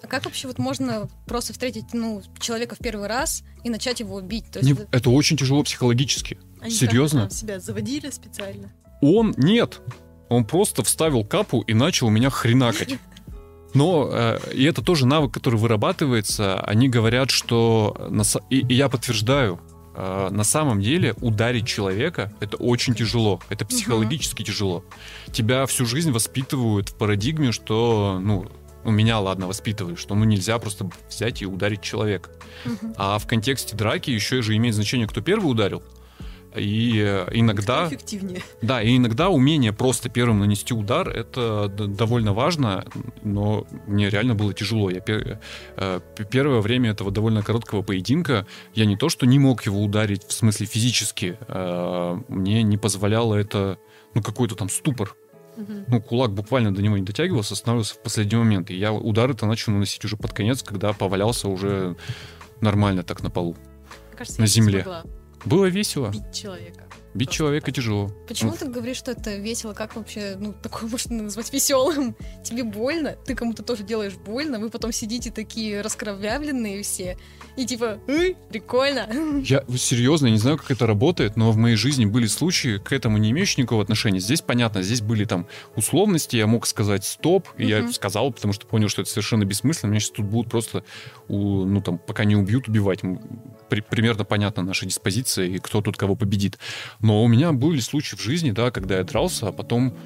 А 0.02 0.06
как 0.06 0.24
вообще 0.26 0.46
вот 0.46 0.58
можно 0.58 1.08
просто 1.26 1.52
встретить 1.52 1.92
ну, 1.92 2.22
человека 2.38 2.76
в 2.76 2.78
первый 2.78 3.08
раз 3.08 3.42
и 3.64 3.70
начать 3.70 4.00
его 4.00 4.20
бить? 4.20 4.50
То 4.50 4.60
есть 4.60 4.68
Не- 4.70 4.74
это- 4.74 4.88
это 4.92 5.10
очень 5.10 5.36
тяжело 5.36 5.62
психологически. 5.62 6.38
Они 6.60 6.70
Серьезно? 6.70 7.22
как-то 7.22 7.34
там 7.34 7.38
себя 7.48 7.60
заводили 7.60 8.10
специально. 8.10 8.70
Он 9.00 9.34
нет. 9.36 9.80
Он 10.28 10.44
просто 10.44 10.84
вставил 10.84 11.24
капу 11.24 11.62
и 11.62 11.74
начал 11.74 12.10
меня 12.10 12.30
хренакать. 12.30 12.96
Но 13.74 14.08
э, 14.10 14.38
и 14.54 14.64
это 14.64 14.82
тоже 14.82 15.06
навык, 15.06 15.32
который 15.32 15.56
вырабатывается. 15.56 16.58
Они 16.60 16.88
говорят, 16.88 17.30
что 17.30 17.96
на 18.08 18.22
и, 18.50 18.60
и 18.60 18.74
я 18.74 18.88
подтверждаю, 18.88 19.60
э, 19.98 20.28
на 20.30 20.44
самом 20.44 20.80
деле 20.80 21.14
ударить 21.20 21.66
человека 21.66 22.32
это 22.40 22.56
очень 22.56 22.94
тяжело, 22.94 23.40
это 23.48 23.66
психологически 23.66 24.42
тяжело. 24.42 24.84
Тебя 25.32 25.66
всю 25.66 25.86
жизнь 25.86 26.12
воспитывают 26.12 26.90
в 26.90 26.94
парадигме, 26.94 27.52
что 27.52 28.18
ну 28.22 28.46
у 28.84 28.90
меня, 28.90 29.18
ладно, 29.18 29.46
воспитывают, 29.46 29.98
что 29.98 30.14
ну 30.14 30.24
нельзя 30.24 30.58
просто 30.58 30.88
взять 31.10 31.42
и 31.42 31.46
ударить 31.46 31.82
человека. 31.82 32.30
Мгм. 32.64 32.94
А 32.96 33.18
в 33.18 33.26
контексте 33.26 33.76
драки 33.76 34.10
еще 34.10 34.40
же 34.40 34.56
имеет 34.56 34.74
значение, 34.74 35.06
кто 35.06 35.20
первый 35.20 35.50
ударил. 35.50 35.82
И 36.56 37.02
э, 37.04 37.28
иногда... 37.32 37.86
Кто 37.86 37.94
эффективнее. 37.94 38.42
Да, 38.62 38.82
и 38.82 38.96
иногда 38.96 39.28
умение 39.28 39.72
просто 39.72 40.08
первым 40.08 40.40
нанести 40.40 40.74
удар 40.74 41.08
это 41.08 41.68
довольно 41.68 42.32
важно, 42.32 42.84
но 43.22 43.66
мне 43.86 44.08
реально 44.08 44.34
было 44.34 44.54
тяжело. 44.54 44.90
Я 44.90 44.98
пер- 44.98 45.38
э, 45.76 46.00
первое 46.30 46.60
время 46.60 46.90
этого 46.90 47.10
довольно 47.10 47.42
короткого 47.42 47.82
поединка 47.82 48.46
я 48.74 48.86
не 48.86 48.96
то 48.96 49.08
что 49.08 49.26
не 49.26 49.38
мог 49.38 49.62
его 49.66 49.82
ударить 49.82 50.24
в 50.24 50.32
смысле 50.32 50.66
физически, 50.66 51.38
э, 51.46 52.20
мне 52.28 52.62
не 52.62 52.78
позволяло 52.78 53.34
это 53.34 53.78
ну 54.14 54.22
какой-то 54.22 54.54
там 54.54 54.68
ступор. 54.68 55.14
Ну, 55.88 56.00
кулак 56.00 56.32
буквально 56.32 56.72
до 56.72 56.82
него 56.82 56.96
не 56.96 57.02
дотягивался, 57.02 57.54
останавливался 57.54 57.96
в 57.96 58.02
последний 58.04 58.36
момент. 58.36 58.70
И 58.70 58.76
я 58.76 58.92
удары-то 58.92 59.44
начал 59.44 59.72
наносить 59.72 60.04
уже 60.04 60.16
под 60.16 60.32
конец, 60.32 60.62
когда 60.62 60.92
повалялся 60.92 61.48
уже 61.48 61.96
нормально 62.60 63.02
так 63.02 63.24
на 63.24 63.30
полу. 63.30 63.56
Мне 64.10 64.16
кажется, 64.16 64.40
На 64.40 64.46
земле. 64.46 64.82
смогла 64.84 65.02
Было 65.48 65.64
весело. 65.66 66.10
бить 66.10 66.30
человека. 66.32 66.84
Бить 67.18 67.30
человека 67.30 67.72
тяжело. 67.72 68.12
Почему 68.28 68.52
ты 68.52 68.66
говоришь, 68.66 68.98
что 68.98 69.10
это 69.10 69.34
весело? 69.34 69.72
Как 69.72 69.96
вообще, 69.96 70.36
ну, 70.38 70.52
такое 70.52 70.88
можно 70.88 71.24
назвать 71.24 71.52
веселым? 71.52 72.14
Тебе 72.44 72.62
больно? 72.62 73.16
Ты 73.26 73.34
кому-то 73.34 73.64
тоже 73.64 73.82
делаешь 73.82 74.14
больно? 74.14 74.60
Вы 74.60 74.70
потом 74.70 74.92
сидите 74.92 75.32
такие 75.32 75.80
раскровявленные 75.80 76.80
все. 76.84 77.18
И 77.56 77.66
типа, 77.66 77.98
«Эй, 78.06 78.36
прикольно. 78.50 79.08
Я 79.44 79.64
серьезно 79.76 80.26
я 80.26 80.32
не 80.32 80.38
знаю, 80.38 80.58
как 80.58 80.70
это 80.70 80.86
работает, 80.86 81.36
но 81.36 81.50
в 81.50 81.56
моей 81.56 81.74
жизни 81.74 82.04
были 82.04 82.26
случаи, 82.26 82.78
к 82.78 82.92
этому 82.92 83.18
не 83.18 83.32
имеющие 83.32 83.64
никакого 83.64 83.82
отношения. 83.82 84.20
Здесь 84.20 84.40
понятно, 84.40 84.82
здесь 84.82 85.00
были 85.00 85.24
там 85.24 85.48
условности, 85.74 86.36
я 86.36 86.46
мог 86.46 86.68
сказать 86.68 87.04
стоп, 87.04 87.48
и 87.56 87.66
я 87.66 87.90
сказал, 87.90 88.30
потому 88.32 88.52
что 88.52 88.68
понял, 88.68 88.88
что 88.88 89.02
это 89.02 89.10
совершенно 89.10 89.44
бессмысленно. 89.44 89.90
Меня 89.90 89.98
сейчас 89.98 90.12
тут 90.12 90.26
будут 90.26 90.52
просто, 90.52 90.84
ну 91.28 91.80
там, 91.80 91.98
пока 91.98 92.24
не 92.24 92.36
убьют, 92.36 92.68
убивать. 92.68 93.00
Примерно 93.68 94.24
понятна 94.24 94.62
наша 94.62 94.86
диспозиция 94.86 95.46
и 95.46 95.58
кто 95.58 95.82
тут 95.82 95.96
кого 95.96 96.14
победит. 96.14 96.58
Но 97.08 97.24
у 97.24 97.26
меня 97.26 97.52
были 97.52 97.80
случаи 97.80 98.16
в 98.16 98.20
жизни, 98.22 98.50
да, 98.50 98.70
когда 98.70 98.98
я 98.98 99.02
дрался, 99.02 99.48
а 99.48 99.52
потом 99.52 99.96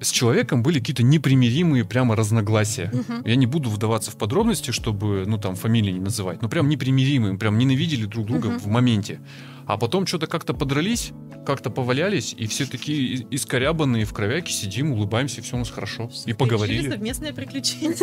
с 0.00 0.10
человеком 0.10 0.62
были 0.62 0.78
какие-то 0.78 1.02
непримиримые 1.02 1.84
прямо 1.84 2.16
разногласия. 2.16 2.90
Мгм. 2.94 3.26
Я 3.26 3.36
не 3.36 3.44
буду 3.44 3.68
вдаваться 3.68 4.10
в 4.10 4.16
подробности, 4.16 4.70
чтобы, 4.70 5.24
ну, 5.26 5.36
там, 5.36 5.54
фамилии 5.54 5.92
не 5.92 6.00
называть. 6.00 6.40
Ну, 6.40 6.48
прям 6.48 6.70
непримиримые, 6.70 7.36
прям 7.36 7.58
ненавидели 7.58 8.06
друг 8.06 8.24
друга 8.26 8.48
Мгм. 8.48 8.58
в 8.58 8.66
моменте. 8.68 9.20
А 9.66 9.76
потом 9.76 10.06
что-то 10.06 10.28
как-то 10.28 10.54
подрались, 10.54 11.12
как-то 11.44 11.68
повалялись, 11.68 12.34
и 12.38 12.46
все 12.46 12.64
такие 12.64 13.26
искорябанные 13.30 14.06
в 14.06 14.14
кровяке 14.14 14.50
сидим, 14.52 14.92
улыбаемся, 14.92 15.40
и 15.40 15.44
все 15.44 15.56
у 15.56 15.58
нас 15.58 15.68
хорошо. 15.70 16.10
И 16.24 16.32
поговорили. 16.32 16.88
совместное 16.88 17.34
приключение. 17.34 17.96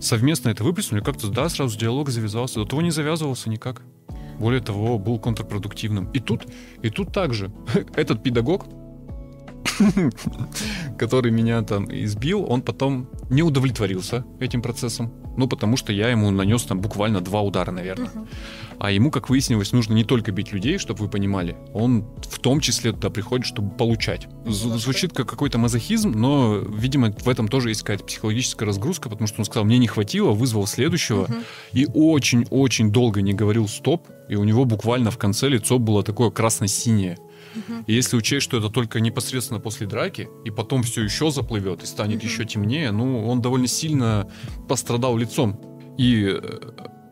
Совместно 0.00 0.50
это 0.50 0.64
выплеснули, 0.64 1.00
как-то, 1.02 1.28
да, 1.28 1.48
сразу 1.48 1.78
диалог 1.78 2.10
завязался. 2.10 2.56
До 2.56 2.64
того 2.66 2.82
не 2.82 2.90
завязывался 2.90 3.48
никак. 3.48 3.82
Более 4.40 4.60
того, 4.60 4.98
был 4.98 5.18
контрпродуктивным. 5.18 6.10
И 6.14 6.20
тут, 6.20 6.46
и 6.82 6.90
тут 6.90 7.12
также 7.12 7.50
этот 7.94 8.22
педагог, 8.22 8.64
который 10.98 11.30
меня 11.30 11.62
там 11.62 11.84
избил, 11.90 12.46
он 12.48 12.62
потом 12.62 13.08
не 13.30 13.42
удовлетворился 13.42 14.24
этим 14.40 14.62
процессом. 14.62 15.12
Ну, 15.36 15.46
потому 15.46 15.76
что 15.76 15.92
я 15.92 16.10
ему 16.10 16.30
нанес 16.30 16.62
там 16.62 16.80
буквально 16.80 17.20
два 17.20 17.40
удара, 17.42 17.70
наверное. 17.70 18.10
Мгм. 18.14 18.28
А 18.80 18.90
ему, 18.90 19.10
как 19.10 19.28
выяснилось, 19.28 19.72
нужно 19.72 19.92
не 19.92 20.04
только 20.04 20.32
бить 20.32 20.52
людей, 20.52 20.78
чтобы 20.78 21.04
вы 21.04 21.10
понимали. 21.10 21.54
Он 21.74 22.06
в 22.22 22.38
том 22.38 22.60
числе 22.60 22.92
туда 22.92 23.10
приходит, 23.10 23.44
чтобы 23.46 23.70
получать. 23.76 24.26
З- 24.46 24.64
Немножко. 24.64 24.78
Звучит 24.78 25.12
как 25.12 25.28
какой-то 25.28 25.58
мазохизм, 25.58 26.12
но, 26.12 26.56
видимо, 26.56 27.12
в 27.12 27.28
этом 27.28 27.46
тоже 27.48 27.68
есть 27.68 27.82
какая-то 27.82 28.04
психологическая 28.04 28.66
разгрузка, 28.66 29.10
потому 29.10 29.28
что 29.28 29.40
он 29.40 29.44
сказал, 29.44 29.64
мне 29.66 29.76
не 29.76 29.86
хватило, 29.86 30.30
вызвал 30.30 30.66
следующего, 30.66 31.28
и 31.72 31.86
очень-очень 31.92 32.90
долго 32.90 33.20
не 33.20 33.34
говорил 33.34 33.68
стоп, 33.68 34.08
и 34.30 34.34
у 34.36 34.44
него 34.44 34.64
буквально 34.64 35.10
в 35.10 35.18
конце 35.18 35.48
лицо 35.48 35.78
было 35.78 36.02
такое 36.02 36.30
красно-синее. 36.30 37.18
И 37.86 37.92
если 37.92 38.16
учесть, 38.16 38.44
что 38.44 38.56
это 38.58 38.70
только 38.70 39.00
непосредственно 39.00 39.60
после 39.60 39.86
драки, 39.86 40.28
и 40.44 40.50
потом 40.50 40.84
все 40.84 41.02
еще 41.02 41.30
заплывет 41.30 41.82
и 41.82 41.86
станет 41.86 42.24
еще 42.24 42.44
темнее, 42.46 42.92
ну, 42.92 43.26
он 43.28 43.42
довольно 43.42 43.66
сильно 43.66 44.26
пострадал 44.68 45.16
лицом. 45.18 45.60
И 45.98 46.24
э, 46.32 46.58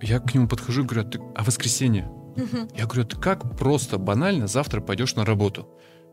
я 0.01 0.21
к 0.21 0.35
нему 0.35 0.49
подхожу 0.49 0.83
и 0.83 0.87
говорю, 0.87 1.07
«А 1.07 1.11
ты, 1.11 1.21
а 1.35 1.45
воскресенье? 1.45 2.11
Мгм. 2.37 2.69
Я 2.75 2.87
говорю, 2.87 3.05
ты 3.05 3.17
как 3.17 3.57
просто 3.57 3.99
банально 3.99 4.47
завтра 4.47 4.81
пойдешь 4.81 5.15
на 5.17 5.25
работу? 5.25 5.69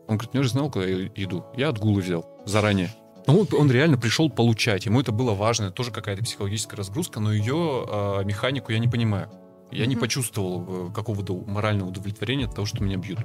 Он 0.08 0.16
говорит, 0.16 0.34
я 0.34 0.42
же 0.42 0.48
знал, 0.50 0.70
куда 0.70 0.86
я 0.86 1.06
иду. 1.14 1.44
Я 1.56 1.68
отгулы 1.68 2.00
взял 2.02 2.26
заранее. 2.46 2.90
Ну, 3.26 3.40
вот 3.40 3.54
он 3.54 3.70
реально 3.70 3.98
пришел 3.98 4.30
получать. 4.30 4.86
Ему 4.86 5.00
это 5.00 5.10
было 5.12 5.34
важно. 5.34 5.64
Это 5.64 5.72
тоже 5.72 5.90
какая-то 5.90 6.22
психологическая 6.22 6.76
разгрузка, 6.76 7.18
но 7.18 7.32
ее 7.32 7.84
э, 7.88 8.24
механику 8.24 8.70
я 8.72 8.78
не 8.78 8.86
понимаю. 8.88 9.30
Я 9.72 9.86
не 9.86 9.96
Мгм. 9.96 10.02
почувствовал 10.02 10.88
э, 10.90 10.92
какого-то 10.92 11.34
морального 11.46 11.88
удовлетворения 11.88 12.46
от 12.46 12.54
того, 12.54 12.66
что 12.66 12.84
меня 12.84 12.96
бьют. 12.98 13.18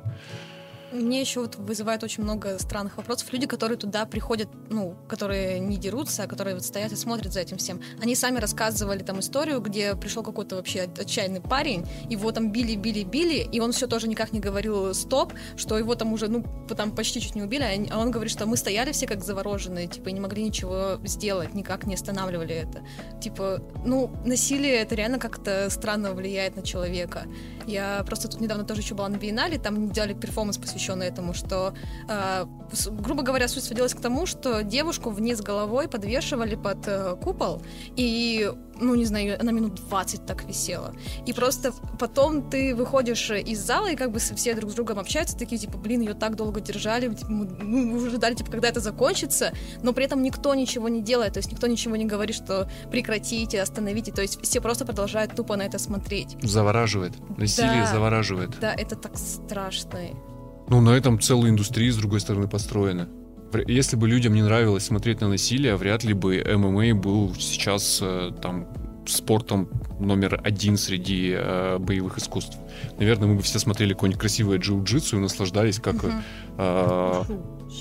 Мне 0.91 1.21
еще 1.21 1.41
вот 1.41 1.55
вызывает 1.55 2.03
очень 2.03 2.23
много 2.23 2.59
странных 2.59 2.97
вопросов. 2.97 3.31
Люди, 3.31 3.47
которые 3.47 3.77
туда 3.77 4.05
приходят, 4.05 4.49
ну, 4.69 4.95
которые 5.07 5.59
не 5.59 5.77
дерутся, 5.77 6.23
а 6.23 6.27
которые 6.27 6.55
вот 6.55 6.65
стоят 6.65 6.91
и 6.91 6.95
смотрят 6.95 7.31
за 7.31 7.39
этим 7.39 7.57
всем. 7.57 7.81
Они 8.01 8.13
сами 8.15 8.39
рассказывали 8.39 9.01
там 9.03 9.19
историю, 9.21 9.61
где 9.61 9.95
пришел 9.95 10.21
какой-то 10.21 10.57
вообще 10.57 10.89
отчаянный 10.97 11.39
парень, 11.39 11.87
его 12.09 12.31
там 12.31 12.51
били, 12.51 12.75
били, 12.75 13.03
били, 13.03 13.47
и 13.51 13.59
он 13.61 13.71
все 13.71 13.87
тоже 13.87 14.07
никак 14.07 14.33
не 14.33 14.41
говорил 14.41 14.93
стоп, 14.93 15.33
что 15.55 15.77
его 15.77 15.95
там 15.95 16.11
уже, 16.11 16.27
ну, 16.27 16.45
там 16.75 16.91
почти 16.91 17.21
чуть 17.21 17.35
не 17.35 17.43
убили, 17.43 17.63
а 17.63 17.71
а 17.91 17.99
он 17.99 18.11
говорит, 18.11 18.31
что 18.31 18.45
мы 18.45 18.57
стояли 18.57 18.91
все 18.91 19.07
как 19.07 19.23
завороженные, 19.23 19.87
типа, 19.87 20.09
и 20.09 20.11
не 20.11 20.19
могли 20.19 20.43
ничего 20.43 20.99
сделать, 21.05 21.53
никак 21.53 21.85
не 21.85 21.95
останавливали 21.95 22.55
это. 22.55 22.81
Типа, 23.21 23.61
ну, 23.85 24.11
насилие 24.25 24.75
это 24.75 24.95
реально 24.95 25.19
как-то 25.19 25.69
странно 25.69 26.11
влияет 26.13 26.55
на 26.55 26.63
человека. 26.63 27.23
Я 27.65 28.03
просто 28.05 28.27
тут 28.27 28.41
недавно 28.41 28.65
тоже 28.65 28.81
еще 28.81 28.95
была 28.95 29.09
на 29.09 29.17
биеннале, 29.17 29.57
там 29.57 29.89
делали 29.91 30.13
перформанс, 30.13 30.57
посвященный 30.57 30.80
этому, 30.89 31.34
что, 31.34 31.73
э, 32.09 32.45
грубо 32.91 33.23
говоря, 33.23 33.47
суть 33.47 33.63
сводилась 33.63 33.93
к 33.93 34.01
тому, 34.01 34.25
что 34.25 34.63
девушку 34.63 35.09
вниз 35.09 35.41
головой 35.41 35.88
подвешивали 35.88 36.55
под 36.55 36.88
э, 36.88 37.15
купол, 37.21 37.61
и, 37.95 38.51
ну, 38.79 38.95
не 38.95 39.05
знаю, 39.05 39.38
она 39.39 39.51
минут 39.51 39.75
20 39.75 40.25
так 40.25 40.43
висела. 40.45 40.93
И 41.25 41.34
просто 41.34 41.73
потом 41.99 42.49
ты 42.49 42.75
выходишь 42.75 43.29
из 43.32 43.59
зала, 43.59 43.91
и 43.91 43.95
как 43.95 44.11
бы 44.11 44.19
все 44.19 44.53
друг 44.55 44.71
с 44.71 44.73
другом 44.73 44.99
общаются, 44.99 45.38
такие, 45.38 45.57
типа, 45.57 45.77
блин, 45.77 46.01
ее 46.01 46.13
так 46.13 46.36
долго 46.36 46.61
держали, 46.61 47.13
типа, 47.13 47.32
мы, 47.32 47.45
мы 47.45 47.95
уже 47.97 48.09
ждали, 48.11 48.36
типа, 48.36 48.51
когда 48.51 48.69
это 48.69 48.79
закончится, 48.79 49.53
но 49.84 49.93
при 49.93 50.05
этом 50.05 50.21
никто 50.23 50.53
ничего 50.55 50.89
не 50.89 51.01
делает, 51.01 51.34
то 51.34 51.39
есть 51.39 51.51
никто 51.51 51.67
ничего 51.67 51.95
не 51.95 52.05
говорит, 52.05 52.36
что 52.36 52.69
прекратите, 52.91 53.61
остановите, 53.61 54.11
то 54.11 54.21
есть 54.21 54.41
все 54.41 54.61
просто 54.61 54.86
продолжают 54.86 55.36
тупо 55.36 55.55
на 55.55 55.63
это 55.63 55.79
смотреть. 55.79 56.38
Завораживает. 56.41 57.13
Насилие 57.38 57.82
Да. 57.84 57.93
завораживает. 57.93 58.59
Да, 58.59 58.73
это 58.73 58.95
так 58.95 59.17
страшно. 59.17 59.99
Ну, 60.72 60.80
на 60.80 60.91
этом 60.91 61.19
целая 61.19 61.51
индустрия, 61.51 61.91
с 61.91 61.97
другой 61.97 62.22
стороны, 62.22 62.47
построена. 62.47 63.09
Если 63.67 63.97
бы 63.97 64.07
людям 64.07 64.34
не 64.34 64.41
нравилось 64.41 64.86
смотреть 64.86 65.19
на 65.19 65.28
насилие, 65.28 65.76
вряд 65.76 66.05
ли 66.05 66.13
бы 66.13 66.41
ММА 66.41 66.95
был 66.95 67.36
сейчас 67.36 67.99
э, 68.01 68.32
там 68.41 68.67
спортом 69.05 69.67
номер 69.99 70.39
один 70.41 70.78
среди 70.78 71.34
э, 71.36 71.78
боевых 71.78 72.17
искусств. 72.17 72.57
Наверное, 72.97 73.28
мы 73.28 73.36
бы 73.36 73.41
все 73.41 73.59
смотрели 73.59 73.91
какое-нибудь 73.91 74.22
красивое 74.22 74.59
джиу-джитсу 74.59 75.17
и 75.17 75.19
наслаждались, 75.19 75.82
как 75.82 76.03
Мгм. 76.03 76.24
э, 76.57 77.24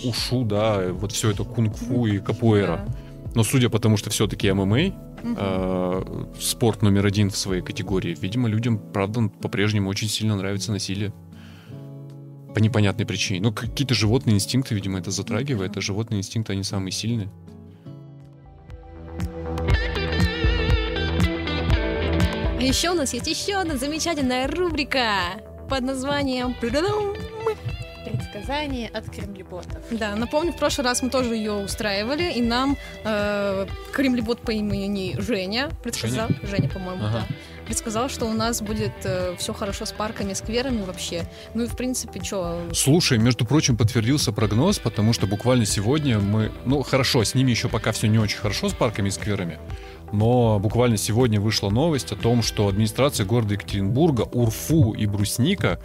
ушу, 0.02 0.44
да, 0.44 0.88
вот 0.90 1.12
все 1.12 1.30
это 1.30 1.44
кунг-фу 1.44 2.06
и 2.06 2.18
капуэра. 2.18 2.84
Да. 2.88 2.94
Но 3.36 3.44
судя 3.44 3.68
по 3.68 3.78
тому, 3.78 3.98
что 3.98 4.10
все-таки 4.10 4.50
ММА 4.50 4.78
э, 5.22 6.24
спорт 6.40 6.82
номер 6.82 7.06
один 7.06 7.30
в 7.30 7.36
своей 7.36 7.62
категории, 7.62 8.16
видимо, 8.20 8.48
людям, 8.48 8.80
правда, 8.92 9.30
по-прежнему 9.40 9.88
очень 9.88 10.08
сильно 10.08 10.34
нравится 10.34 10.72
насилие. 10.72 11.12
По 12.54 12.58
непонятной 12.58 13.06
причине. 13.06 13.40
Ну, 13.40 13.52
какие-то 13.52 13.94
животные 13.94 14.34
инстинкты, 14.36 14.74
видимо, 14.74 14.98
это 14.98 15.10
затрагивает, 15.10 15.76
а 15.76 15.80
животные 15.80 16.18
инстинкты, 16.18 16.52
они 16.54 16.64
самые 16.64 16.92
сильные. 16.92 17.28
А 22.58 22.62
еще 22.62 22.90
у 22.90 22.94
нас 22.94 23.14
есть 23.14 23.26
еще 23.26 23.56
одна 23.56 23.76
замечательная 23.76 24.46
рубрика 24.48 25.40
под 25.68 25.82
названием. 25.82 26.54
Предсказание 28.04 28.88
от 28.88 29.10
кремлеботов. 29.10 29.82
Да, 29.90 30.16
напомню, 30.16 30.52
в 30.52 30.56
прошлый 30.56 30.86
раз 30.86 31.02
мы 31.02 31.10
тоже 31.10 31.34
ее 31.36 31.52
устраивали, 31.52 32.32
и 32.32 32.40
нам 32.40 32.76
э, 33.04 33.66
кремлебот 33.92 34.40
по 34.40 34.50
имени 34.50 35.16
Женя 35.18 35.70
предсказал, 35.82 36.28
Женя, 36.42 36.68
по-моему, 36.68 37.04
Ага. 37.04 37.26
да, 37.28 37.34
предсказал, 37.70 38.08
что 38.08 38.26
у 38.26 38.32
нас 38.32 38.60
будет 38.62 38.92
все 39.38 39.54
хорошо 39.54 39.86
с 39.86 39.92
парками, 39.92 40.32
скверами 40.32 40.82
вообще. 40.82 41.24
Ну 41.54 41.62
и 41.62 41.66
в 41.68 41.76
принципе, 41.76 42.20
что, 42.20 42.60
Слушай, 42.74 43.18
между 43.18 43.44
прочим, 43.44 43.76
подтвердился 43.76 44.32
прогноз, 44.32 44.80
потому 44.80 45.12
что 45.12 45.28
буквально 45.28 45.66
сегодня 45.66 46.18
мы... 46.18 46.50
Ну, 46.64 46.82
хорошо, 46.82 47.22
с 47.22 47.36
ними 47.36 47.52
еще 47.52 47.68
пока 47.68 47.92
все 47.92 48.08
не 48.08 48.18
очень 48.18 48.38
хорошо, 48.38 48.68
с 48.68 48.72
парками 48.72 49.06
и 49.06 49.12
скверами. 49.12 49.60
Но 50.12 50.58
буквально 50.58 50.96
сегодня 50.96 51.40
вышла 51.40 51.70
новость 51.70 52.12
о 52.12 52.16
том, 52.16 52.42
что 52.42 52.68
администрация 52.68 53.24
города 53.26 53.54
Екатеринбурга, 53.54 54.22
УРФУ 54.22 54.92
и 54.92 55.06
Брусника 55.06 55.78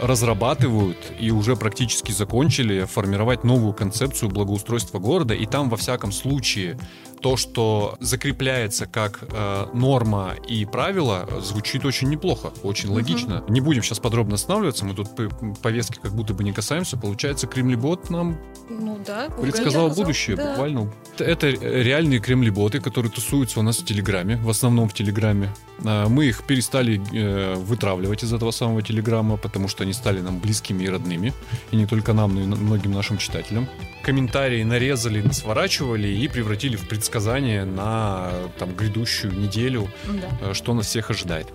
разрабатывают 0.00 0.96
и 1.18 1.30
уже 1.30 1.56
практически 1.56 2.10
закончили 2.12 2.84
формировать 2.84 3.44
новую 3.44 3.72
концепцию 3.74 4.30
благоустройства 4.30 4.98
города. 4.98 5.34
И 5.34 5.46
там, 5.46 5.68
во 5.68 5.76
всяком 5.76 6.10
случае, 6.10 6.78
то, 7.20 7.36
что 7.36 7.96
закрепляется 8.00 8.86
как 8.86 9.20
э, 9.30 9.66
норма 9.74 10.32
и 10.48 10.64
правило, 10.64 11.28
звучит 11.42 11.84
очень 11.84 12.08
неплохо, 12.08 12.50
очень 12.62 12.86
Мгм. 12.86 12.94
логично. 12.94 13.44
Не 13.48 13.60
будем 13.60 13.82
сейчас 13.82 13.98
подробно 13.98 14.36
останавливаться, 14.36 14.86
мы 14.86 14.94
тут 14.94 15.14
п- 15.14 15.28
повестки 15.62 15.98
как 16.02 16.12
будто 16.12 16.32
бы 16.32 16.42
не 16.44 16.52
касаемся. 16.52 16.96
Получается, 16.96 17.46
Кремлебот 17.46 18.08
нам 18.08 18.38
ну 18.70 18.98
да. 19.06 19.28
предсказал 19.40 19.90
будущее 19.90 20.36
Да. 20.36 20.48
буквально. 20.50 20.90
Это 21.18 21.48
реальные 21.50 22.20
кремлеботы, 22.20 22.80
которые 22.80 23.12
тусуются 23.12 23.59
у 23.60 23.62
нас 23.62 23.78
в 23.78 23.84
Телеграме, 23.84 24.36
в 24.36 24.48
основном 24.50 24.88
в 24.88 24.92
Телеграме. 24.94 25.48
А, 25.84 26.08
Мы 26.08 26.26
их 26.26 26.42
перестали 26.44 27.00
э, 27.12 27.54
вытравливать 27.54 28.24
из 28.24 28.32
этого 28.32 28.50
самого 28.50 28.82
Телеграма, 28.82 29.36
потому 29.36 29.68
что 29.68 29.84
они 29.84 29.92
стали 29.92 30.20
нам 30.20 30.38
близкими 30.38 30.84
и 30.84 30.88
родными. 30.88 31.32
И 31.70 31.76
не 31.76 31.86
только 31.86 32.12
нам, 32.12 32.34
но 32.34 32.40
и 32.40 32.44
многим 32.46 32.92
нашим 32.92 33.18
читателям. 33.18 33.68
Комментарии 34.02 34.62
нарезали, 34.64 35.30
сворачивали 35.32 36.08
и 36.08 36.28
превратили 36.28 36.76
в 36.76 36.88
предсказание 36.88 37.64
на 37.64 38.30
там, 38.58 38.74
грядущую 38.74 39.32
неделю, 39.38 39.88
Да. 40.06 40.50
э, 40.50 40.54
что 40.54 40.74
нас 40.74 40.86
всех 40.86 41.10
ожидает. 41.10 41.46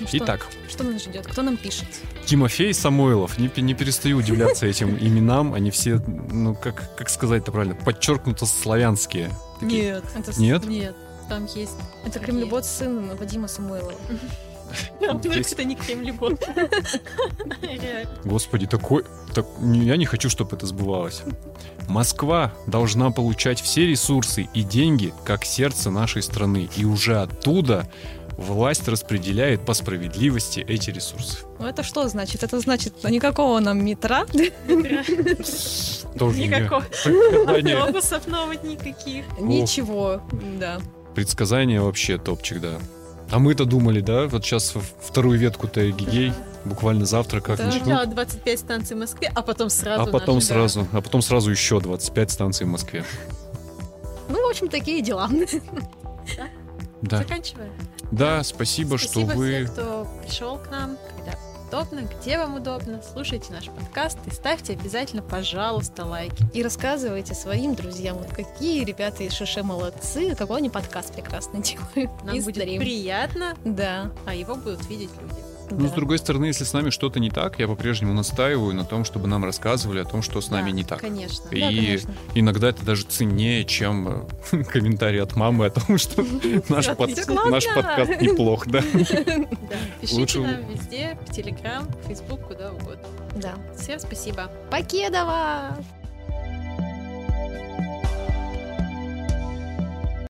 Ну 0.00 0.06
что- 0.08 0.18
Итак, 0.18 0.46
Что 0.68 0.84
нас 0.84 1.02
ждет? 1.04 1.26
Кто 1.26 1.42
нам 1.42 1.56
пишет? 1.56 1.86
Тимофей 2.26 2.74
Самойлов. 2.74 3.38
Не, 3.38 3.50
не 3.62 3.74
перестаю 3.74 4.18
удивляться 4.18 4.66
этим 4.72 4.96
именам. 4.98 5.54
Они 5.54 5.70
все, 5.70 6.02
ну, 6.06 6.54
как, 6.54 6.96
как 6.96 7.08
сказать 7.08 7.42
это 7.42 7.52
правильно, 7.52 7.74
подчеркнуто 7.76 8.46
славянские. 8.46 9.30
Такие. 9.60 9.82
Нет. 9.82 10.04
Это, 10.16 10.40
Нет? 10.40 10.66
Нет, 10.66 10.94
там 11.30 11.46
есть. 11.46 11.76
Это? 12.04 12.18
Кремлебот 12.18 12.66
сын 12.66 13.16
Вадима 13.16 13.48
Самойлова. 13.48 13.94
Это 15.00 15.64
не 15.64 15.74
Кремлебот. 15.74 16.42
Господи, 18.24 18.66
такой... 18.66 19.04
так- 19.34 19.46
я 19.60 19.96
не 19.96 20.06
хочу, 20.06 20.28
чтобы 20.28 20.56
это 20.56 20.66
сбывалось. 20.66 21.22
Москва 21.88 22.52
должна 22.68 23.10
получать 23.10 23.60
все 23.60 23.86
ресурсы 23.86 24.48
и 24.54 24.62
деньги, 24.62 25.12
как 25.24 25.44
сердце 25.44 25.90
нашей 25.90 26.22
страны. 26.22 26.68
И 26.76 26.84
уже 26.84 27.20
оттуда 27.20 27.90
власть 28.36 28.86
распределяет 28.86 29.64
по 29.66 29.74
справедливости 29.74 30.60
эти 30.60 30.90
ресурсы. 30.90 31.38
Ну 31.58 31.66
это 31.66 31.82
что 31.82 32.06
значит? 32.08 32.44
Это 32.44 32.60
значит, 32.60 32.94
ну, 33.02 33.08
никакого 33.08 33.58
нам 33.58 33.84
метра. 33.84 34.24
Тоже 36.18 36.38
Никакого. 36.38 36.84
Автобусов 36.84 38.26
новых 38.28 38.62
никаких. 38.62 39.24
Ничего. 39.40 40.22
Да. 40.60 40.80
Предсказание 41.14 41.80
вообще 41.80 42.18
топчик, 42.18 42.60
да. 42.60 42.78
А 43.30 43.38
мы-то 43.38 43.64
думали, 43.64 44.00
да, 44.00 44.26
вот 44.26 44.44
сейчас 44.44 44.74
вторую 45.00 45.38
ветку-то 45.38 45.88
Эгигей 45.88 46.32
буквально 46.64 47.06
завтра 47.06 47.40
как 47.40 47.58
Да. 47.58 47.66
начнут. 47.66 47.84
Сначала 47.84 48.06
25 48.06 48.58
станций 48.58 48.96
в 48.96 49.00
Москве, 49.00 49.30
а 49.34 49.42
потом 49.42 49.70
сразу 49.70 50.02
А 50.02 50.06
потом 50.06 50.36
наши, 50.36 50.48
да. 50.48 50.54
сразу, 50.54 50.86
а 50.92 51.00
потом 51.00 51.22
сразу 51.22 51.50
еще 51.50 51.80
25 51.80 52.30
станций 52.30 52.66
в 52.66 52.70
Москве. 52.70 53.04
Ну, 54.28 54.46
в 54.46 54.50
общем, 54.50 54.68
такие 54.68 55.00
дела. 55.02 55.28
Да. 57.02 57.18
Заканчиваем. 57.18 57.72
Да, 58.10 58.42
спасибо, 58.44 58.96
Спасибо 58.98 59.26
что 59.26 59.36
вы... 59.36 59.48
всем, 59.64 59.66
кто 59.68 60.06
пришел 60.26 60.58
к 60.58 60.70
нам, 60.70 60.96
когда 61.16 61.38
удобно, 61.70 62.00
где 62.20 62.36
вам 62.36 62.56
удобно. 62.56 63.00
Слушайте 63.12 63.52
наш 63.52 63.66
подкаст 63.66 64.18
и 64.26 64.30
ставьте 64.32 64.72
обязательно, 64.72 65.22
пожалуйста, 65.22 66.04
лайки. 66.04 66.44
И 66.52 66.62
рассказывайте 66.64 67.34
своим 67.34 67.76
друзьям, 67.76 68.18
вот 68.18 68.32
какие 68.32 68.84
ребята 68.84 69.22
из 69.22 69.32
Шише 69.32 69.62
молодцы, 69.62 70.34
какой 70.34 70.58
они 70.58 70.68
подкаст 70.68 71.14
прекрасно 71.14 71.58
делают. 71.62 72.10
Нам 72.24 72.34
И 72.34 72.40
будет 72.40 72.56
стрим. 72.64 72.80
приятно, 72.80 73.54
Да. 73.64 74.10
а 74.26 74.34
его 74.34 74.56
будут 74.56 74.84
видеть 74.88 75.10
люди. 75.20 75.34
Ну, 75.70 75.86
с 75.86 75.90
да. 75.90 75.96
другой 75.96 76.18
стороны, 76.18 76.46
если 76.46 76.64
с 76.64 76.72
нами 76.72 76.90
что-то 76.90 77.20
не 77.20 77.30
так, 77.30 77.58
я 77.58 77.68
по-прежнему 77.68 78.12
настаиваю 78.12 78.74
на 78.74 78.84
том, 78.84 79.04
чтобы 79.04 79.28
нам 79.28 79.44
рассказывали 79.44 80.00
о 80.00 80.04
том, 80.04 80.22
что 80.22 80.40
с 80.40 80.50
нами 80.50 80.70
Да, 80.70 80.76
не 80.76 80.84
так. 80.84 81.00
Конечно. 81.00 81.48
И 81.50 81.60
Да, 81.60 81.66
конечно. 81.66 82.14
иногда 82.34 82.68
это 82.70 82.84
даже 82.84 83.04
ценнее, 83.04 83.64
чем 83.64 84.26
э, 84.52 84.62
комментарий 84.68 85.22
от 85.22 85.36
мамы 85.36 85.66
о 85.66 85.70
том, 85.70 85.98
что 85.98 86.24
наш, 86.68 86.86
под- 86.96 87.10
наш 87.50 87.66
подкаст 87.74 88.20
неплох, 88.20 88.66
да? 88.66 88.80
Пишите 90.00 90.40
нам 90.40 90.64
везде, 90.68 91.18
в 91.26 91.32
Телеграм, 91.32 91.86
в 92.02 92.06
Фейсбук, 92.08 92.48
куда 92.48 92.72
угодно. 92.72 93.06
Да. 93.36 93.54
Всем 93.76 93.98
спасибо. 94.00 94.50
Покедова! 94.70 95.76